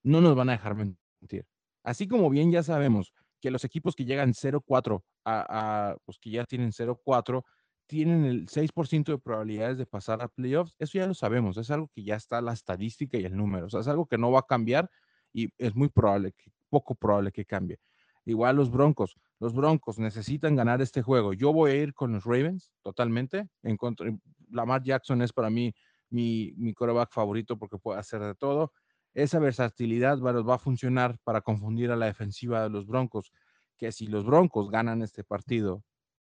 no 0.03 0.21
nos 0.21 0.35
van 0.35 0.49
a 0.49 0.53
dejar 0.53 0.75
mentir. 0.75 1.47
Así 1.83 2.09
como 2.09 2.29
bien 2.31 2.51
ya 2.51 2.63
sabemos 2.63 3.13
que 3.41 3.51
los 3.51 3.65
equipos 3.65 3.95
que 3.95 4.05
llegan 4.05 4.35
0-4 4.35 5.03
a, 5.25 5.91
a, 5.91 5.97
pues 6.05 6.19
que 6.19 6.31
ya 6.31 6.45
tienen 6.45 6.73
0-4, 6.73 7.43
tienen 7.87 8.25
el 8.25 8.47
6% 8.47 9.13
de 9.13 9.19
probabilidades 9.19 9.79
de 9.79 9.87
pasar 9.87 10.23
a 10.23 10.29
playoffs. 10.29 10.75
Eso 10.79 10.99
ya 10.99 11.07
lo 11.07 11.15
sabemos, 11.15 11.57
es 11.57 11.71
algo 11.71 11.91
que 11.93 12.05
ya 12.05 12.17
está 12.17 12.41
la 12.41 12.53
estadística 12.53 13.19
y 13.19 13.25
el 13.25 13.37
número, 13.37 13.67
o 13.67 13.71
sea, 13.71 13.81
es 13.81 13.89
algo 13.89 14.07
que 14.07 14.19
no 14.19 14.31
va 14.31 14.41
a 14.41 14.47
cambiar 14.47 14.91
y 15.33 15.49
es 15.59 15.75
muy 15.75 15.89
probable, 15.89 16.35
poco 16.69 16.95
probable 16.95 17.33
que 17.33 17.45
cambie. 17.45 17.79
Igual 18.25 18.57
los 18.57 18.71
Broncos, 18.71 19.17
los 19.41 19.55
Broncos 19.55 19.99
necesitan 19.99 20.55
ganar 20.55 20.81
este 20.81 21.03
juego. 21.03 21.33
Yo 21.33 21.53
voy 21.53 21.71
a 21.73 21.77
ir 21.77 21.95
con 21.95 22.13
los 22.13 22.25
Ravens 22.25 22.73
totalmente. 22.83 23.49
En 23.63 23.77
contra, 23.77 24.11
Lamar 24.51 24.83
Jackson 24.83 25.23
es 25.23 25.33
para 25.33 25.51
mí 25.51 25.75
mi, 26.11 26.53
mi 26.57 26.75
quarterback 26.75 27.13
favorito 27.13 27.59
porque 27.59 27.79
puede 27.79 27.99
hacer 27.99 28.21
de 28.21 28.35
todo 28.35 28.73
esa 29.15 29.39
versatilidad 29.39 30.21
va, 30.21 30.33
va 30.43 30.55
a 30.55 30.59
funcionar 30.59 31.19
para 31.25 31.41
confundir 31.41 31.91
a 31.91 31.97
la 31.97 32.07
defensiva 32.07 32.63
de 32.63 32.71
los 32.71 32.87
Broncos, 32.87 33.33
que 33.77 33.93
si 33.93 34.07
los 34.07 34.25
Broncos 34.25 34.71
ganan 34.71 35.03
este 35.03 35.25
partido, 35.25 35.83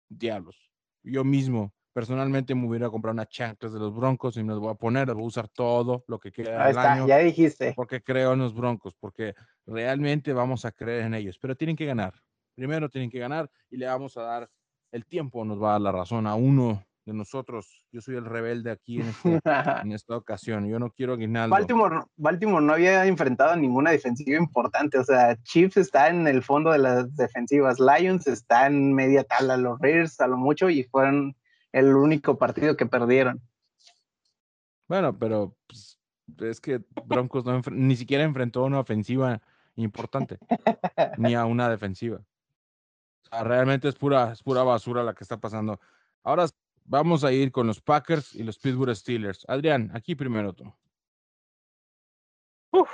diablos, 0.10 0.72
yo 1.04 1.24
mismo 1.24 1.74
personalmente 1.94 2.56
me 2.56 2.68
hubiera 2.68 2.90
comprado 2.90 3.14
una 3.14 3.26
chanclas 3.26 3.74
de 3.74 3.80
los 3.80 3.94
Broncos 3.94 4.38
y 4.38 4.44
me 4.44 4.54
los 4.54 4.60
voy 4.60 4.72
a 4.72 4.76
poner, 4.76 5.14
voy 5.14 5.24
a 5.24 5.28
usar 5.28 5.50
todo 5.50 6.06
lo 6.08 6.20
que 6.20 6.32
queda 6.32 6.64
Ahí 6.64 6.70
está, 6.72 7.06
ya 7.06 7.18
dijiste. 7.18 7.74
Porque 7.76 8.02
creo 8.02 8.34
en 8.34 8.40
los 8.40 8.54
Broncos, 8.54 8.96
porque 8.98 9.34
realmente 9.66 10.32
vamos 10.32 10.64
a 10.64 10.72
creer 10.72 11.02
en 11.02 11.16
ellos, 11.16 11.38
pero 11.38 11.56
tienen 11.56 11.76
que 11.76 11.86
ganar. 11.86 12.14
Primero 12.56 12.90
tienen 12.90 13.10
que 13.10 13.20
ganar 13.20 13.50
y 13.70 13.78
le 13.78 13.86
vamos 13.86 14.18
a 14.18 14.24
dar 14.24 14.50
el 14.92 15.06
tiempo, 15.06 15.46
nos 15.46 15.62
va 15.62 15.70
a 15.70 15.72
dar 15.74 15.82
la 15.82 15.92
razón 15.92 16.28
a 16.28 16.36
uno 16.36 16.84
de 17.06 17.14
nosotros. 17.14 17.86
Yo 17.92 18.02
soy 18.02 18.16
el 18.16 18.26
rebelde 18.26 18.72
aquí 18.72 19.02
en, 19.02 19.08
este, 19.08 19.40
en 19.84 19.92
esta 19.92 20.16
ocasión. 20.16 20.68
Yo 20.68 20.80
no 20.80 20.92
quiero 20.92 21.18
guinaldo. 21.18 21.54
Baltimore, 21.54 22.02
Baltimore 22.16 22.64
no 22.64 22.74
había 22.74 23.06
enfrentado 23.06 23.52
a 23.52 23.56
ninguna 23.56 23.92
defensiva 23.92 24.38
importante. 24.38 24.98
O 24.98 25.04
sea, 25.04 25.36
Chiefs 25.44 25.78
está 25.78 26.10
en 26.10 26.28
el 26.28 26.44
fondo 26.44 26.72
de 26.72 26.80
las 26.80 27.16
defensivas. 27.16 27.80
Lions 27.80 28.28
está 28.28 28.68
en 28.68 28.94
media 28.94 29.24
tabla. 29.24 29.58
Los 29.58 29.80
Raiders 29.80 30.20
a 30.20 30.28
lo 30.28 30.38
mucho 30.38 30.70
y 30.70 30.84
fueron 30.84 31.36
el 31.72 31.96
único 31.96 32.38
partido 32.38 32.76
que 32.76 32.86
perdieron. 32.86 33.42
Bueno, 34.88 35.18
pero 35.18 35.56
pues, 35.68 36.00
es 36.40 36.60
que 36.60 36.82
Broncos 37.06 37.46
no 37.46 37.62
ni 37.72 37.96
siquiera 37.96 38.24
enfrentó 38.24 38.62
a 38.62 38.68
una 38.68 38.80
ofensiva 38.80 39.42
importante, 39.76 40.38
ni 41.18 41.34
a 41.34 41.46
una 41.46 41.70
defensiva. 41.70 42.22
Realmente 43.32 43.88
es 43.88 43.96
pura, 43.96 44.32
es 44.32 44.44
pura 44.44 44.64
basura 44.64 45.04
la 45.04 45.14
que 45.14 45.24
está 45.24 45.38
pasando. 45.38 45.80
Ahora 46.24 46.48
Vamos 46.86 47.24
a 47.24 47.32
ir 47.32 47.52
con 47.52 47.68
los 47.68 47.80
Packers 47.82 48.36
y 48.36 48.44
los 48.44 48.58
Pittsburgh 48.58 48.96
Steelers. 48.96 49.46
Adrián, 49.48 49.92
aquí 49.94 50.16
primero 50.16 50.54
tú. 50.54 50.74
Uf, 52.72 52.92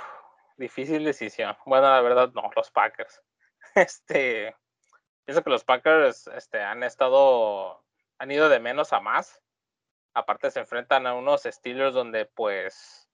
difícil 0.56 1.04
decisión. 1.04 1.56
Bueno, 1.66 1.88
la 1.88 2.00
verdad, 2.00 2.32
no, 2.34 2.50
los 2.54 2.70
Packers. 2.70 3.22
Este, 3.74 4.56
pienso 5.24 5.42
que 5.44 5.50
los 5.50 5.64
Packers 5.64 6.26
este, 6.28 6.60
han 6.62 6.82
estado, 6.82 7.84
han 8.18 8.30
ido 8.30 8.48
de 8.48 8.60
menos 8.60 8.92
a 8.92 9.00
más. 9.00 9.42
Aparte 10.14 10.50
se 10.50 10.60
enfrentan 10.60 11.06
a 11.06 11.14
unos 11.14 11.42
Steelers 11.42 11.92
donde 11.92 12.26
pues 12.26 13.08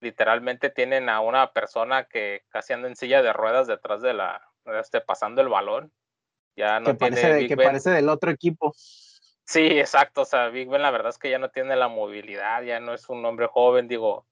literalmente 0.00 0.70
tienen 0.70 1.08
a 1.08 1.20
una 1.20 1.52
persona 1.52 2.04
que 2.04 2.44
casi 2.48 2.72
anda 2.72 2.88
en 2.88 2.96
silla 2.96 3.20
de 3.20 3.32
ruedas 3.32 3.66
detrás 3.66 4.00
de 4.00 4.14
la, 4.14 4.48
este, 4.66 5.00
pasando 5.00 5.42
el 5.42 5.48
balón. 5.48 5.92
Ya 6.56 6.80
no 6.80 6.86
que 6.86 6.94
tiene 6.94 7.20
parece, 7.20 7.48
que 7.48 7.56
parece 7.56 7.90
del 7.90 8.08
otro 8.08 8.30
equipo. 8.30 8.72
Sí, 9.44 9.78
exacto. 9.78 10.22
O 10.22 10.24
sea, 10.24 10.48
Big 10.48 10.68
Ben 10.68 10.82
la 10.82 10.90
verdad 10.90 11.10
es 11.10 11.18
que 11.18 11.30
ya 11.30 11.38
no 11.38 11.50
tiene 11.50 11.76
la 11.76 11.88
movilidad, 11.88 12.62
ya 12.62 12.80
no 12.80 12.94
es 12.94 13.08
un 13.08 13.24
hombre 13.24 13.46
joven. 13.46 13.88
Digo, 13.88 14.26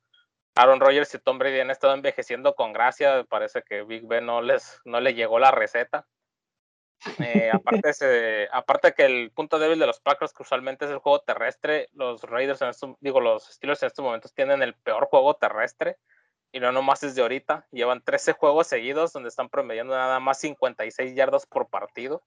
Aaron 0.55 0.81
Rodgers 0.81 1.15
y 1.15 1.19
Tom 1.19 1.39
Brady 1.39 1.61
han 1.61 1.71
estado 1.71 1.95
envejeciendo 1.95 2.55
con 2.55 2.73
gracia. 2.73 3.25
Parece 3.25 3.63
que 3.63 3.83
Big 3.83 4.07
Ben 4.07 4.27
no 4.27 4.41
les 4.41 4.81
no 4.85 5.01
le 5.01 5.15
llegó 5.15 5.39
la 5.39 5.51
receta. 5.51 6.07
Eh, 7.19 7.51
aparte, 7.53 7.93
se, 7.93 8.49
aparte 8.53 8.95
que 8.95 9.05
el 9.05 9.31
punto 9.33 9.59
débil 9.59 9.79
de 9.79 9.87
los 9.87 10.01
Packers 10.01 10.33
que 10.33 10.43
usualmente 10.43 10.85
es 10.85 10.91
el 10.91 10.99
juego 10.99 11.21
terrestre, 11.21 11.89
los 11.93 12.23
Raiders, 12.23 12.63
en 12.63 12.97
digo, 13.01 13.21
los 13.21 13.45
Steelers 13.45 13.83
en 13.83 13.89
estos 13.89 14.05
momentos 14.05 14.33
tienen 14.35 14.63
el 14.63 14.75
peor 14.75 15.07
juego 15.07 15.35
terrestre 15.35 15.99
y 16.53 16.61
no 16.61 16.71
nomás 16.71 17.03
es 17.03 17.15
de 17.15 17.23
ahorita. 17.23 17.67
Llevan 17.73 18.03
13 18.03 18.35
juegos 18.35 18.67
seguidos 18.67 19.13
donde 19.13 19.31
están 19.31 19.49
promediando 19.49 19.95
nada 19.95 20.21
más 20.21 20.39
56 20.39 21.15
yardas 21.15 21.47
por 21.47 21.69
partido, 21.69 22.23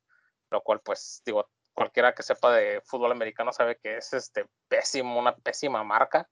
lo 0.50 0.62
cual 0.62 0.82
pues 0.82 1.22
digo, 1.26 1.48
cualquiera 1.74 2.14
que 2.16 2.24
sepa 2.24 2.54
de 2.54 2.82
fútbol 2.82 3.12
americano 3.12 3.54
sabe 3.54 3.78
que 3.78 3.98
es 3.98 4.14
este 4.14 4.48
pésimo, 4.68 5.20
una 5.20 5.36
pésima 5.36 5.84
marca. 5.84 6.28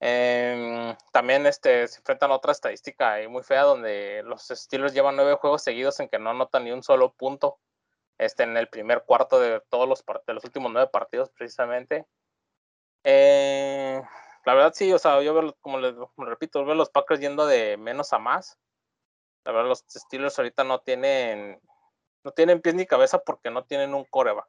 Em, 0.00 0.96
también 1.12 1.46
este, 1.46 1.86
se 1.86 1.98
enfrentan 1.98 2.30
a 2.32 2.34
otra 2.36 2.52
estadística 2.52 3.16
muy 3.28 3.42
fea 3.42 3.62
donde 3.62 4.22
los 4.24 4.48
Steelers 4.48 4.94
llevan 4.94 5.14
nueve 5.16 5.34
juegos 5.34 5.62
seguidos 5.62 6.00
en 6.00 6.08
que 6.08 6.18
no 6.18 6.30
anotan 6.30 6.64
ni 6.64 6.72
un 6.72 6.82
solo 6.82 7.12
punto 7.12 7.60
este, 8.18 8.42
en 8.42 8.56
el 8.56 8.68
primer 8.68 9.04
cuarto 9.04 9.38
de 9.40 9.60
todos 9.68 9.88
los, 9.88 10.04
de 10.26 10.34
los 10.34 10.44
últimos 10.44 10.72
nueve 10.72 10.90
partidos 10.92 11.30
precisamente. 11.30 12.06
Eh, 13.04 14.02
la 14.44 14.54
verdad 14.54 14.72
sí, 14.74 14.92
o 14.92 14.98
sea, 14.98 15.20
yo 15.22 15.34
veo, 15.34 15.56
como 15.60 15.78
les 15.78 15.94
repito, 16.16 16.64
veo 16.64 16.74
los 16.74 16.90
Packers 16.90 17.20
yendo 17.20 17.46
de 17.46 17.76
menos 17.76 18.12
a 18.12 18.18
más. 18.18 18.58
La 19.44 19.52
verdad 19.52 19.68
los 19.68 19.84
Steelers 19.88 20.38
ahorita 20.38 20.64
no 20.64 20.80
tienen 20.80 21.60
no 22.24 22.32
tienen 22.32 22.60
pies 22.60 22.74
ni 22.74 22.86
cabeza 22.86 23.18
porque 23.18 23.50
no 23.50 23.64
tienen 23.64 23.94
un 23.94 24.04
coreback. 24.04 24.48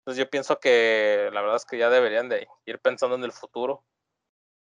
Entonces 0.00 0.24
yo 0.24 0.30
pienso 0.30 0.58
que 0.60 1.30
la 1.32 1.40
verdad 1.40 1.56
es 1.56 1.66
que 1.66 1.78
ya 1.78 1.90
deberían 1.90 2.28
de 2.28 2.48
ir 2.64 2.78
pensando 2.78 3.16
en 3.16 3.24
el 3.24 3.32
futuro. 3.32 3.84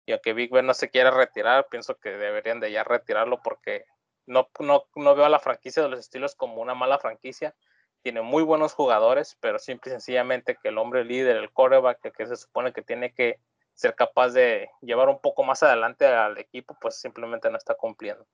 Y 0.05 0.11
aunque 0.11 0.33
Big 0.33 0.51
Ben 0.51 0.65
no 0.65 0.73
se 0.73 0.89
quiera 0.89 1.11
retirar, 1.11 1.67
pienso 1.69 1.97
que 1.97 2.09
deberían 2.11 2.59
de 2.59 2.71
ya 2.71 2.83
retirarlo 2.83 3.41
porque 3.43 3.85
no, 4.25 4.49
no, 4.59 4.85
no 4.95 5.15
veo 5.15 5.25
a 5.25 5.29
la 5.29 5.39
franquicia 5.39 5.83
de 5.83 5.89
los 5.89 5.99
estilos 5.99 6.35
como 6.35 6.61
una 6.61 6.75
mala 6.75 6.99
franquicia. 6.99 7.55
Tiene 8.01 8.21
muy 8.21 8.43
buenos 8.43 8.73
jugadores, 8.73 9.37
pero 9.39 9.59
simple 9.59 9.91
y 9.91 9.93
sencillamente 9.93 10.57
que 10.61 10.69
el 10.69 10.77
hombre 10.77 11.05
líder, 11.05 11.37
el 11.37 11.51
coreback, 11.51 12.11
que 12.11 12.27
se 12.27 12.35
supone 12.35 12.73
que 12.73 12.81
tiene 12.81 13.13
que 13.13 13.39
ser 13.75 13.93
capaz 13.93 14.29
de 14.29 14.69
llevar 14.81 15.09
un 15.09 15.19
poco 15.19 15.43
más 15.43 15.61
adelante 15.61 16.07
al 16.07 16.37
equipo, 16.37 16.77
pues 16.81 16.95
simplemente 16.95 17.49
no 17.51 17.57
está 17.57 17.75
cumpliendo. 17.75 18.25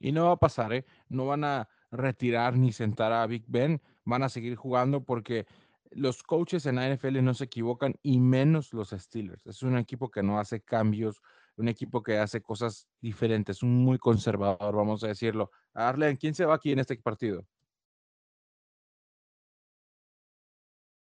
Y 0.00 0.12
no 0.12 0.26
va 0.26 0.32
a 0.32 0.36
pasar, 0.36 0.72
¿eh? 0.72 0.84
No 1.08 1.26
van 1.26 1.44
a 1.44 1.68
retirar 1.90 2.56
ni 2.56 2.72
sentar 2.72 3.12
a 3.12 3.26
Big 3.26 3.44
Ben, 3.46 3.80
van 4.04 4.22
a 4.22 4.28
seguir 4.28 4.56
jugando 4.56 5.04
porque 5.04 5.46
los 5.90 6.22
coaches 6.22 6.66
en 6.66 6.76
la 6.76 6.88
NFL 6.88 7.22
no 7.22 7.34
se 7.34 7.44
equivocan 7.44 7.94
y 8.02 8.18
menos 8.18 8.72
los 8.72 8.90
Steelers. 8.90 9.46
Es 9.46 9.62
un 9.62 9.76
equipo 9.76 10.10
que 10.10 10.22
no 10.22 10.38
hace 10.38 10.60
cambios, 10.60 11.20
un 11.56 11.68
equipo 11.68 12.02
que 12.02 12.18
hace 12.18 12.40
cosas 12.40 12.88
diferentes, 13.00 13.62
un 13.62 13.84
muy 13.84 13.98
conservador, 13.98 14.74
vamos 14.74 15.02
a 15.04 15.08
decirlo. 15.08 15.50
Arlen, 15.74 16.16
¿quién 16.16 16.34
se 16.34 16.44
va 16.44 16.54
aquí 16.54 16.72
en 16.72 16.78
este 16.78 16.96
partido? 16.96 17.46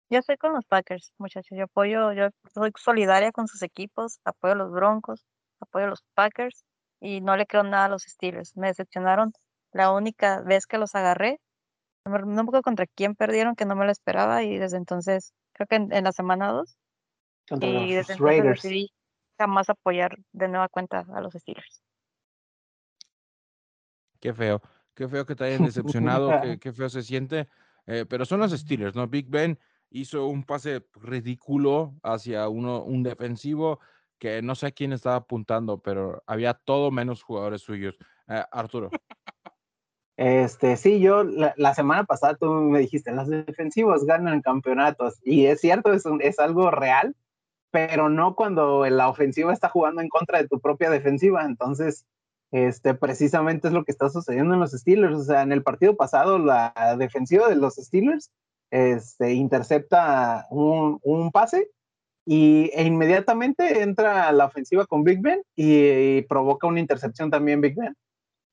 Yo 0.10 0.20
estoy 0.20 0.38
con 0.38 0.54
los 0.54 0.66
Packers, 0.66 1.14
muchachos. 1.18 1.58
Yo 1.58 1.66
apoyo, 1.66 2.14
yo 2.14 2.30
soy 2.54 2.72
solidaria 2.78 3.32
con 3.32 3.48
sus 3.48 3.62
equipos, 3.62 4.20
apoyo 4.24 4.54
a 4.54 4.58
los 4.58 4.72
Broncos, 4.72 5.26
apoyo 5.60 5.86
a 5.86 5.90
los 5.90 6.04
Packers 6.14 6.64
y 7.02 7.20
no 7.20 7.36
le 7.36 7.46
creo 7.46 7.64
nada 7.64 7.86
a 7.86 7.90
los 7.90 8.04
Steelers. 8.04 8.56
Me 8.56 8.68
decepcionaron 8.68 9.34
la 9.74 9.92
única 9.92 10.42
vez 10.42 10.66
que 10.66 10.78
los 10.78 10.96
agarré. 10.96 11.40
No 12.06 12.26
me 12.26 12.42
acuerdo 12.42 12.62
contra 12.62 12.86
quién 12.88 13.16
perdieron, 13.16 13.56
que 13.56 13.66
no 13.66 13.76
me 13.76 13.84
lo 13.84 13.92
esperaba, 13.92 14.44
y 14.44 14.58
desde 14.58 14.78
entonces, 14.78 15.34
creo 15.52 15.68
que 15.68 15.76
en, 15.76 16.04
la 16.06 16.14
semana 16.14 16.54
2. 16.54 16.78
y 17.60 17.94
desde 17.94 18.14
entonces 18.14 18.44
decidí 18.44 18.94
jamás 19.38 19.70
apoyar 19.70 20.18
de 20.32 20.48
nueva 20.48 20.70
cuenta 20.70 21.06
a 21.14 21.20
los 21.20 21.34
Steelers. 21.34 21.84
Qué 24.22 24.34
feo, 24.34 24.62
qué 24.94 25.10
feo 25.10 25.26
que 25.26 25.36
te 25.36 25.44
hayan 25.44 25.66
decepcionado, 25.66 26.30
qué, 26.62 26.72
feo 26.72 26.88
se 26.88 27.04
siente. 27.04 27.50
Eh, 27.88 28.06
pero 28.08 28.26
son 28.26 28.40
los 28.40 28.52
Steelers, 28.52 28.96
¿no? 28.96 29.06
Big 29.08 29.30
Ben 29.30 29.60
hizo 29.90 30.28
un 30.28 30.44
pase 30.44 30.86
ridículo 30.96 31.94
hacia 32.04 32.48
uno, 32.50 32.84
un 32.84 33.04
defensivo 33.04 33.80
que 34.20 34.42
no 34.42 34.56
sé 34.56 34.68
a 34.68 34.72
quién 34.72 34.94
estaba 34.94 35.18
apuntando, 35.18 35.80
pero 35.80 36.24
había 36.26 36.54
todo 36.54 36.92
menos 36.92 37.24
jugadores 37.24 37.62
suyos. 37.62 37.98
Eh, 38.28 38.44
Arturo. 38.52 38.90
Este, 40.18 40.78
sí, 40.78 41.00
yo 41.00 41.24
la, 41.24 41.76
semana 41.76 42.04
pasada 42.04 42.36
tú 42.36 42.52
me 42.52 42.80
dijiste, 42.80 43.12
las 43.12 43.30
defensivas 43.30 44.04
ganan 44.04 44.42
campeonatos, 44.42 45.20
y 45.24 45.46
es 45.46 45.62
cierto, 45.62 45.94
es, 45.94 46.06
es 46.22 46.40
algo 46.40 46.72
real, 46.72 47.16
pero 47.70 48.10
no 48.10 48.36
cuando 48.36 48.84
la 48.90 49.10
ofensiva 49.10 49.54
está 49.54 49.70
jugando 49.70 50.02
en 50.02 50.10
contra 50.10 50.42
de 50.42 50.48
tu 50.48 50.60
propia 50.60 50.90
defensiva. 50.90 51.46
Entonces, 51.46 52.08
este, 52.52 52.96
precisamente 52.96 53.68
es 53.68 53.74
lo 53.76 53.84
que 53.84 53.92
está 53.92 54.10
sucediendo 54.10 54.56
en 54.56 54.60
los 54.60 54.72
Steelers. 54.72 55.18
O 55.18 55.24
sea, 55.24 55.44
en 55.44 55.52
el 55.52 55.64
partido 55.64 55.96
pasado, 55.96 56.40
la 56.40 56.74
defensiva 56.98 57.48
de 57.50 57.56
los 57.56 57.76
Steelers 57.76 58.32
este, 58.72 59.34
intercepta 59.34 60.48
un, 60.50 61.32
pase 61.32 61.70
y, 62.26 62.70
e 62.74 62.84
inmediatamente 62.84 63.82
entra 63.82 64.32
la 64.32 64.46
ofensiva 64.46 64.86
con 64.86 65.04
Big 65.04 65.22
Ben 65.22 65.42
y, 65.56 66.22
provoca 66.24 66.68
una 66.68 66.80
intercepción 66.80 67.32
también 67.32 67.62
Big 67.62 67.76
Ben. 67.76 67.96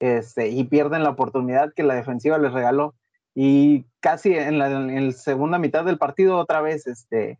Este, 0.00 0.48
y 0.48 0.64
pierden 0.64 1.02
la 1.02 1.10
oportunidad 1.10 1.72
que 1.74 1.82
la 1.82 1.94
defensiva 1.94 2.38
les 2.38 2.52
regaló. 2.52 2.94
Y 3.34 3.86
casi 4.00 4.34
en 4.34 4.58
la, 4.58 5.12
segunda 5.12 5.58
mitad 5.58 5.84
del 5.84 5.98
partido, 5.98 6.38
otra 6.38 6.60
vez, 6.60 6.86
este, 6.86 7.38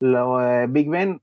eh, 0.00 0.66
Big 0.68 0.88
Ben 0.88 1.20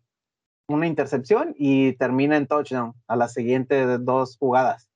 una 0.67 0.87
intercepción 0.87 1.55
y 1.57 1.93
termina 1.93 2.35
en 2.37 2.47
touchdown 2.47 2.93
a 3.07 3.15
la 3.15 3.27
siguiente 3.27 3.97
dos 3.99 4.37
jugadas. 4.37 4.86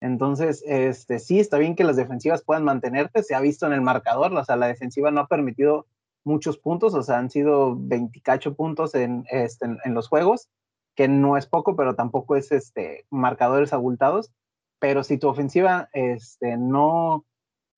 Entonces, 0.00 0.62
este, 0.66 1.18
sí, 1.18 1.40
está 1.40 1.58
bien 1.58 1.74
que 1.74 1.84
las 1.84 1.96
defensivas 1.96 2.44
puedan 2.44 2.64
mantenerte, 2.64 3.22
se 3.22 3.34
ha 3.34 3.40
visto 3.40 3.66
en 3.66 3.72
el 3.72 3.80
marcador, 3.80 4.32
o 4.32 4.44
sea, 4.44 4.56
la 4.56 4.68
defensiva 4.68 5.10
no 5.10 5.22
ha 5.22 5.26
permitido 5.26 5.86
muchos 6.24 6.58
puntos, 6.58 6.94
o 6.94 7.02
sea, 7.02 7.18
han 7.18 7.30
sido 7.30 7.76
28 7.76 8.54
puntos 8.54 8.94
en, 8.94 9.24
este, 9.30 9.66
en, 9.66 9.94
los 9.94 10.08
juegos, 10.08 10.48
que 10.94 11.08
no 11.08 11.36
es 11.36 11.46
poco, 11.46 11.74
pero 11.74 11.96
tampoco 11.96 12.36
es 12.36 12.52
este, 12.52 13.06
marcadores 13.10 13.72
abultados, 13.72 14.30
pero 14.78 15.02
si 15.02 15.18
tu 15.18 15.28
ofensiva 15.28 15.88
este, 15.92 16.56
no 16.56 17.24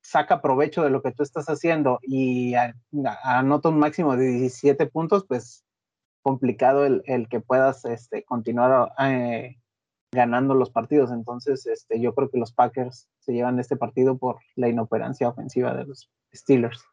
saca 0.02 0.42
provecho 0.42 0.82
de 0.82 0.90
lo 0.90 1.02
que 1.02 1.12
tú 1.12 1.22
estás 1.22 1.46
haciendo 1.46 2.00
y 2.02 2.54
anota 3.22 3.68
un 3.68 3.78
máximo 3.78 4.16
de 4.16 4.26
17 4.26 4.86
puntos, 4.86 5.24
pues 5.26 5.64
complicado 6.22 6.84
el, 6.84 7.02
el 7.06 7.28
que 7.28 7.40
puedas 7.40 7.84
este, 7.84 8.24
continuar 8.24 8.92
eh, 8.98 9.59
ganando 10.12 10.54
los 10.54 10.70
partidos. 10.70 11.10
Entonces, 11.12 11.66
este, 11.66 12.00
yo 12.00 12.14
creo 12.14 12.30
que 12.30 12.38
los 12.38 12.52
Packers 12.52 13.08
se 13.18 13.32
llevan 13.32 13.58
este 13.58 13.76
partido 13.76 14.18
por 14.18 14.38
la 14.56 14.68
inoperancia 14.68 15.28
ofensiva 15.28 15.74
de 15.74 15.86
los 15.86 16.10
Steelers. 16.34 16.84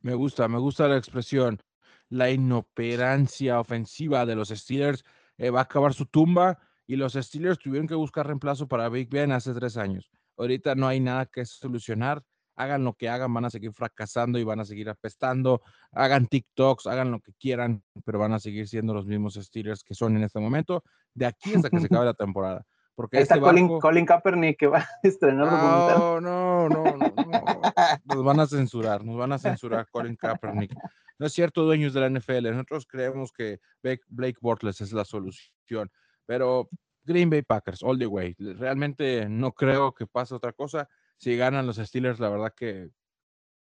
Me 0.00 0.14
gusta, 0.14 0.48
me 0.48 0.58
gusta 0.58 0.88
la 0.88 0.96
expresión. 0.96 1.60
La 2.08 2.30
inoperancia 2.30 3.58
ofensiva 3.60 4.26
de 4.26 4.36
los 4.36 4.48
Steelers 4.48 5.04
eh, 5.38 5.50
va 5.50 5.60
a 5.60 5.62
acabar 5.62 5.94
su 5.94 6.06
tumba 6.06 6.58
y 6.86 6.96
los 6.96 7.14
Steelers 7.14 7.58
tuvieron 7.58 7.86
que 7.86 7.94
buscar 7.94 8.26
reemplazo 8.26 8.68
para 8.68 8.88
Big 8.88 9.08
Ben 9.08 9.32
hace 9.32 9.54
tres 9.54 9.76
años. 9.76 10.10
Ahorita 10.36 10.74
no 10.74 10.88
hay 10.88 11.00
nada 11.00 11.26
que 11.26 11.44
solucionar 11.46 12.22
hagan 12.62 12.84
lo 12.84 12.94
que 12.94 13.08
hagan, 13.08 13.32
van 13.32 13.44
a 13.44 13.50
seguir 13.50 13.72
fracasando 13.72 14.38
y 14.38 14.44
van 14.44 14.60
a 14.60 14.64
seguir 14.64 14.88
apestando, 14.88 15.62
hagan 15.92 16.26
TikToks, 16.26 16.86
hagan 16.86 17.10
lo 17.10 17.20
que 17.20 17.32
quieran, 17.34 17.82
pero 18.04 18.18
van 18.18 18.32
a 18.32 18.40
seguir 18.40 18.68
siendo 18.68 18.94
los 18.94 19.06
mismos 19.06 19.34
Steelers 19.34 19.82
que 19.82 19.94
son 19.94 20.16
en 20.16 20.24
este 20.24 20.40
momento, 20.40 20.82
de 21.14 21.26
aquí 21.26 21.54
hasta 21.54 21.70
que 21.70 21.80
se 21.80 21.86
acabe 21.92 22.06
la 22.06 22.14
temporada. 22.14 22.64
Porque 22.94 23.20
está 23.20 23.34
este 23.34 23.44
Colin, 23.44 23.80
Colin, 23.80 24.04
Kaepernick 24.04 24.58
que 24.58 24.66
va 24.66 24.78
a 24.78 24.88
estrenar 25.02 25.46
no, 25.46 26.20
no, 26.20 26.68
no, 26.68 26.68
no, 26.68 26.96
no, 26.96 27.14
nos 28.04 28.24
van 28.24 28.40
a 28.40 28.46
censurar, 28.46 29.04
nos 29.04 29.16
van 29.16 29.32
a 29.32 29.38
censurar 29.38 29.86
Colin 29.90 30.16
Kaepernick. 30.16 30.74
No 31.18 31.26
es 31.26 31.32
cierto, 31.32 31.62
dueños 31.62 31.94
de 31.94 32.00
la 32.00 32.10
NFL, 32.10 32.50
nosotros 32.50 32.86
creemos 32.86 33.32
que 33.32 33.60
Blake 33.82 34.38
Bortles 34.40 34.80
es 34.80 34.92
la 34.92 35.04
solución, 35.04 35.90
pero 36.26 36.68
Green 37.04 37.30
Bay 37.30 37.42
Packers, 37.42 37.82
all 37.82 37.98
the 37.98 38.06
way. 38.06 38.34
Realmente 38.38 39.28
no 39.28 39.52
creo 39.52 39.92
que 39.92 40.06
pase 40.06 40.34
otra 40.34 40.52
cosa 40.52 40.88
si 41.22 41.36
ganan 41.36 41.68
los 41.68 41.76
Steelers, 41.76 42.18
la 42.18 42.28
verdad 42.30 42.52
que 42.52 42.90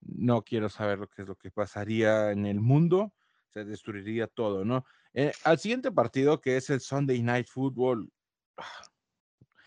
no 0.02 0.42
quiero 0.42 0.68
saber 0.68 1.00
lo 1.00 1.08
que 1.08 1.22
es 1.22 1.28
lo 1.30 1.36
que 1.38 1.50
pasaría 1.50 2.32
en 2.32 2.46
el 2.46 2.60
mundo, 2.60 3.14
se 3.54 3.64
destruiría 3.64 4.28
todo, 4.28 4.66
¿no? 4.66 4.84
Eh, 5.14 5.32
al 5.46 5.58
siguiente 5.58 5.90
partido, 5.90 6.42
que 6.42 6.58
es 6.58 6.70
el 6.70 6.82
Sunday 6.82 7.22
Night 7.24 7.48
Football. 7.48 8.12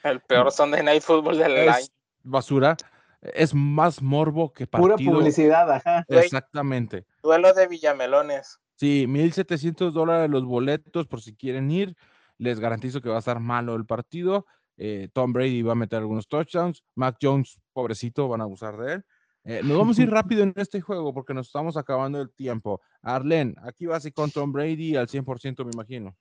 El 0.02 0.20
peor 0.20 0.52
Sunday 0.52 0.82
Night 0.82 1.02
Football 1.02 1.38
del 1.38 1.70
año. 1.70 1.86
Basura. 2.22 2.76
Es 3.22 3.54
más 3.54 4.02
morbo 4.02 4.52
que 4.52 4.66
partido. 4.66 4.96
Pura 4.96 5.12
publicidad, 5.12 5.72
ajá. 5.72 6.04
Exactamente. 6.08 7.06
Duelo 7.22 7.54
de 7.54 7.66
Villamelones. 7.66 8.60
Sí, 8.76 9.06
1.700 9.06 9.92
dólares 9.92 10.30
los 10.30 10.44
boletos 10.44 11.06
por 11.06 11.22
si 11.22 11.34
quieren 11.34 11.70
ir. 11.70 11.96
Les 12.36 12.60
garantizo 12.60 13.00
que 13.00 13.08
va 13.08 13.16
a 13.16 13.20
estar 13.20 13.40
malo 13.40 13.74
el 13.74 13.86
partido. 13.86 14.46
Eh, 14.82 15.10
Tom 15.12 15.34
Brady 15.34 15.60
va 15.60 15.72
a 15.72 15.74
meter 15.74 15.98
algunos 15.98 16.26
touchdowns. 16.26 16.82
Mac 16.94 17.18
Jones, 17.20 17.59
pobrecito, 17.72 18.28
van 18.28 18.40
a 18.40 18.44
abusar 18.44 18.76
de 18.76 18.94
él. 18.94 19.04
Eh, 19.44 19.60
nos 19.64 19.78
vamos 19.78 19.98
a 19.98 20.02
ir 20.02 20.10
rápido 20.10 20.42
en 20.42 20.52
este 20.56 20.80
juego 20.80 21.14
porque 21.14 21.34
nos 21.34 21.46
estamos 21.46 21.76
acabando 21.76 22.20
el 22.20 22.32
tiempo. 22.32 22.80
Arlen, 23.02 23.56
aquí 23.62 23.86
vas 23.86 24.04
y 24.04 24.12
con 24.12 24.30
Tom 24.30 24.52
Brady 24.52 24.96
al 24.96 25.08
100%, 25.08 25.64
me 25.64 25.70
imagino. 25.72 26.16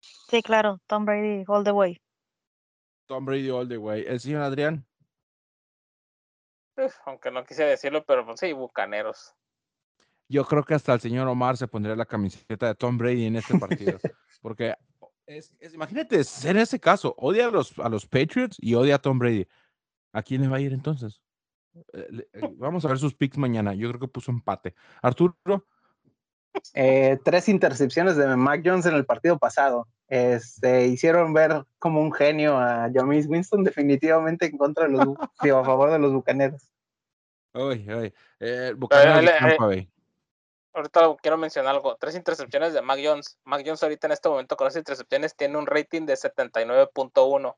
Sí, 0.00 0.42
claro, 0.42 0.80
Tom 0.86 1.04
Brady 1.04 1.44
all 1.46 1.64
the 1.64 1.72
way. 1.72 2.00
Tom 3.06 3.24
Brady 3.24 3.50
all 3.50 3.68
the 3.68 3.78
way. 3.78 4.04
¿El 4.06 4.20
señor 4.20 4.42
Adrián? 4.42 4.86
aunque 7.06 7.30
no 7.30 7.44
quise 7.44 7.64
decirlo, 7.64 8.04
pero 8.04 8.26
pues 8.26 8.40
sí, 8.40 8.52
bucaneros. 8.52 9.34
Yo 10.28 10.44
creo 10.44 10.64
que 10.64 10.74
hasta 10.74 10.92
el 10.92 11.00
señor 11.00 11.26
Omar 11.28 11.56
se 11.56 11.68
pondría 11.68 11.96
la 11.96 12.04
camiseta 12.04 12.66
de 12.66 12.74
Tom 12.74 12.98
Brady 12.98 13.26
en 13.26 13.36
este 13.36 13.58
partido, 13.58 13.98
porque 14.42 14.74
es, 15.26 15.52
imagínate, 15.72 16.20
en 16.44 16.56
ese 16.56 16.78
caso, 16.78 17.14
odia 17.18 17.46
a 17.46 17.50
los, 17.50 17.78
a 17.78 17.88
los 17.88 18.06
Patriots 18.06 18.56
y 18.60 18.74
odia 18.74 18.96
a 18.96 18.98
Tom 18.98 19.18
Brady. 19.18 19.46
¿A 20.12 20.22
quién 20.22 20.42
le 20.42 20.48
va 20.48 20.56
a 20.56 20.60
ir 20.60 20.72
entonces? 20.72 21.20
Eh, 21.92 22.28
eh, 22.32 22.40
vamos 22.56 22.84
a 22.84 22.88
ver 22.88 22.98
sus 22.98 23.14
picks 23.14 23.38
mañana. 23.38 23.74
Yo 23.74 23.88
creo 23.88 24.00
que 24.00 24.08
puso 24.08 24.30
empate. 24.30 24.74
Arturo. 25.02 25.36
Eh, 26.72 27.18
tres 27.22 27.48
intercepciones 27.48 28.16
de 28.16 28.34
Mac 28.34 28.62
Jones 28.64 28.86
en 28.86 28.94
el 28.94 29.04
partido 29.04 29.38
pasado. 29.38 29.88
Este, 30.08 30.86
hicieron 30.86 31.32
ver 31.34 31.64
como 31.78 32.00
un 32.00 32.12
genio 32.12 32.56
a 32.56 32.88
James 32.92 33.26
Winston, 33.28 33.64
definitivamente 33.64 34.46
en 34.46 34.56
contra 34.56 34.86
de 34.86 34.92
los, 34.92 35.06
a 35.38 35.64
favor 35.64 35.90
de 35.90 35.98
los 35.98 36.12
bucaneros. 36.12 36.62
Uy, 37.52 37.86
uy. 37.92 38.14
bucaneros 38.76 39.22
de 39.22 39.30
Tampa 39.38 39.68
ahorita 40.76 41.16
quiero 41.20 41.36
mencionar 41.36 41.74
algo. 41.74 41.96
Tres 41.96 42.14
intercepciones 42.14 42.72
de 42.74 42.82
Mac 42.82 43.00
Jones. 43.02 43.38
Mac 43.44 43.62
Jones 43.64 43.82
ahorita 43.82 44.06
en 44.06 44.12
este 44.12 44.28
momento 44.28 44.56
con 44.56 44.66
las 44.66 44.76
intercepciones 44.76 45.34
tiene 45.34 45.56
un 45.56 45.66
rating 45.66 46.06
de 46.06 46.14
79.1. 46.14 47.56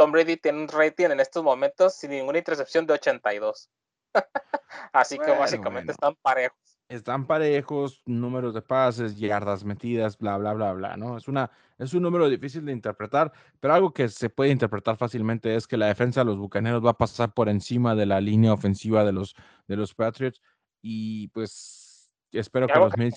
Tom 0.00 0.12
Brady 0.12 0.38
tiene 0.38 0.62
un 0.62 0.68
rating 0.68 1.10
en 1.10 1.20
estos 1.20 1.44
momentos 1.44 1.94
sin 1.94 2.12
ninguna 2.12 2.38
intercepción 2.38 2.86
de 2.86 2.94
82. 2.94 3.68
Así 4.94 5.18
que 5.18 5.30
básicamente 5.32 5.92
están 5.92 6.14
parejos. 6.22 6.56
Están 6.88 7.26
parejos, 7.26 8.00
números 8.06 8.54
de 8.54 8.62
pases, 8.62 9.18
yardas 9.18 9.62
metidas, 9.62 10.16
bla, 10.16 10.38
bla, 10.38 10.54
bla, 10.54 10.72
bla, 10.72 10.96
¿no? 10.96 11.18
Es, 11.18 11.28
una, 11.28 11.50
es 11.76 11.92
un 11.92 12.02
número 12.02 12.30
difícil 12.30 12.64
de 12.64 12.72
interpretar, 12.72 13.30
pero 13.60 13.74
algo 13.74 13.92
que 13.92 14.08
se 14.08 14.30
puede 14.30 14.48
interpretar 14.48 14.96
fácilmente 14.96 15.54
es 15.54 15.66
que 15.66 15.76
la 15.76 15.88
defensa 15.88 16.22
de 16.22 16.24
los 16.24 16.38
Bucaneros 16.38 16.82
va 16.82 16.92
a 16.92 16.98
pasar 16.98 17.34
por 17.34 17.50
encima 17.50 17.94
de 17.94 18.06
la 18.06 18.22
línea 18.22 18.54
ofensiva 18.54 19.04
de 19.04 19.12
los, 19.12 19.34
de 19.68 19.76
los 19.76 19.94
Patriots 19.94 20.40
y 20.80 21.28
pues 21.28 22.10
espero 22.32 22.68
que 22.68 22.78
los 22.78 22.94
que, 22.94 23.10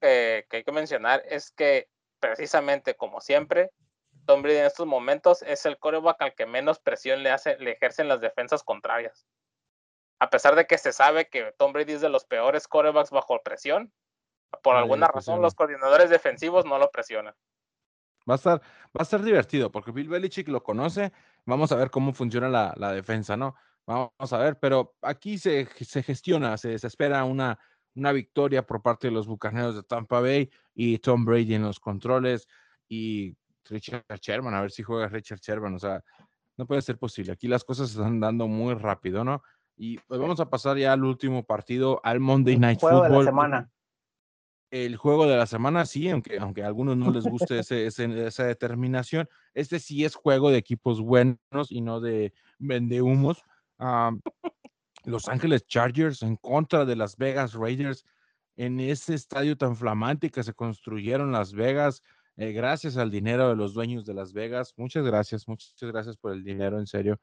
que, 0.00 0.46
que 0.48 0.56
hay 0.56 0.64
que 0.64 0.72
mencionar 0.72 1.22
es 1.28 1.50
que 1.50 1.90
precisamente 2.18 2.94
como 2.94 3.20
siempre, 3.20 3.72
Tom 4.30 4.42
Brady 4.42 4.58
en 4.58 4.66
estos 4.66 4.86
momentos 4.86 5.42
es 5.42 5.66
el 5.66 5.76
coreback 5.76 6.22
al 6.22 6.36
que 6.36 6.46
menos 6.46 6.78
presión 6.78 7.24
le, 7.24 7.32
hace, 7.32 7.58
le 7.58 7.72
ejercen 7.72 8.06
las 8.06 8.20
defensas 8.20 8.62
contrarias. 8.62 9.26
A 10.20 10.30
pesar 10.30 10.54
de 10.54 10.68
que 10.68 10.78
se 10.78 10.92
sabe 10.92 11.28
que 11.28 11.52
Tom 11.58 11.72
Brady 11.72 11.94
es 11.94 12.00
de 12.00 12.10
los 12.10 12.24
peores 12.26 12.68
corebacks 12.68 13.10
bajo 13.10 13.42
presión, 13.42 13.92
por 14.62 14.76
alguna 14.76 15.08
razón 15.08 15.42
los 15.42 15.56
coordinadores 15.56 16.10
defensivos 16.10 16.64
no 16.64 16.78
lo 16.78 16.92
presionan. 16.92 17.34
Va 18.28 18.34
a 18.34 18.36
estar, 18.36 18.60
va 18.60 19.00
a 19.00 19.02
estar 19.02 19.20
divertido 19.20 19.72
porque 19.72 19.90
Bill 19.90 20.08
Belichick 20.08 20.46
lo 20.46 20.62
conoce. 20.62 21.10
Vamos 21.44 21.72
a 21.72 21.74
ver 21.74 21.90
cómo 21.90 22.12
funciona 22.12 22.48
la, 22.48 22.72
la 22.76 22.92
defensa, 22.92 23.36
¿no? 23.36 23.56
Vamos 23.84 24.32
a 24.32 24.38
ver, 24.38 24.60
pero 24.60 24.94
aquí 25.02 25.38
se, 25.38 25.66
se 25.66 26.04
gestiona, 26.04 26.56
se, 26.56 26.78
se 26.78 26.86
espera 26.86 27.24
una, 27.24 27.58
una 27.96 28.12
victoria 28.12 28.64
por 28.64 28.80
parte 28.80 29.08
de 29.08 29.12
los 29.12 29.26
Bucaneros 29.26 29.74
de 29.74 29.82
Tampa 29.82 30.20
Bay 30.20 30.52
y 30.72 30.98
Tom 30.98 31.24
Brady 31.24 31.54
en 31.54 31.62
los 31.62 31.80
controles 31.80 32.46
y 32.88 33.36
Richard 33.70 34.04
Sherman, 34.20 34.54
a 34.54 34.60
ver 34.60 34.70
si 34.70 34.82
juega 34.82 35.08
Richard 35.08 35.40
Sherman, 35.40 35.74
o 35.74 35.78
sea, 35.78 36.02
no 36.58 36.66
puede 36.66 36.82
ser 36.82 36.98
posible. 36.98 37.32
Aquí 37.32 37.48
las 37.48 37.64
cosas 37.64 37.88
se 37.88 37.98
están 37.98 38.20
dando 38.20 38.46
muy 38.46 38.74
rápido, 38.74 39.24
¿no? 39.24 39.42
Y 39.76 39.98
pues 39.98 40.20
vamos 40.20 40.40
a 40.40 40.50
pasar 40.50 40.76
ya 40.76 40.92
al 40.92 41.04
último 41.04 41.44
partido, 41.44 42.00
al 42.04 42.20
Monday 42.20 42.58
Night 42.58 42.80
juego 42.80 42.98
Football. 42.98 43.18
De 43.18 43.24
la 43.24 43.30
semana. 43.30 43.70
El 44.70 44.96
juego 44.96 45.26
de 45.26 45.36
la 45.36 45.46
semana, 45.46 45.86
sí, 45.86 46.10
aunque, 46.10 46.38
aunque 46.38 46.62
a 46.62 46.66
algunos 46.66 46.96
no 46.96 47.10
les 47.10 47.24
guste 47.24 47.58
ese, 47.58 47.86
esa 47.86 48.44
determinación, 48.44 49.28
este 49.54 49.80
sí 49.80 50.04
es 50.04 50.14
juego 50.14 50.50
de 50.50 50.58
equipos 50.58 51.00
buenos 51.00 51.38
y 51.70 51.80
no 51.80 52.00
de 52.00 52.34
vendehumos. 52.58 53.42
humos 53.78 54.22
los 55.04 55.28
Ángeles 55.28 55.66
Chargers 55.66 56.22
en 56.22 56.36
contra 56.36 56.84
de 56.84 56.96
Las 56.96 57.16
Vegas 57.16 57.54
Raiders 57.54 58.04
en 58.56 58.80
ese 58.80 59.14
estadio 59.14 59.56
tan 59.56 59.76
flamante 59.76 60.30
que 60.30 60.42
se 60.42 60.52
construyeron 60.52 61.32
Las 61.32 61.52
Vegas, 61.52 62.02
eh, 62.40 62.52
gracias 62.52 62.96
al 62.96 63.10
dinero 63.10 63.50
de 63.50 63.56
los 63.56 63.74
dueños 63.74 64.06
de 64.06 64.14
Las 64.14 64.32
Vegas. 64.32 64.72
Muchas 64.76 65.04
gracias, 65.04 65.46
muchas 65.46 65.74
gracias 65.82 66.16
por 66.16 66.32
el 66.32 66.42
dinero, 66.42 66.78
en 66.78 66.86
serio. 66.86 67.20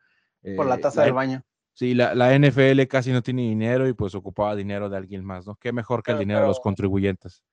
por 0.55 0.67
la 0.67 0.75
eh, 0.75 0.79
taza 0.79 1.03
del 1.03 1.13
baño. 1.13 1.43
Sí, 1.73 1.93
la, 1.93 2.15
la, 2.15 2.37
NFL 2.37 2.83
casi 2.87 3.11
no 3.11 3.21
tiene 3.21 3.41
dinero 3.41 3.87
y 3.87 3.93
pues 3.93 4.15
ocupaba 4.15 4.55
dinero 4.55 4.89
de 4.89 4.97
alguien 4.97 5.25
más, 5.25 5.45
¿no? 5.45 5.55
Qué 5.55 5.71
mejor 5.71 6.03
que 6.03 6.11
el 6.11 6.19
dinero 6.19 6.41
de 6.41 6.47
los 6.47 6.59
contribuyentes. 6.59 7.43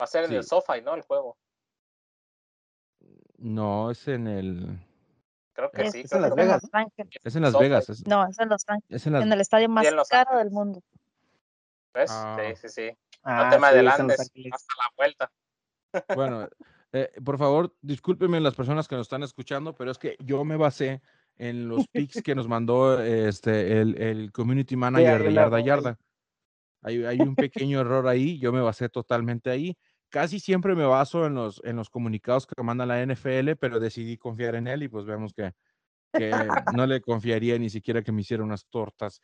Va 0.00 0.04
a 0.04 0.06
ser 0.06 0.24
en 0.24 0.32
el 0.34 0.44
SoFi, 0.44 0.82
¿no? 0.82 0.94
El 0.94 1.02
juego. 1.02 1.36
No, 3.36 3.90
es 3.90 4.06
en 4.06 4.26
el. 4.28 4.78
Creo 5.52 5.70
que 5.70 5.82
Es, 5.82 5.92
sí. 5.92 6.00
es 6.00 6.10
creo 6.10 6.22
en 6.22 6.28
Las 6.28 6.34
Vegas. 6.36 6.62
Es 7.24 7.36
en 7.36 7.42
Las 7.42 7.58
Vegas. 7.58 7.88
Es, 7.90 8.06
No, 8.06 8.24
es 8.28 8.38
en 8.38 8.48
Los 8.48 8.62
Ángeles. 8.68 9.02
es 9.02 9.06
en 9.06 9.12
Las 9.14 9.22
En 9.22 9.32
el 9.32 9.40
estadio 9.40 9.68
más 9.68 9.86
caro 10.08 10.38
del 10.38 10.50
mundo. 10.50 10.80
¿Ves? 11.92 12.10
Ah. 12.12 12.36
Sí, 12.38 12.56
sí, 12.56 12.68
sí. 12.68 12.98
Ah, 13.22 13.44
no 13.44 13.50
te 13.50 13.58
me 13.58 13.66
sí, 13.66 13.74
adelantes. 13.74 14.20
Hasta 14.20 14.74
la 14.78 14.92
vuelta. 14.96 15.32
Bueno, 16.14 16.48
eh, 16.92 17.10
por 17.24 17.38
favor, 17.38 17.74
discúlpenme 17.82 18.40
las 18.40 18.54
personas 18.54 18.88
que 18.88 18.96
nos 18.96 19.06
están 19.06 19.22
escuchando, 19.22 19.74
pero 19.74 19.90
es 19.90 19.98
que 19.98 20.16
yo 20.20 20.44
me 20.44 20.56
basé 20.56 21.02
en 21.36 21.68
los 21.68 21.86
pics 21.88 22.22
que 22.22 22.34
nos 22.34 22.48
mandó 22.48 23.02
este 23.02 23.80
el, 23.80 24.00
el 24.00 24.32
community 24.32 24.76
manager 24.76 25.22
de 25.22 25.32
Yarda. 25.32 25.60
Yarda. 25.60 25.98
Hay, 26.82 27.04
hay 27.04 27.20
un 27.20 27.34
pequeño 27.34 27.80
error 27.80 28.06
ahí, 28.06 28.38
yo 28.38 28.52
me 28.52 28.60
basé 28.60 28.88
totalmente 28.88 29.50
ahí. 29.50 29.76
Casi 30.10 30.40
siempre 30.40 30.74
me 30.74 30.84
baso 30.84 31.26
en 31.26 31.34
los, 31.34 31.60
en 31.64 31.76
los 31.76 31.90
comunicados 31.90 32.46
que 32.46 32.62
manda 32.62 32.86
la 32.86 33.04
NFL, 33.04 33.56
pero 33.60 33.78
decidí 33.78 34.16
confiar 34.16 34.54
en 34.54 34.66
él 34.66 34.84
y 34.84 34.88
pues 34.88 35.04
vemos 35.04 35.34
que, 35.34 35.52
que 36.12 36.32
no 36.74 36.86
le 36.86 37.00
confiaría 37.00 37.58
ni 37.58 37.68
siquiera 37.68 38.02
que 38.02 38.12
me 38.12 38.22
hiciera 38.22 38.42
unas 38.42 38.66
tortas. 38.68 39.20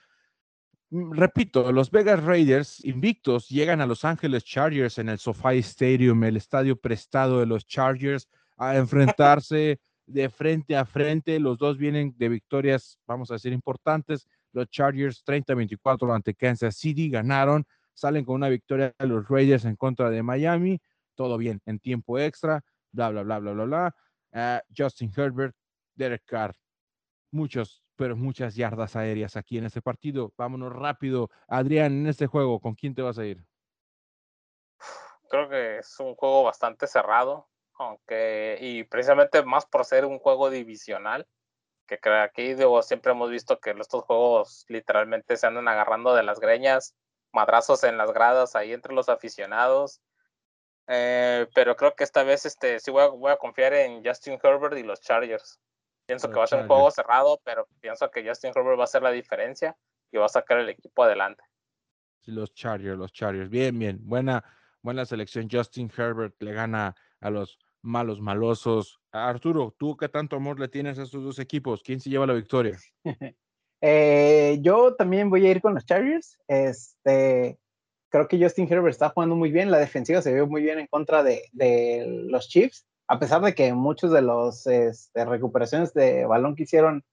Mm, 0.91 1.13
Repito, 1.13 1.73
los 1.73 1.91
Vegas 1.91 2.23
Raiders 2.23 2.85
invictos 2.85 3.49
llegan 3.49 3.81
a 3.81 3.87
Los 3.87 4.05
Ángeles 4.05 4.45
Chargers 4.45 4.99
en 4.99 5.09
el 5.09 5.19
SoFi 5.19 5.59
Stadium, 5.59 6.23
el 6.25 6.37
estadio 6.37 6.77
prestado 6.77 7.41
de 7.41 7.47
los 7.47 7.67
Chargers, 7.67 8.29
a 8.57 8.77
enfrentarse 8.77 9.81
de 10.07 10.29
frente 10.29 10.77
a 10.77 10.85
frente. 10.85 11.39
Los 11.41 11.59
dos 11.59 11.79
vienen 11.79 12.15
de 12.17 12.29
victorias, 12.29 12.99
vamos 13.07 13.31
a 13.31 13.35
decir, 13.35 13.53
importantes. 13.53 14.29
Los 14.53 14.69
Chargers 14.69 15.25
30-24 15.25 16.15
ante 16.15 16.35
Kansas 16.35 16.77
City 16.77 17.11
ganaron, 17.11 17.67
salen 17.93 18.25
con 18.25 18.37
una 18.37 18.49
victoria 18.49 18.95
de 18.99 19.07
los 19.07 19.29
Raiders 19.29 19.65
en 19.65 19.77
contra 19.77 20.11
de 20.11 20.23
Miami. 20.23 20.81
Todo 21.17 21.39
bien, 21.39 21.61
en 21.67 21.79
tiempo 21.79 22.19
extra, 22.19 22.63
bla, 22.93 23.11
bla, 23.11 23.23
bla, 23.23 23.39
bla, 23.39 23.53
bla, 23.53 23.65
bla. 23.65 23.97
Ah, 24.33 24.63
Justin 24.77 25.13
Herbert, 25.17 25.55
Derek 25.95 26.23
Carr, 26.25 26.55
muchos, 27.35 27.83
pero 27.97 28.17
muchas 28.17 28.55
yardas 28.55 28.97
aéreas 28.97 29.37
aquí 29.37 29.59
en 29.59 29.67
este 29.67 29.83
partido. 29.83 30.33
Vámonos 30.37 30.73
rápido. 30.73 31.31
Adrián, 31.49 31.93
en 31.93 32.07
este 32.07 32.27
juego, 32.27 32.61
¿con 32.61 32.75
quién 32.75 32.95
te 32.95 33.03
vas 33.03 33.19
a 33.19 33.27
ir? 33.27 33.45
Creo 35.29 35.49
que 35.49 35.79
es 35.79 36.01
un 36.01 36.15
juego 36.15 36.45
bastante 36.45 36.87
cerrado, 36.87 37.49
aunque, 37.75 38.57
y 38.61 38.85
precisamente 38.85 39.45
más 39.45 39.67
por 39.67 39.85
ser 39.85 40.05
un 40.05 40.19
juego 40.19 40.49
divisional, 40.49 41.27
que 41.87 41.99
creo 41.99 42.23
aquí 42.23 42.55
digo, 42.55 42.83
siempre 42.83 43.13
hemos 43.13 43.31
visto 43.31 43.59
que 43.59 43.71
estos 43.71 44.05
juegos 44.05 44.65
literalmente 44.69 45.37
se 45.37 45.47
andan 45.47 45.69
agarrando 45.69 46.15
de 46.15 46.23
las 46.23 46.41
greñas, 46.41 46.95
madrazos 47.33 47.85
en 47.85 47.99
las 47.99 48.13
gradas 48.13 48.55
ahí 48.55 48.73
entre 48.73 48.95
los 48.95 49.09
aficionados. 49.09 50.01
Eh, 50.87 51.47
pero 51.55 51.77
creo 51.77 51.95
que 51.95 52.05
esta 52.05 52.23
vez 52.23 52.45
este, 52.47 52.79
sí 52.79 52.91
voy 52.91 53.03
a, 53.03 53.09
voy 53.09 53.33
a 53.33 53.37
confiar 53.37 53.73
en 53.75 54.05
Justin 54.05 54.39
Herbert 54.43 54.77
y 54.77 54.83
los 54.83 55.01
Chargers. 55.01 55.59
Pienso 56.07 56.29
que 56.29 56.37
va 56.37 56.45
a 56.45 56.47
ser 56.47 56.63
un 56.63 56.69
juego 56.69 56.91
cerrado, 56.91 57.41
pero 57.45 57.67
pienso 57.81 58.11
que 58.11 58.27
Justin 58.27 58.53
Herbert 58.55 58.79
va 58.79 58.83
a 58.83 58.85
hacer 58.85 59.03
la 59.03 59.11
diferencia 59.11 59.77
y 60.13 60.19
va 60.19 60.27
a 60.27 60.29
sacar 60.29 60.59
el 60.59 60.69
equipo 60.69 61.03
adelante. 61.03 61.43
Sí, 62.21 62.31
Los 62.31 62.53
Chargers, 62.55 62.99
los 62.99 63.13
Chargers. 63.13 63.51
Bien, 63.51 63.79
bien. 63.79 63.99
Buena, 64.03 64.45
buena 64.83 65.05
selección. 65.05 65.49
Justin 65.51 65.91
Herbert 65.97 66.35
le 66.43 66.53
gana 66.53 66.95
a 67.21 67.31
los 67.31 67.59
malos 67.83 68.21
malosos. 68.21 69.01
Arturo, 69.13 69.75
¿tú 69.79 69.97
qué 69.97 70.09
tanto 70.09 70.37
amor 70.37 70.59
le 70.59 70.69
tienes 70.69 70.99
a 70.99 71.03
estos 71.03 71.23
dos 71.23 71.39
equipos? 71.39 71.83
¿Quién 71.83 72.01
se 72.01 72.11
lleva 72.11 72.27
la 72.27 72.35
victoria? 72.35 72.79
Eh, 73.87 74.61
yo 74.63 74.95
también 74.95 75.29
voy 75.29 75.47
a 75.47 75.51
ir 75.51 75.61
con 75.61 75.75
los 75.75 75.85
Chargers. 75.85 76.39
Este, 76.49 77.59
creo 78.09 78.29
que 78.29 78.43
Justin 78.43 78.67
Herbert 78.73 78.95
está 78.95 79.11
jugando 79.11 79.37
muy 79.37 79.51
bien. 79.51 79.71
La 79.71 79.77
defensiva 79.77 80.23
se 80.23 80.33
vio 80.33 80.47
muy 80.47 80.63
bien 80.63 80.79
en 80.79 80.87
contra 80.87 81.23
de, 81.23 81.51
de 81.53 82.07
los 82.31 82.49
Chiefs, 82.49 82.87
a 83.07 83.19
pesar 83.19 83.43
de 83.43 83.55
que 83.55 83.73
muchos 83.75 84.11
de 84.13 84.23
los 84.23 84.67
este, 84.67 85.25
recuperaciones 85.25 85.93
de 85.95 86.25
balón 86.27 86.57
que 86.57 86.63
hicieron 86.65 87.05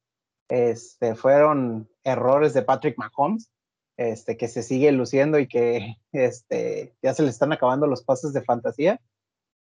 este, 0.50 1.16
fueron 1.16 1.90
errores 2.04 2.54
de 2.54 2.62
Patrick 2.62 2.98
Mahomes, 2.98 3.50
este, 3.98 4.38
que 4.38 4.48
se 4.48 4.64
sigue 4.64 4.92
luciendo 4.92 5.40
y 5.40 5.48
que 5.48 5.96
este, 6.12 6.96
ya 7.02 7.14
se 7.14 7.24
le 7.24 7.30
están 7.30 7.54
acabando 7.54 7.88
los 7.88 8.04
pases 8.04 8.34
de 8.34 8.44
fantasía. 8.44 9.00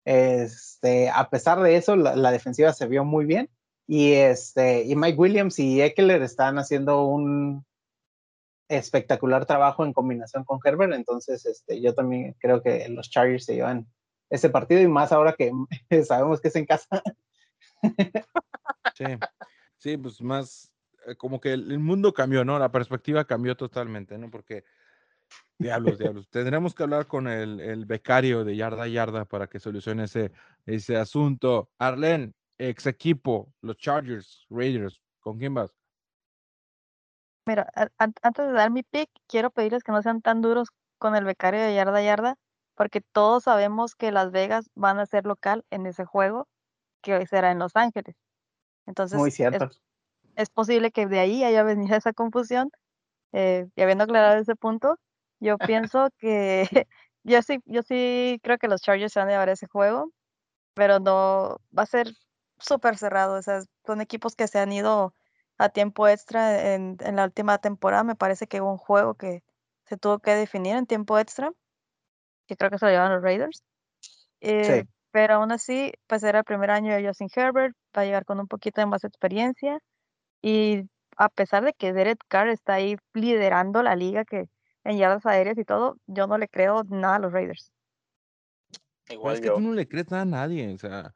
A 0.05 1.29
pesar 1.29 1.61
de 1.61 1.75
eso, 1.75 1.95
la, 1.95 2.31
defensiva 2.31 2.73
se 2.73 2.87
vio 2.87 3.05
muy 3.05 3.25
bien. 3.25 3.49
Y, 3.87 4.15
Mike 4.95 5.17
Williams 5.17 5.59
y 5.59 5.81
Eckler 5.81 6.21
están 6.21 6.57
haciendo 6.57 7.05
un 7.05 7.65
espectacular 8.69 9.45
trabajo 9.45 9.85
en 9.85 9.93
combinación 9.93 10.43
con 10.45 10.59
Herbert. 10.63 10.93
Entonces, 10.93 11.63
yo 11.67 11.93
también 11.93 12.35
creo 12.39 12.61
que 12.61 12.89
los 12.89 13.09
Chargers 13.09 13.45
se 13.45 13.55
llevan 13.55 13.87
ese 14.29 14.49
partido 14.49 14.81
y 14.81 14.87
más 14.87 15.11
ahora 15.11 15.33
que 15.33 15.51
sabemos 16.05 16.41
que 16.41 16.47
es 16.47 16.55
en 16.55 16.65
casa. 16.65 16.87
Sí, 18.95 19.05
sí, 19.77 19.97
pues 19.97 20.21
más 20.21 20.71
eh, 21.07 21.15
como 21.15 21.39
que 21.39 21.53
el, 21.53 21.79
mundo 21.79 22.13
cambió, 22.13 22.45
¿no? 22.45 22.59
La 22.59 22.71
perspectiva 22.71 23.25
cambió 23.25 23.55
totalmente, 23.55 24.17
¿no? 24.17 24.29
Porque, 24.29 24.63
diablos, 25.57 25.97
diablos, 25.97 26.29
tendremos 26.29 26.73
que 26.73 26.83
hablar 26.83 27.07
con 27.07 27.27
el, 27.27 27.59
el 27.59 27.85
becario 27.85 28.43
de 28.43 28.55
Yarda 28.55 28.83
a 28.83 28.87
Yarda 28.87 29.25
para 29.25 29.47
que 29.47 29.59
solucione 29.59 30.05
ese, 30.05 30.31
ese 30.65 30.97
asunto. 30.97 31.69
Arlen, 31.77 32.33
ex 32.57 32.85
equipo, 32.85 33.53
los 33.61 33.77
Chargers, 33.77 34.45
Raiders, 34.49 35.01
¿con 35.19 35.37
quién 35.37 35.53
vas? 35.53 35.73
Mira, 37.45 37.67
antes 37.97 38.47
de 38.47 38.53
dar 38.53 38.71
mi 38.71 38.83
pick, 38.83 39.09
quiero 39.27 39.51
pedirles 39.51 39.83
que 39.83 39.91
no 39.91 40.01
sean 40.01 40.21
tan 40.21 40.41
duros 40.41 40.69
con 40.97 41.15
el 41.15 41.25
becario 41.25 41.61
de 41.61 41.75
yarda 41.75 41.97
a 41.97 42.01
yarda, 42.01 42.35
porque 42.75 43.01
todos 43.01 43.43
sabemos 43.43 43.95
que 43.95 44.11
Las 44.11 44.31
Vegas 44.31 44.69
van 44.75 44.99
a 44.99 45.05
ser 45.05 45.25
local 45.25 45.65
en 45.69 45.85
ese 45.85 46.05
juego, 46.05 46.47
que 47.01 47.15
hoy 47.15 47.25
será 47.27 47.51
en 47.51 47.59
Los 47.59 47.75
Ángeles. 47.75 48.15
Entonces, 48.85 49.19
Muy 49.19 49.29
es, 49.29 49.35
cierto. 49.35 49.69
es 50.35 50.49
posible 50.49 50.91
que 50.91 51.07
de 51.07 51.19
ahí 51.19 51.43
haya 51.43 51.63
venido 51.63 51.95
esa 51.97 52.13
confusión. 52.13 52.71
eh, 53.33 53.67
y 53.75 53.81
habiendo 53.81 54.05
aclarado 54.05 54.37
ese 54.39 54.55
punto, 54.55 54.97
yo 55.39 55.57
pienso 55.57 56.09
que 56.19 56.67
yo 57.23 57.41
sí, 57.41 57.59
yo 57.65 57.83
sí 57.83 58.39
creo 58.43 58.57
que 58.57 58.67
los 58.67 58.81
Chargers 58.81 59.13
se 59.13 59.19
van 59.19 59.29
a 59.29 59.31
llevar 59.33 59.49
ese 59.49 59.67
juego, 59.67 60.11
pero 60.73 60.99
no 60.99 61.57
va 61.77 61.83
a 61.83 61.85
ser 61.87 62.07
súper 62.59 62.97
cerrado. 62.97 63.37
O 63.37 63.41
sea, 63.41 63.61
son 63.85 64.01
equipos 64.01 64.35
que 64.35 64.47
se 64.47 64.59
han 64.59 64.71
ido 64.71 65.15
a 65.57 65.69
tiempo 65.69 66.07
extra 66.07 66.73
en, 66.75 66.97
en 67.01 67.15
la 67.15 67.25
última 67.25 67.57
temporada. 67.59 68.03
Me 68.03 68.15
parece 68.15 68.47
que 68.47 68.61
hubo 68.61 68.71
un 68.71 68.77
juego 68.77 69.15
que 69.15 69.43
se 69.85 69.97
tuvo 69.97 70.19
que 70.19 70.31
definir 70.35 70.75
en 70.75 70.85
tiempo 70.87 71.19
extra, 71.19 71.51
que 72.47 72.55
creo 72.57 72.69
que 72.69 72.77
se 72.77 72.85
lo 72.85 72.91
llevan 72.91 73.13
los 73.13 73.21
Raiders. 73.23 73.63
Eh, 74.41 74.85
Pero 75.11 75.35
aún 75.35 75.51
así, 75.51 75.93
pues 76.07 76.23
era 76.23 76.39
el 76.39 76.45
primer 76.45 76.71
año 76.71 76.93
de 76.95 77.05
Justin 77.07 77.29
Herbert, 77.35 77.75
va 77.95 78.01
a 78.01 78.05
llegar 78.05 78.25
con 78.25 78.39
un 78.39 78.47
poquito 78.47 78.81
de 78.81 78.87
más 78.87 79.03
experiencia. 79.03 79.79
Y 80.41 80.83
a 81.17 81.29
pesar 81.29 81.63
de 81.63 81.73
que 81.73 81.93
Derek 81.93 82.19
Carr 82.27 82.47
está 82.49 82.73
ahí 82.73 82.97
liderando 83.13 83.83
la 83.83 83.95
liga 83.95 84.25
que 84.25 84.49
en 84.83 84.97
yardas 84.97 85.25
aéreas 85.25 85.57
y 85.57 85.63
todo, 85.65 85.97
yo 86.07 86.27
no 86.27 86.37
le 86.37 86.47
creo 86.47 86.83
nada 86.85 87.15
a 87.15 87.19
los 87.19 87.31
Raiders. 87.31 87.71
Igual 89.09 89.35
es 89.35 89.41
que 89.41 89.47
yo. 89.47 89.53
tú 89.55 89.61
no 89.61 89.73
le 89.73 89.87
crees 89.87 90.09
nada 90.09 90.23
a 90.23 90.25
nadie, 90.25 90.73
o 90.73 90.77
sea, 90.77 91.13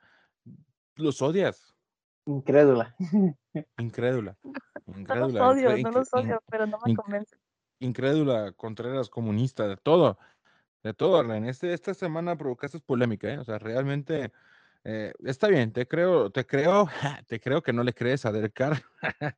los 0.95 1.21
odias. 1.21 1.73
Incrédula. 2.25 2.95
Incrédula. 3.77 4.37
No 4.85 4.93
los 4.93 4.99
Incrédula. 5.01 5.47
odio, 5.49 5.71
incre- 5.71 5.83
no 5.83 5.91
los 5.91 6.13
odio, 6.13 6.41
pero 6.49 6.65
no 6.65 6.79
me 6.85 6.95
convence. 6.95 7.35
incrédula, 7.79 8.53
Contreras, 8.53 9.09
comunista, 9.09 9.67
de 9.67 9.75
todo, 9.75 10.17
de 10.87 10.93
todo, 10.93 11.19
Arlen. 11.19 11.45
Este, 11.45 11.73
esta 11.73 11.93
semana 11.93 12.37
provocaste 12.37 12.79
polémica, 12.79 13.29
¿eh? 13.31 13.37
O 13.37 13.43
sea, 13.43 13.59
realmente 13.59 14.31
eh, 14.83 15.13
está 15.25 15.49
bien, 15.49 15.73
te 15.73 15.85
creo, 15.85 16.29
te 16.29 16.45
creo, 16.45 16.87
te 17.27 17.39
creo 17.41 17.61
que 17.61 17.73
no 17.73 17.83
le 17.83 17.93
crees 17.93 18.25
a 18.25 18.31
Derek 18.31 18.53
Carr. 18.53 18.81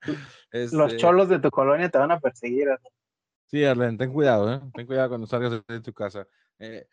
Los 0.52 0.92
Este, 0.92 0.98
cholos 0.98 1.28
de 1.28 1.40
tu 1.40 1.50
colonia 1.50 1.90
te 1.90 1.98
van 1.98 2.12
a 2.12 2.20
perseguir. 2.20 2.68
Sí, 3.48 3.66
Arlen, 3.66 3.98
ten 3.98 4.14
cuidado, 4.14 4.54
¿eh? 4.54 4.62
Ten 4.76 4.86
cuidado 4.86 5.10
cuando 5.10 5.26
salgas 5.26 5.64
de 5.68 5.82
tu 5.82 5.92
casa. 5.92 6.28
Eh, 6.60 6.86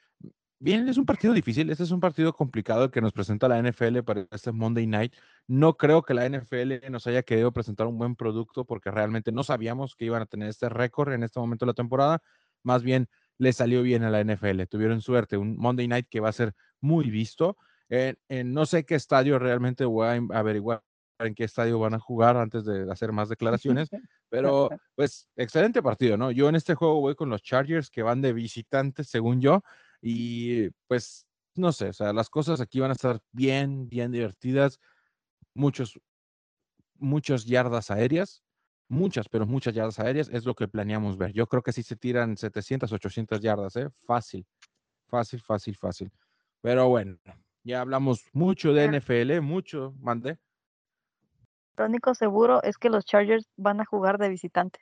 bien, 0.58 0.88
es 0.88 0.96
un 0.96 1.04
partido 1.04 1.34
difícil, 1.34 1.68
este 1.68 1.82
es 1.82 1.90
un 1.90 2.00
partido 2.00 2.32
complicado 2.32 2.90
que 2.90 3.02
nos 3.02 3.12
presenta 3.12 3.46
la 3.46 3.58
NFL 3.62 3.98
para 4.00 4.26
este 4.30 4.52
Monday 4.52 4.86
Night. 4.86 5.12
No 5.46 5.76
creo 5.76 6.02
que 6.02 6.14
la 6.14 6.26
NFL 6.26 6.90
nos 6.90 7.06
haya 7.06 7.22
querido 7.22 7.52
presentar 7.52 7.86
un 7.86 7.98
buen 7.98 8.16
producto 8.16 8.64
porque 8.64 8.90
realmente 8.90 9.32
no 9.32 9.44
sabíamos 9.44 9.94
que 9.94 10.06
iban 10.06 10.22
a 10.22 10.26
tener 10.26 10.48
este 10.48 10.70
récord 10.70 11.12
en 11.12 11.24
este 11.24 11.38
momento 11.38 11.66
de 11.66 11.70
la 11.72 11.74
temporada. 11.74 12.22
Más 12.62 12.82
bien, 12.82 13.06
le 13.38 13.52
salió 13.52 13.82
bien 13.82 14.02
a 14.04 14.10
la 14.10 14.20
NFL, 14.20 14.62
tuvieron 14.68 15.00
suerte, 15.00 15.36
un 15.36 15.56
Monday 15.56 15.88
Night 15.88 16.06
que 16.08 16.20
va 16.20 16.30
a 16.30 16.32
ser 16.32 16.54
muy 16.80 17.10
visto. 17.10 17.56
En 17.88 18.52
no 18.52 18.66
sé 18.66 18.84
qué 18.84 18.96
estadio 18.96 19.38
realmente 19.38 19.84
voy 19.84 20.06
a 20.06 20.38
averiguar 20.38 20.82
en 21.18 21.34
qué 21.34 21.44
estadio 21.44 21.78
van 21.78 21.94
a 21.94 21.98
jugar 21.98 22.36
antes 22.36 22.64
de 22.64 22.90
hacer 22.90 23.12
más 23.12 23.28
declaraciones, 23.78 23.88
pero 24.28 24.68
pues 24.94 25.28
excelente 25.36 25.82
partido, 25.82 26.16
¿no? 26.16 26.30
Yo 26.30 26.48
en 26.48 26.56
este 26.56 26.74
juego 26.74 27.00
voy 27.00 27.14
con 27.14 27.30
los 27.30 27.42
Chargers 27.42 27.90
que 27.90 28.02
van 28.02 28.20
de 28.20 28.32
visitantes, 28.32 29.08
según 29.08 29.40
yo, 29.40 29.62
y 30.00 30.68
pues 30.86 31.26
no 31.54 31.72
sé, 31.72 31.88
o 31.88 31.92
sea, 31.92 32.12
las 32.12 32.28
cosas 32.28 32.60
aquí 32.60 32.80
van 32.80 32.90
a 32.90 32.94
estar 32.94 33.20
bien, 33.32 33.88
bien 33.88 34.12
divertidas, 34.12 34.78
muchos, 35.54 35.98
muchas 36.96 37.46
yardas 37.46 37.90
aéreas, 37.90 38.42
muchas, 38.88 39.28
pero 39.28 39.46
muchas 39.46 39.74
yardas 39.74 39.98
aéreas 39.98 40.28
es 40.32 40.44
lo 40.44 40.54
que 40.54 40.68
planeamos 40.68 41.16
ver. 41.16 41.32
Yo 41.32 41.46
creo 41.46 41.62
que 41.62 41.72
sí 41.72 41.82
se 41.82 41.96
tiran 41.96 42.36
700, 42.36 42.92
800 42.92 43.40
yardas, 43.40 43.76
¿eh? 43.76 43.88
Fácil, 44.04 44.46
fácil, 45.06 45.40
fácil, 45.40 45.76
fácil. 45.76 46.12
Pero 46.60 46.88
bueno, 46.88 47.18
ya 47.62 47.80
hablamos 47.80 48.24
mucho 48.32 48.72
de 48.72 48.88
NFL, 48.88 49.40
mucho, 49.40 49.94
mandé. 50.00 50.38
Lo 51.76 51.84
único 51.84 52.14
seguro 52.14 52.62
es 52.62 52.78
que 52.78 52.90
los 52.90 53.04
Chargers 53.04 53.48
van 53.56 53.80
a 53.80 53.84
jugar 53.84 54.18
de 54.18 54.28
visitante. 54.28 54.80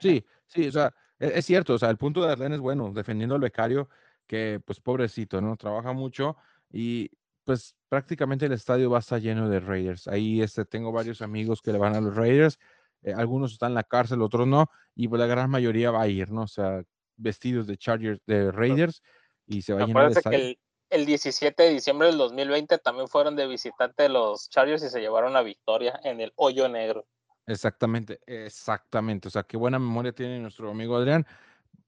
Sí, 0.00 0.24
sí, 0.46 0.68
o 0.68 0.72
sea, 0.72 0.94
e-, 1.18 1.38
es, 1.38 1.44
cierto, 1.44 1.74
o 1.74 1.78
sea, 1.78 1.90
el 1.90 1.96
punto 1.96 2.24
de 2.24 2.32
Arlen 2.32 2.52
es 2.52 2.60
bueno, 2.60 2.92
defendiendo 2.92 3.34
al 3.34 3.40
becario, 3.40 3.88
que 4.26 4.60
pues 4.64 4.80
pobrecito, 4.80 5.40
¿no? 5.40 5.56
Trabaja 5.56 5.92
mucho 5.92 6.36
y 6.70 7.10
pues 7.46 7.76
prácticamente 7.88 8.46
el 8.46 8.52
estadio 8.52 8.90
va 8.90 8.98
a 8.98 9.00
estar 9.00 9.20
lleno 9.20 9.48
de 9.48 9.60
Raiders. 9.60 10.08
Ahí 10.08 10.42
este, 10.42 10.64
tengo 10.64 10.90
varios 10.90 11.22
amigos 11.22 11.62
que 11.62 11.72
le 11.72 11.78
van 11.78 11.94
a 11.94 12.00
los 12.00 12.14
Raiders, 12.14 12.58
eh, 13.02 13.14
algunos 13.16 13.52
están 13.52 13.70
en 13.70 13.74
la 13.76 13.84
cárcel, 13.84 14.20
otros 14.20 14.48
no, 14.48 14.68
y 14.96 15.06
pues 15.06 15.20
la 15.20 15.26
gran 15.26 15.48
mayoría 15.48 15.92
va 15.92 16.02
a 16.02 16.08
ir, 16.08 16.30
¿no? 16.30 16.42
O 16.42 16.48
sea, 16.48 16.82
vestidos 17.16 17.68
de 17.68 17.78
Chargers, 17.78 18.20
de 18.26 18.50
Raiders, 18.50 19.00
y 19.46 19.62
se 19.62 19.72
va 19.72 19.84
a 19.84 19.86
llenar 19.86 20.12
de 20.12 20.22
que 20.22 20.36
el, 20.36 20.58
el 20.90 21.06
17 21.06 21.62
de 21.62 21.70
diciembre 21.70 22.08
del 22.08 22.18
2020 22.18 22.78
también 22.78 23.06
fueron 23.06 23.36
de 23.36 23.46
visitante 23.46 24.08
los 24.08 24.50
Chargers 24.50 24.82
y 24.82 24.88
se 24.88 25.00
llevaron 25.00 25.32
la 25.32 25.42
victoria 25.42 26.00
en 26.02 26.20
el 26.20 26.32
hoyo 26.34 26.68
negro. 26.68 27.06
Exactamente, 27.46 28.18
exactamente. 28.26 29.28
O 29.28 29.30
sea, 29.30 29.44
qué 29.44 29.56
buena 29.56 29.78
memoria 29.78 30.12
tiene 30.12 30.40
nuestro 30.40 30.70
amigo 30.72 30.96
Adrián. 30.96 31.24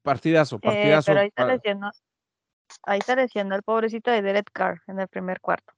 Partidazo, 0.02 0.56
eh, 0.56 0.60
partidazo. 0.60 1.06
pero 1.06 1.20
ahí 1.20 1.28
está, 1.28 1.46
leyendo, 1.46 1.90
ahí 2.84 2.98
está 2.98 3.16
leyendo 3.16 3.54
el 3.54 3.62
pobrecito 3.62 4.10
de 4.10 4.22
Derek 4.22 4.50
Carr 4.52 4.82
en 4.86 5.00
el 5.00 5.08
primer 5.08 5.40
cuarto. 5.40 5.72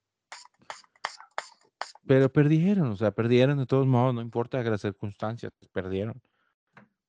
Pero 2.07 2.29
perdieron, 2.31 2.93
o 2.93 2.97
sea, 2.97 3.11
perdieron 3.13 3.59
de 3.59 3.67
todos 3.67 3.87
modos, 3.87 4.15
no 4.15 4.21
importa 4.21 4.63
las 4.63 4.81
circunstancias, 4.81 5.53
perdieron. 5.73 6.21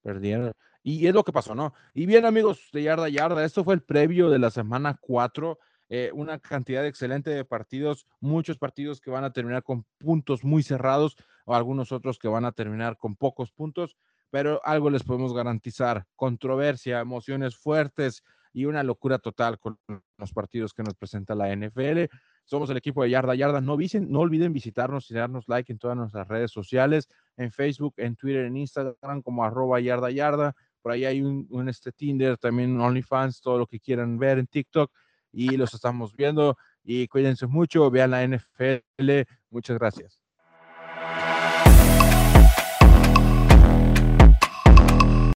Perdieron. 0.03 0.53
Y 0.83 1.07
es 1.07 1.13
lo 1.13 1.23
que 1.23 1.31
pasó, 1.31 1.55
¿no? 1.55 1.73
Y 1.93 2.05
bien, 2.05 2.25
amigos 2.25 2.69
de 2.73 2.83
Yarda 2.83 3.09
Yarda, 3.09 3.45
esto 3.45 3.63
fue 3.63 3.75
el 3.75 3.81
previo 3.81 4.29
de 4.29 4.39
la 4.39 4.49
semana 4.49 4.97
4. 4.99 5.59
Eh, 5.89 6.09
una 6.13 6.39
cantidad 6.39 6.85
excelente 6.85 7.31
de 7.31 7.43
partidos, 7.43 8.07
muchos 8.19 8.57
partidos 8.57 9.01
que 9.01 9.11
van 9.11 9.23
a 9.23 9.33
terminar 9.33 9.61
con 9.61 9.85
puntos 9.97 10.43
muy 10.43 10.63
cerrados 10.63 11.17
o 11.45 11.53
algunos 11.53 11.91
otros 11.91 12.17
que 12.17 12.29
van 12.29 12.45
a 12.45 12.53
terminar 12.53 12.97
con 12.97 13.15
pocos 13.15 13.51
puntos, 13.51 13.97
pero 14.29 14.61
algo 14.63 14.89
les 14.89 15.03
podemos 15.03 15.33
garantizar, 15.33 16.05
controversia, 16.15 17.01
emociones 17.01 17.57
fuertes 17.57 18.23
y 18.53 18.65
una 18.65 18.83
locura 18.83 19.19
total 19.19 19.59
con 19.59 19.77
los 20.17 20.33
partidos 20.33 20.73
que 20.73 20.83
nos 20.83 20.95
presenta 20.95 21.35
la 21.35 21.55
NFL. 21.55 22.05
Somos 22.45 22.69
el 22.69 22.77
equipo 22.77 23.03
de 23.03 23.09
Yarda 23.09 23.35
Yarda. 23.35 23.61
No, 23.61 23.73
olviden 23.73 24.53
visitarnos 24.53 25.09
y 25.09 25.13
darnos 25.13 25.47
like 25.47 25.71
en 25.71 25.79
todas 25.79 25.95
nuestras 25.95 26.27
redes 26.27 26.51
sociales, 26.51 27.07
en 27.37 27.51
Facebook, 27.51 27.93
en 27.97 28.15
Twitter, 28.15 28.45
en 28.45 28.57
Instagram, 28.57 29.21
como 29.21 29.43
arroba 29.43 29.79
Yarda 29.79 30.11
Yarda. 30.11 30.53
Por 30.81 30.91
ahí 30.91 31.05
hay 31.05 31.21
un, 31.21 31.47
un 31.49 31.69
este 31.69 31.91
Tinder, 31.91 32.37
también 32.37 32.79
OnlyFans, 32.79 33.41
todo 33.41 33.59
lo 33.59 33.67
que 33.67 33.79
quieran 33.79 34.17
ver 34.17 34.39
en 34.39 34.47
TikTok 34.47 34.91
y 35.31 35.55
los 35.55 35.73
estamos 35.73 36.15
viendo 36.15 36.57
y 36.83 37.07
cuídense 37.07 37.47
mucho, 37.47 37.89
vean 37.91 38.11
la 38.11 38.25
NFL. 38.27 39.21
Muchas 39.49 39.77
gracias. 39.77 40.30